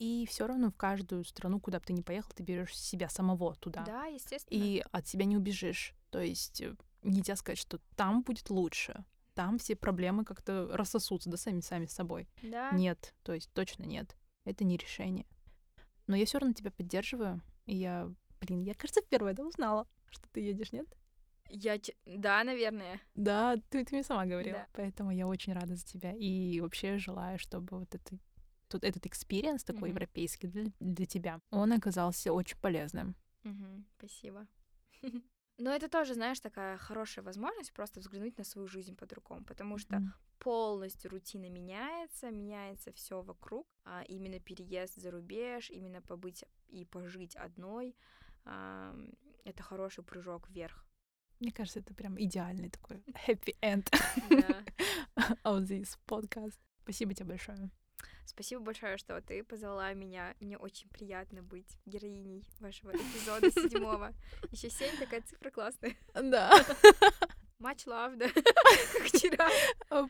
И 0.00 0.26
все 0.26 0.46
равно 0.46 0.70
в 0.70 0.76
каждую 0.76 1.24
страну, 1.24 1.60
куда 1.60 1.78
бы 1.78 1.84
ты 1.84 1.92
ни 1.92 2.00
поехал, 2.00 2.32
ты 2.34 2.42
берешь 2.42 2.74
себя 2.74 3.10
самого 3.10 3.54
туда. 3.56 3.84
Да, 3.84 4.06
естественно. 4.06 4.58
И 4.58 4.82
от 4.92 5.06
себя 5.06 5.26
не 5.26 5.36
убежишь. 5.36 5.94
То 6.08 6.22
есть 6.22 6.62
э, 6.62 6.74
нельзя 7.02 7.36
сказать, 7.36 7.58
что 7.58 7.78
там 7.96 8.22
будет 8.22 8.48
лучше. 8.48 9.04
Там 9.34 9.58
все 9.58 9.76
проблемы 9.76 10.24
как-то 10.24 10.70
рассосутся, 10.72 11.28
да, 11.28 11.36
сами 11.36 11.60
сами 11.60 11.84
с 11.84 11.92
собой. 11.92 12.28
Да. 12.42 12.70
Нет, 12.72 13.14
то 13.22 13.34
есть 13.34 13.52
точно 13.52 13.84
нет. 13.84 14.16
Это 14.44 14.64
не 14.64 14.78
решение. 14.78 15.26
Но 16.06 16.16
я 16.16 16.24
все 16.24 16.38
равно 16.38 16.54
тебя 16.54 16.70
поддерживаю. 16.70 17.42
И 17.66 17.76
я, 17.76 18.10
блин, 18.40 18.62
я, 18.62 18.72
кажется, 18.72 19.02
первая, 19.06 19.34
да, 19.34 19.44
узнала, 19.44 19.86
что 20.08 20.26
ты 20.32 20.40
едешь, 20.40 20.72
нет? 20.72 20.86
Я, 21.50 21.78
да, 22.06 22.42
наверное. 22.42 23.00
Да, 23.14 23.56
ты, 23.68 23.84
ты 23.84 23.96
мне 23.96 24.02
сама 24.02 24.24
говорила. 24.24 24.60
Да. 24.60 24.66
Поэтому 24.72 25.10
я 25.10 25.26
очень 25.26 25.52
рада 25.52 25.76
за 25.76 25.84
тебя. 25.84 26.12
И 26.12 26.58
вообще 26.60 26.96
желаю, 26.96 27.38
чтобы 27.38 27.80
вот 27.80 27.94
это, 27.94 28.16
тут 28.70 28.84
этот 28.84 29.06
experience 29.06 29.64
такой 29.64 29.88
Мгм. 29.88 29.88
европейский 29.90 30.46
для, 30.48 30.64
для 30.80 31.06
тебя, 31.06 31.40
он 31.50 31.72
оказался 31.72 32.32
очень 32.32 32.56
полезным. 32.58 33.14
Мгм, 33.44 33.84
спасибо. 33.98 34.46
Но 35.58 35.70
это 35.70 35.88
тоже, 35.88 36.14
знаешь, 36.14 36.40
такая 36.40 36.78
хорошая 36.78 37.24
возможность 37.24 37.72
просто 37.72 38.00
взглянуть 38.00 38.38
на 38.38 38.44
свою 38.44 38.66
жизнь 38.68 38.96
по-другому, 38.96 39.44
потому 39.44 39.78
что 39.78 39.96
Мгм. 39.96 40.12
полностью 40.38 41.10
рутина 41.10 41.50
меняется, 41.50 42.30
меняется 42.30 42.92
все 42.92 43.20
вокруг. 43.22 43.66
А 43.84 44.02
именно 44.08 44.40
переезд 44.40 44.94
за 44.96 45.10
рубеж, 45.10 45.70
именно 45.70 46.00
побыть 46.00 46.44
и 46.68 46.84
пожить 46.84 47.36
одной, 47.36 47.94
ам, 48.44 49.10
это 49.44 49.62
хороший 49.62 50.02
прыжок 50.04 50.48
вверх. 50.48 50.86
Мне 51.40 51.52
кажется, 51.52 51.80
это 51.80 51.94
прям 51.94 52.16
идеальный 52.18 52.70
такой 52.70 53.02
happy 53.26 53.56
end 53.62 53.88
Да. 54.30 54.64
of 55.44 55.66
this 55.66 55.98
podcast. 56.06 56.58
Спасибо 56.82 57.14
тебе 57.14 57.26
большое. 57.28 57.70
Спасибо 58.30 58.62
большое, 58.62 58.96
что 58.96 59.20
ты 59.20 59.42
позвала 59.42 59.92
меня. 59.92 60.34
Мне 60.40 60.56
очень 60.56 60.88
приятно 60.88 61.42
быть 61.42 61.76
героиней 61.84 62.44
вашего 62.60 62.92
эпизода 62.92 63.50
седьмого. 63.50 64.14
Еще 64.52 64.70
семь 64.70 64.96
такая 64.98 65.20
цифра 65.22 65.50
классная. 65.50 65.96
Да. 66.14 66.52
Much 67.58 67.86
love, 67.86 68.16
да, 68.16 68.26
как 68.32 69.02
вчера. 69.08 69.50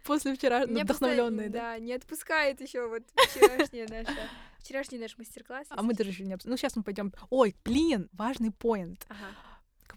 После 0.05 0.35
вчера 0.37 0.61
просто, 0.67 0.85
вдохновленные, 0.85 1.49
да. 1.49 1.59
Да, 1.73 1.79
не 1.81 1.95
отпускает 1.95 2.61
еще 2.61 2.87
вот 2.87 3.03
вчерашняя 3.31 3.89
наша, 3.89 4.29
вчерашний 4.61 4.99
наш 4.99 5.19
мастер-класс. 5.19 5.67
А 5.71 5.83
мы 5.83 5.95
даже 5.95 6.11
еще 6.11 6.23
не 6.25 6.35
обс- 6.35 6.43
Ну, 6.45 6.57
сейчас 6.57 6.77
мы 6.77 6.85
пойдем. 6.85 7.13
Ой, 7.31 7.57
блин, 7.65 8.09
важный 8.13 8.53
поинт. 8.53 9.05
Ага, 9.09 9.35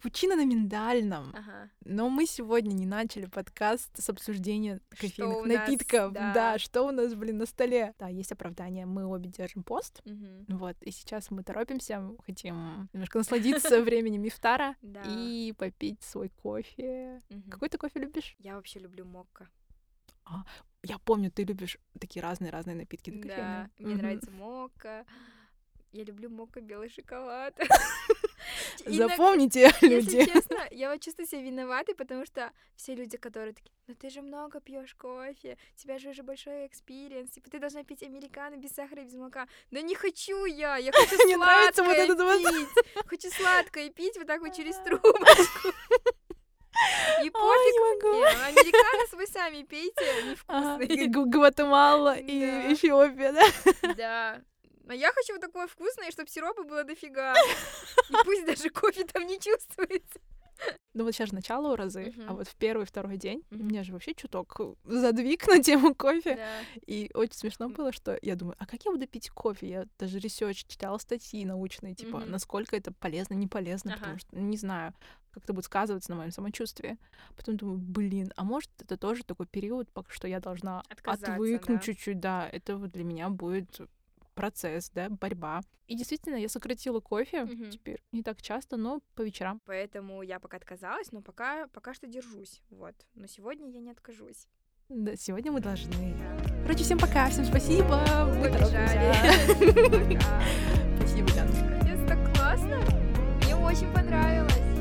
Капучино 0.03 0.35
на 0.35 0.43
миндальном. 0.43 1.33
ага. 1.33 1.69
Но 1.85 2.09
мы 2.09 2.25
сегодня 2.25 2.73
не 2.73 2.85
начали 2.85 3.25
подкаст 3.25 3.89
с 3.97 4.09
обсуждения 4.09 4.81
кофейных 4.89 5.45
нас, 5.45 5.59
напитков. 5.59 6.11
да. 6.11 6.33
да, 6.33 6.59
что 6.59 6.83
у 6.83 6.91
нас, 6.91 7.13
блин, 7.15 7.37
на 7.37 7.45
столе. 7.45 7.93
Да, 7.99 8.09
есть 8.09 8.33
оправдание. 8.33 8.85
Мы 8.85 9.05
обе 9.05 9.29
держим 9.29 9.63
пост. 9.63 10.01
Мгм. 10.03 10.45
Вот, 10.49 10.75
и 10.81 10.91
сейчас 10.91 11.31
мы 11.31 11.41
торопимся, 11.43 12.03
хотим 12.25 12.89
немножко 12.91 13.19
насладиться 13.19 13.81
временем 13.81 14.27
ифтара 14.27 14.75
Да. 14.81 15.03
и 15.07 15.53
попить 15.57 16.01
свой 16.03 16.27
кофе. 16.27 17.21
Какой 17.49 17.69
ты 17.69 17.77
кофе 17.77 18.01
любишь? 18.01 18.35
Я 18.39 18.55
вообще 18.55 18.79
люблю 18.79 19.05
мокко. 19.05 19.47
Я 20.83 20.99
помню, 20.99 21.31
ты 21.31 21.45
любишь 21.45 21.77
такие 21.97 22.21
разные-разные 22.21 22.75
напитки 22.75 23.09
да, 23.09 23.69
мне 23.79 23.95
нравится 23.95 24.31
мокко. 24.31 25.05
Я 25.93 26.03
люблю 26.03 26.29
мокко 26.29 26.59
белый 26.59 26.89
шоколад. 26.89 27.57
Запомните, 28.85 29.71
люди. 29.81 30.15
Если 30.17 30.31
честно, 30.31 30.57
я 30.71 30.91
вот 30.91 31.01
чувствую 31.01 31.27
себя 31.27 31.41
виноватой, 31.41 31.95
потому 31.95 32.25
что 32.25 32.51
все 32.75 32.95
люди, 32.95 33.17
которые 33.17 33.53
такие, 33.53 33.71
ну 33.87 33.95
ты 33.95 34.09
же 34.09 34.21
много 34.21 34.59
пьешь 34.59 34.95
кофе, 34.95 35.57
у 35.75 35.79
тебя 35.79 35.99
же 35.99 36.09
уже 36.09 36.23
большой 36.23 36.67
experience, 36.67 37.31
типа 37.31 37.49
ты 37.49 37.59
должна 37.59 37.83
пить 37.83 38.03
американо 38.03 38.57
без 38.57 38.71
сахара 38.71 39.01
и 39.01 39.05
без 39.05 39.13
молока. 39.13 39.47
Да 39.71 39.81
не 39.81 39.95
хочу 39.95 40.45
я, 40.45 40.77
я 40.77 40.91
хочу 40.93 41.23
Мне 41.25 41.37
нравится 41.37 41.83
вот 41.83 41.95
сладкое 41.95 42.15
вот- 42.39 42.53
пить. 42.53 43.05
Хочу 43.05 43.29
сладкое 43.29 43.89
пить 43.89 44.17
вот 44.17 44.27
так 44.27 44.41
вот 44.41 44.53
через 44.53 44.75
трубочку. 44.77 45.69
И 47.23 47.29
пофиг 47.29 48.03
мне, 48.03 48.25
американо 48.25 49.03
вы 49.13 49.27
сами 49.27 49.63
пейте, 49.63 50.23
невкусный. 50.23 51.07
Гватемала 51.07 52.15
и. 52.17 52.73
Эфиопия, 52.73 53.31
да? 53.31 53.93
Да. 53.95 54.41
А 54.87 54.93
я 54.93 55.11
хочу 55.13 55.33
вот 55.33 55.41
такое 55.41 55.67
вкусное, 55.67 56.11
чтобы 56.11 56.29
сиропа 56.29 56.63
было 56.63 56.83
дофига. 56.83 57.35
И 58.09 58.13
пусть 58.25 58.45
даже 58.45 58.69
кофе 58.69 59.05
там 59.05 59.25
не 59.25 59.39
чувствуется. 59.39 60.19
Ну 60.93 61.03
вот 61.03 61.13
сейчас 61.13 61.29
же 61.29 61.35
начало 61.35 61.73
уразы, 61.73 62.13
а 62.17 62.33
Мгм. 62.33 62.35
вот 62.35 62.47
в 62.47 62.55
первый 62.55 62.85
второй 62.85 63.17
день 63.17 63.43
у 63.49 63.55
Мгм. 63.55 63.67
меня 63.67 63.83
же 63.83 63.93
вообще 63.93 64.13
чуток 64.13 64.59
задвиг 64.83 65.47
на 65.47 65.61
тему 65.61 65.95
кофе. 65.95 66.35
Да. 66.35 66.61
И 66.85 67.09
очень 67.15 67.33
смешно 67.33 67.69
было, 67.69 67.91
что 67.91 68.17
я 68.21 68.35
думаю, 68.35 68.55
а 68.59 68.67
как 68.67 68.85
я 68.85 68.91
буду 68.91 69.07
пить 69.07 69.29
кофе? 69.31 69.67
Я 69.67 69.87
даже 69.97 70.19
research 70.19 70.65
читала 70.67 70.99
статьи 70.99 71.43
научные, 71.45 71.95
типа, 71.95 72.19
Мгм. 72.19 72.31
насколько 72.31 72.75
это 72.77 72.93
полезно, 72.93 73.33
не 73.33 73.47
полезно, 73.47 73.91
потому 73.93 74.13
Ага. 74.13 74.19
что 74.19 74.35
ну, 74.35 74.41
не 74.41 74.57
знаю, 74.57 74.93
как 75.31 75.43
это 75.45 75.53
будет 75.53 75.65
сказываться 75.65 76.11
на 76.11 76.17
моем 76.17 76.31
самочувствии. 76.31 76.99
Потом 77.35 77.57
думаю, 77.57 77.79
блин, 77.79 78.31
а 78.35 78.43
может 78.43 78.69
это 78.79 78.95
тоже 78.95 79.23
такой 79.23 79.47
период, 79.47 79.89
что 80.09 80.27
я 80.27 80.39
должна 80.39 80.83
Отказаться, 80.89 81.33
отвыкнуть 81.33 81.79
да. 81.79 81.85
чуть-чуть, 81.85 82.19
да, 82.19 82.47
это 82.47 82.77
вот 82.77 82.91
для 82.91 83.03
меня 83.03 83.29
будет 83.29 83.79
процесс, 84.33 84.89
да, 84.91 85.09
борьба. 85.09 85.61
И 85.87 85.95
действительно, 85.95 86.35
я 86.35 86.49
сократила 86.49 86.99
кофе 86.99 87.43
Мгм. 87.45 87.69
теперь 87.71 88.01
не 88.11 88.23
так 88.23 88.41
часто, 88.41 88.77
но 88.77 89.01
по 89.15 89.21
вечерам. 89.21 89.61
Поэтому 89.65 90.21
я 90.21 90.39
пока 90.39 90.57
отказалась, 90.57 91.11
но 91.11 91.21
пока, 91.21 91.67
пока 91.67 91.93
что 91.93 92.07
держусь. 92.07 92.61
Вот. 92.69 92.95
Но 93.15 93.27
сегодня 93.27 93.69
я 93.69 93.79
не 93.79 93.91
откажусь. 93.91 94.47
Да, 94.89 95.15
сегодня 95.15 95.51
мы 95.51 95.59
должны. 95.61 96.15
Короче, 96.63 96.83
всем 96.83 96.99
пока, 96.99 97.29
всем 97.29 97.45
спасибо. 97.45 98.01
Мы 98.37 98.49
Побежали. 98.51 99.13
Спасибо, 100.97 101.27
Дан. 101.33 101.47
Капец, 101.79 101.99
так 102.07 102.33
классно. 102.35 102.79
Мне 103.43 103.55
очень 103.55 103.91
понравилось. 103.93 104.72